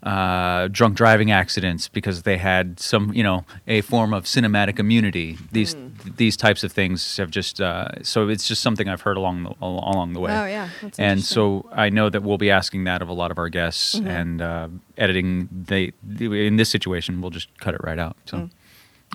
uh, 0.04 0.68
drunk 0.70 0.96
driving 0.96 1.30
accidents 1.32 1.88
because 1.88 2.24
they 2.24 2.38
had 2.38 2.80
some, 2.80 3.14
you 3.14 3.22
know, 3.24 3.46
a 3.68 3.82
form 3.82 4.14
of 4.14 4.24
cinematic 4.26 4.80
immunity. 4.80 5.38
These 5.52 5.74
Hmm. 5.74 5.88
these 6.18 6.36
types 6.36 6.64
of 6.64 6.72
things 6.72 7.18
have 7.18 7.30
just 7.30 7.62
uh, 7.62 7.88
so 8.02 8.28
it's 8.30 8.48
just 8.48 8.62
something 8.64 8.88
I've 8.90 9.02
heard 9.02 9.18
along 9.18 9.44
the 9.44 9.54
along 9.62 10.14
the 10.14 10.20
way. 10.20 10.32
Oh, 10.32 10.46
yeah. 10.46 10.70
That's 10.82 10.98
and 11.00 11.24
so 11.24 11.70
I 11.72 11.90
know 11.90 12.10
that 12.10 12.24
we'll 12.24 12.40
be 12.40 12.50
asking 12.50 12.86
that 12.86 13.02
of 13.04 13.10
a 13.10 13.14
lot 13.14 13.30
of 13.32 13.38
our 13.38 13.50
guests, 13.50 13.96
Mm-hmm. 14.00 14.08
and 14.08 14.42
uh, 14.42 14.68
editing. 14.98 15.48
They 15.52 15.92
in 16.20 16.56
this 16.56 16.70
situation, 16.70 17.22
we'll 17.22 17.30
just 17.32 17.50
cut 17.60 17.74
it 17.76 17.82
right 17.84 18.00
out. 18.00 18.18
So, 18.26 18.50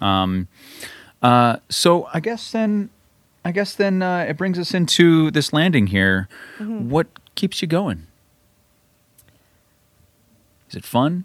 Mm. 0.00 0.02
um, 0.06 0.48
uh, 1.22 1.56
so 1.68 2.08
I 2.14 2.20
guess 2.20 2.52
then, 2.52 2.90
I 3.44 3.50
guess 3.52 3.74
then 3.74 4.02
uh, 4.02 4.26
it 4.28 4.36
brings 4.36 4.58
us 4.58 4.72
into 4.74 5.30
this 5.32 5.52
landing 5.52 5.88
here. 5.88 6.28
Mm-hmm. 6.58 6.90
What 6.90 7.06
keeps 7.34 7.60
you 7.60 7.66
going? 7.68 8.06
Is 10.68 10.76
it 10.76 10.84
fun? 10.84 11.24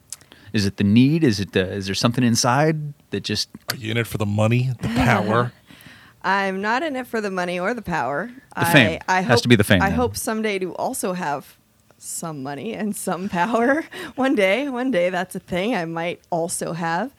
Is 0.53 0.65
it 0.65 0.77
the 0.77 0.84
need? 0.84 1.23
Is 1.23 1.39
it 1.39 1.53
the? 1.53 1.69
Is 1.72 1.85
there 1.85 1.95
something 1.95 2.23
inside 2.23 2.93
that 3.11 3.23
just? 3.23 3.49
Are 3.69 3.76
you 3.76 3.91
in 3.91 3.97
it 3.97 4.07
for 4.07 4.18
the 4.18 4.26
money, 4.26 4.72
the 4.81 4.89
power? 4.89 5.51
I'm 6.23 6.61
not 6.61 6.84
in 6.84 6.95
it 6.95 7.07
for 7.07 7.19
the 7.19 7.31
money 7.31 7.59
or 7.59 7.73
the 7.73 7.81
power. 7.81 8.31
The 8.55 8.65
fame. 8.65 8.99
I, 9.07 9.18
I 9.18 9.22
Has 9.22 9.39
hope, 9.39 9.41
to 9.43 9.47
be 9.47 9.55
the 9.55 9.63
fame, 9.63 9.81
I 9.81 9.89
then. 9.89 9.97
hope 9.97 10.15
someday 10.15 10.59
to 10.59 10.76
also 10.76 11.13
have 11.13 11.57
some 11.97 12.43
money 12.43 12.73
and 12.73 12.95
some 12.95 13.27
power. 13.30 13.84
one 14.15 14.35
day, 14.35 14.69
one 14.69 14.91
day 14.91 15.09
that's 15.09 15.35
a 15.35 15.39
thing 15.39 15.76
I 15.76 15.85
might 15.85 16.22
also 16.30 16.73
have. 16.73 17.13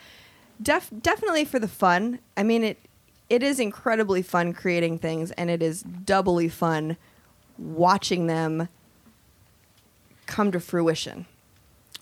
Def, 0.62 0.90
definitely 1.00 1.44
for 1.44 1.58
the 1.58 1.68
fun. 1.68 2.20
I 2.36 2.42
mean 2.44 2.62
it 2.62 2.78
it 3.28 3.42
is 3.42 3.58
incredibly 3.58 4.22
fun 4.22 4.52
creating 4.52 4.98
things 4.98 5.30
and 5.32 5.50
it 5.50 5.62
is 5.62 5.82
doubly 5.82 6.48
fun 6.48 6.96
watching 7.58 8.26
them 8.26 8.68
come 10.26 10.52
to 10.52 10.60
fruition. 10.60 11.26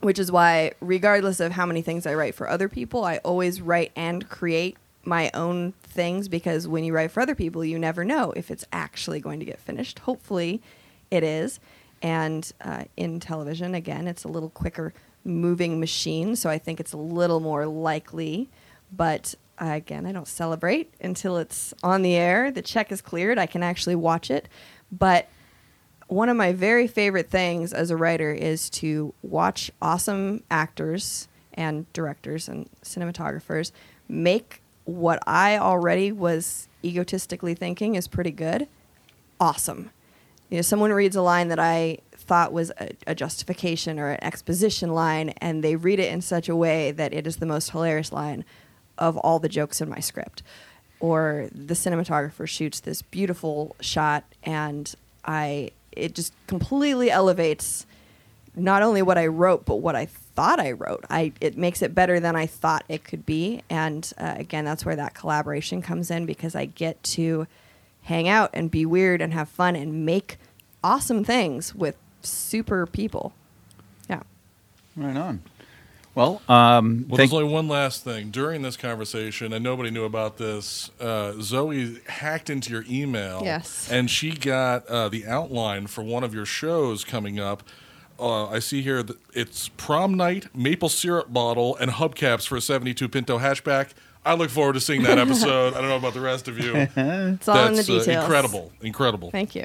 Which 0.01 0.19
is 0.19 0.33
why 0.33 0.73
regardless 0.81 1.41
of 1.41 1.53
how 1.53 1.67
many 1.67 1.83
things 1.83 2.07
I 2.07 2.15
write 2.15 2.35
for 2.35 2.49
other 2.49 2.69
people, 2.69 3.05
I 3.05 3.19
always 3.19 3.61
write 3.61 3.93
and 3.95 4.29
create 4.29 4.77
my 5.05 5.31
own 5.35 5.73
things 5.83 6.29
because 6.29 6.69
when 6.69 6.85
you 6.85 6.95
write 6.95 7.11
for 7.11 7.21
other 7.21 7.35
people, 7.35 7.65
you 7.65 7.79
never 7.79 8.05
know 8.05 8.33
if 8.33 8.51
it's 8.51 8.65
actually 8.73 9.21
going 9.21 9.41
to 9.41 9.47
get 9.47 9.61
finished. 9.61 10.01
Hopefully, 10.01 10.63
it 11.11 11.23
is. 11.23 11.61
And 12.03 12.51
uh, 12.63 12.85
in 12.97 13.21
television, 13.21 13.75
again, 13.75 14.09
it's 14.09 14.25
a 14.25 14.29
little 14.29 14.51
quicker 14.51 14.95
moving 15.25 15.81
machine, 15.81 16.35
so 16.35 16.49
I 16.49 16.59
think 16.59 16.81
it's 16.81 16.93
a 16.93 16.99
little 16.99 17.41
more 17.41 17.67
likely. 17.67 18.49
But 18.91 19.35
uh, 19.61 19.73
again, 19.73 20.07
I 20.07 20.13
don't 20.13 20.29
celebrate 20.29 20.93
until 21.01 21.37
it's 21.37 21.75
on 21.83 22.03
the 22.03 22.15
air. 22.15 22.51
The 22.51 22.63
check 22.63 22.91
is 22.91 23.03
cleared. 23.03 23.39
I 23.39 23.47
can 23.47 23.63
actually 23.63 23.97
watch 23.97 24.31
it. 24.31 24.49
But 24.91 25.29
one 26.11 26.28
of 26.28 26.37
my 26.37 26.53
very 26.53 26.87
favorite 26.87 27.31
things 27.31 27.73
as 27.73 27.91
a 27.91 27.97
writer 27.97 28.32
is 28.32 28.69
to 28.69 29.15
watch 29.23 29.70
awesome 29.81 30.43
actors 30.51 31.28
and 31.55 31.91
directors 31.93 32.49
and 32.49 32.69
cinematographers 32.82 33.70
make 34.09 34.61
what 34.85 35.23
I 35.27 35.57
already 35.57 36.11
was 36.11 36.69
egotistically 36.85 37.55
thinking 37.55 37.95
is 37.95 38.09
pretty 38.09 38.32
good 38.32 38.66
awesome. 39.41 39.91
You 40.51 40.59
know, 40.59 40.62
someone 40.62 40.93
reads 40.93 41.16
a 41.16 41.23
line 41.23 41.49
that 41.49 41.59
I 41.59 41.99
thought 42.12 42.53
was 42.53 42.70
a, 42.78 42.91
a 43.07 43.15
justification 43.15 43.99
or 43.99 44.11
an 44.11 44.23
exposition 44.23 44.93
line, 44.93 45.31
and 45.39 45.65
they 45.65 45.77
read 45.77 45.99
it 45.99 46.12
in 46.12 46.20
such 46.20 46.49
a 46.49 46.57
way 46.57 46.91
that 46.91 47.15
it 47.15 47.27
is 47.27 47.37
the 47.37 47.47
most 47.47 47.70
hilarious 47.70 48.12
line 48.12 48.45
of 48.99 49.16
all 49.16 49.39
the 49.39 49.49
jokes 49.49 49.81
in 49.81 49.89
my 49.89 50.01
script. 50.01 50.43
Or 50.99 51.49
the 51.53 51.74
cinematographer 51.74 52.47
shoots 52.47 52.81
this 52.81 53.01
beautiful 53.01 53.74
shot, 53.81 54.24
and 54.43 54.93
I 55.24 55.70
it 55.93 56.15
just 56.15 56.33
completely 56.47 57.11
elevates 57.11 57.87
not 58.55 58.83
only 58.83 59.03
what 59.03 59.19
I 59.19 59.27
wrote, 59.27 59.65
but 59.65 59.77
what 59.77 59.95
I 59.95 60.07
thought 60.07 60.61
I 60.61 60.73
wrote. 60.73 61.05
I 61.09 61.33
it 61.41 61.57
makes 61.57 61.83
it 61.83 61.95
better 61.95 62.21
than 62.21 62.37
I 62.37 62.47
thought 62.47 62.85
it 62.89 63.05
could 63.05 63.25
be, 63.27 63.62
and 63.71 64.11
uh, 64.19 64.35
again, 64.37 64.65
that's 64.65 64.85
where 64.85 64.97
that 64.97 65.15
collaboration 65.15 65.83
comes 65.83 66.11
in 66.11 66.27
because 66.27 66.55
I 66.55 66.67
get 66.67 67.03
to 67.05 67.47
hang 68.03 68.29
out 68.29 68.51
and 68.53 68.71
be 68.71 68.87
weird 68.87 69.21
and 69.21 69.33
have 69.33 69.49
fun 69.49 69.77
and 69.77 70.05
make 70.05 70.39
awesome 70.83 71.25
things 71.25 71.75
with 71.75 71.97
super 72.23 72.87
people. 72.87 73.33
Yeah. 74.09 74.23
Right 74.97 75.17
on. 75.17 75.43
Well, 76.15 76.43
um, 76.49 77.07
Well, 77.09 77.16
thank- 77.16 77.31
there's 77.31 77.32
only 77.43 77.53
one 77.53 77.69
last 77.69 78.03
thing. 78.05 78.31
During 78.31 78.62
this 78.62 78.77
conversation, 78.77 79.53
and 79.53 79.62
nobody 79.62 79.91
knew 79.91 80.05
about 80.05 80.39
this, 80.39 80.91
uh, 81.01 81.35
Zoe 81.41 81.99
hacked 82.09 82.51
into 82.51 82.70
your 82.73 82.85
email. 82.91 83.43
Yes. 83.45 83.89
And 83.91 84.11
she 84.11 84.32
got 84.32 84.87
uh, 84.89 85.09
the 85.09 85.27
outline 85.27 85.87
for 85.87 86.03
one 86.03 86.24
of 86.24 86.35
your 86.35 86.45
shows 86.47 87.05
coming 87.05 87.39
up. 87.39 87.62
Uh, 88.19 88.49
I 88.49 88.59
see 88.59 88.82
here 88.82 89.03
that 89.03 89.16
it's 89.32 89.69
prom 89.77 90.15
night, 90.15 90.49
maple 90.55 90.89
syrup 90.91 91.32
bottle, 91.32 91.77
and 91.77 91.91
hubcaps 91.93 92.47
for 92.47 92.57
a 92.57 92.61
72 92.61 93.09
Pinto 93.09 93.39
hatchback. 93.39 93.91
I 94.27 94.35
look 94.35 94.51
forward 94.51 94.74
to 94.74 94.81
seeing 94.81 95.05
that 95.05 95.16
episode. 95.27 95.73
I 95.74 95.81
don't 95.81 95.89
know 95.89 95.97
about 95.97 96.12
the 96.15 96.20
rest 96.20 96.47
of 96.49 96.59
you. 96.59 96.74
It's 96.77 97.49
all 97.49 97.66
in 97.66 97.73
the 97.73 97.77
That's 97.77 97.89
uh, 97.89 97.99
details. 98.01 98.09
incredible. 98.09 98.73
Incredible. 98.82 99.31
Thank 99.31 99.55
you. 99.55 99.65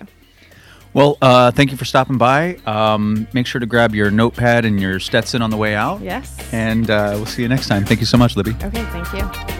Well, 0.95 1.17
uh, 1.21 1.51
thank 1.51 1.71
you 1.71 1.77
for 1.77 1.83
stopping 1.83 2.17
by. 2.17 2.55
Um, 2.65 3.27
make 3.33 3.47
sure 3.47 3.59
to 3.59 3.65
grab 3.65 3.93
your 3.93 4.09
notepad 4.09 4.63
and 4.63 4.79
your 4.79 5.01
Stetson 5.01 5.41
on 5.41 5.49
the 5.49 5.57
way 5.57 5.75
out. 5.75 5.99
Yes. 5.99 6.33
And 6.53 6.89
uh, 6.89 7.11
we'll 7.15 7.25
see 7.25 7.41
you 7.41 7.49
next 7.49 7.67
time. 7.67 7.83
Thank 7.83 7.99
you 7.99 8.05
so 8.05 8.17
much, 8.17 8.37
Libby. 8.37 8.51
Okay, 8.63 8.83
thank 8.85 9.11
you. 9.11 9.54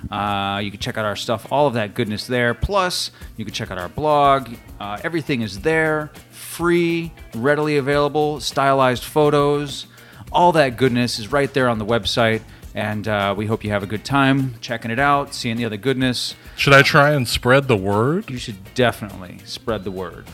Uh, 0.09 0.59
you 0.59 0.71
can 0.71 0.79
check 0.79 0.97
out 0.97 1.05
our 1.05 1.15
stuff, 1.15 1.47
all 1.51 1.67
of 1.67 1.73
that 1.73 1.93
goodness 1.93 2.25
there. 2.25 2.53
Plus, 2.53 3.11
you 3.37 3.45
can 3.45 3.53
check 3.53 3.69
out 3.69 3.77
our 3.77 3.89
blog. 3.89 4.49
Uh, 4.79 4.99
everything 5.03 5.41
is 5.41 5.61
there, 5.61 6.11
free, 6.31 7.11
readily 7.35 7.77
available, 7.77 8.39
stylized 8.39 9.03
photos. 9.03 9.87
All 10.31 10.51
that 10.53 10.77
goodness 10.77 11.19
is 11.19 11.31
right 11.31 11.53
there 11.53 11.67
on 11.67 11.77
the 11.77 11.85
website. 11.85 12.41
And 12.73 13.05
uh, 13.07 13.35
we 13.37 13.47
hope 13.47 13.65
you 13.65 13.71
have 13.71 13.83
a 13.83 13.87
good 13.87 14.05
time 14.05 14.55
checking 14.61 14.91
it 14.91 14.99
out, 14.99 15.33
seeing 15.33 15.57
the 15.57 15.65
other 15.65 15.77
goodness. 15.77 16.35
Should 16.55 16.73
I 16.73 16.83
try 16.83 17.11
and 17.11 17.27
spread 17.27 17.67
the 17.67 17.75
word? 17.75 18.29
You 18.29 18.37
should 18.37 18.73
definitely 18.73 19.39
spread 19.43 19.83
the 19.83 19.91
word. 19.91 20.25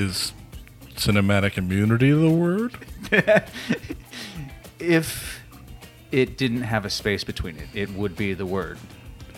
Is 0.00 0.32
cinematic 0.96 1.56
immunity 1.58 2.10
the 2.10 2.30
word? 2.30 2.74
If 4.78 5.42
it 6.10 6.38
didn't 6.38 6.62
have 6.62 6.86
a 6.86 6.90
space 6.90 7.22
between 7.22 7.56
it, 7.56 7.68
it 7.74 7.90
would 7.90 8.16
be 8.16 8.32
the 8.32 8.46
word. 8.46 8.78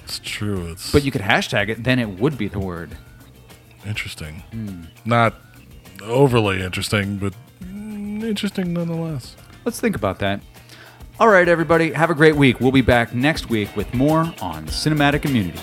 It's 0.05 0.21
true. 0.21 0.71
It's 0.71 0.93
But 0.93 1.03
you 1.05 1.11
could 1.11 1.21
hashtag 1.23 1.69
it, 1.69 1.83
then 1.83 1.99
it 1.99 2.09
would 2.09 2.39
be 2.39 2.47
the 2.47 2.61
word. 2.61 2.97
interesting. 3.85 4.45
Hmm. 4.53 4.83
Not 5.05 5.35
overly 6.01 6.63
interesting, 6.63 7.17
but 7.17 7.35
mm, 7.61 8.23
interesting 8.23 8.73
nonetheless. 8.73 9.35
Let's 9.65 9.81
think 9.81 9.97
about 9.97 10.21
that. 10.21 10.41
All 11.19 11.29
right, 11.29 11.49
everybody, 11.49 11.93
have 11.93 12.11
a 12.11 12.15
great 12.15 12.37
week. 12.37 12.61
We'll 12.61 12.71
be 12.73 12.81
back 12.81 13.13
next 13.13 13.49
week 13.51 13.75
with 13.77 13.93
more 13.93 14.33
on 14.41 14.67
Cinematic 14.67 15.25
Immunity. 15.25 15.61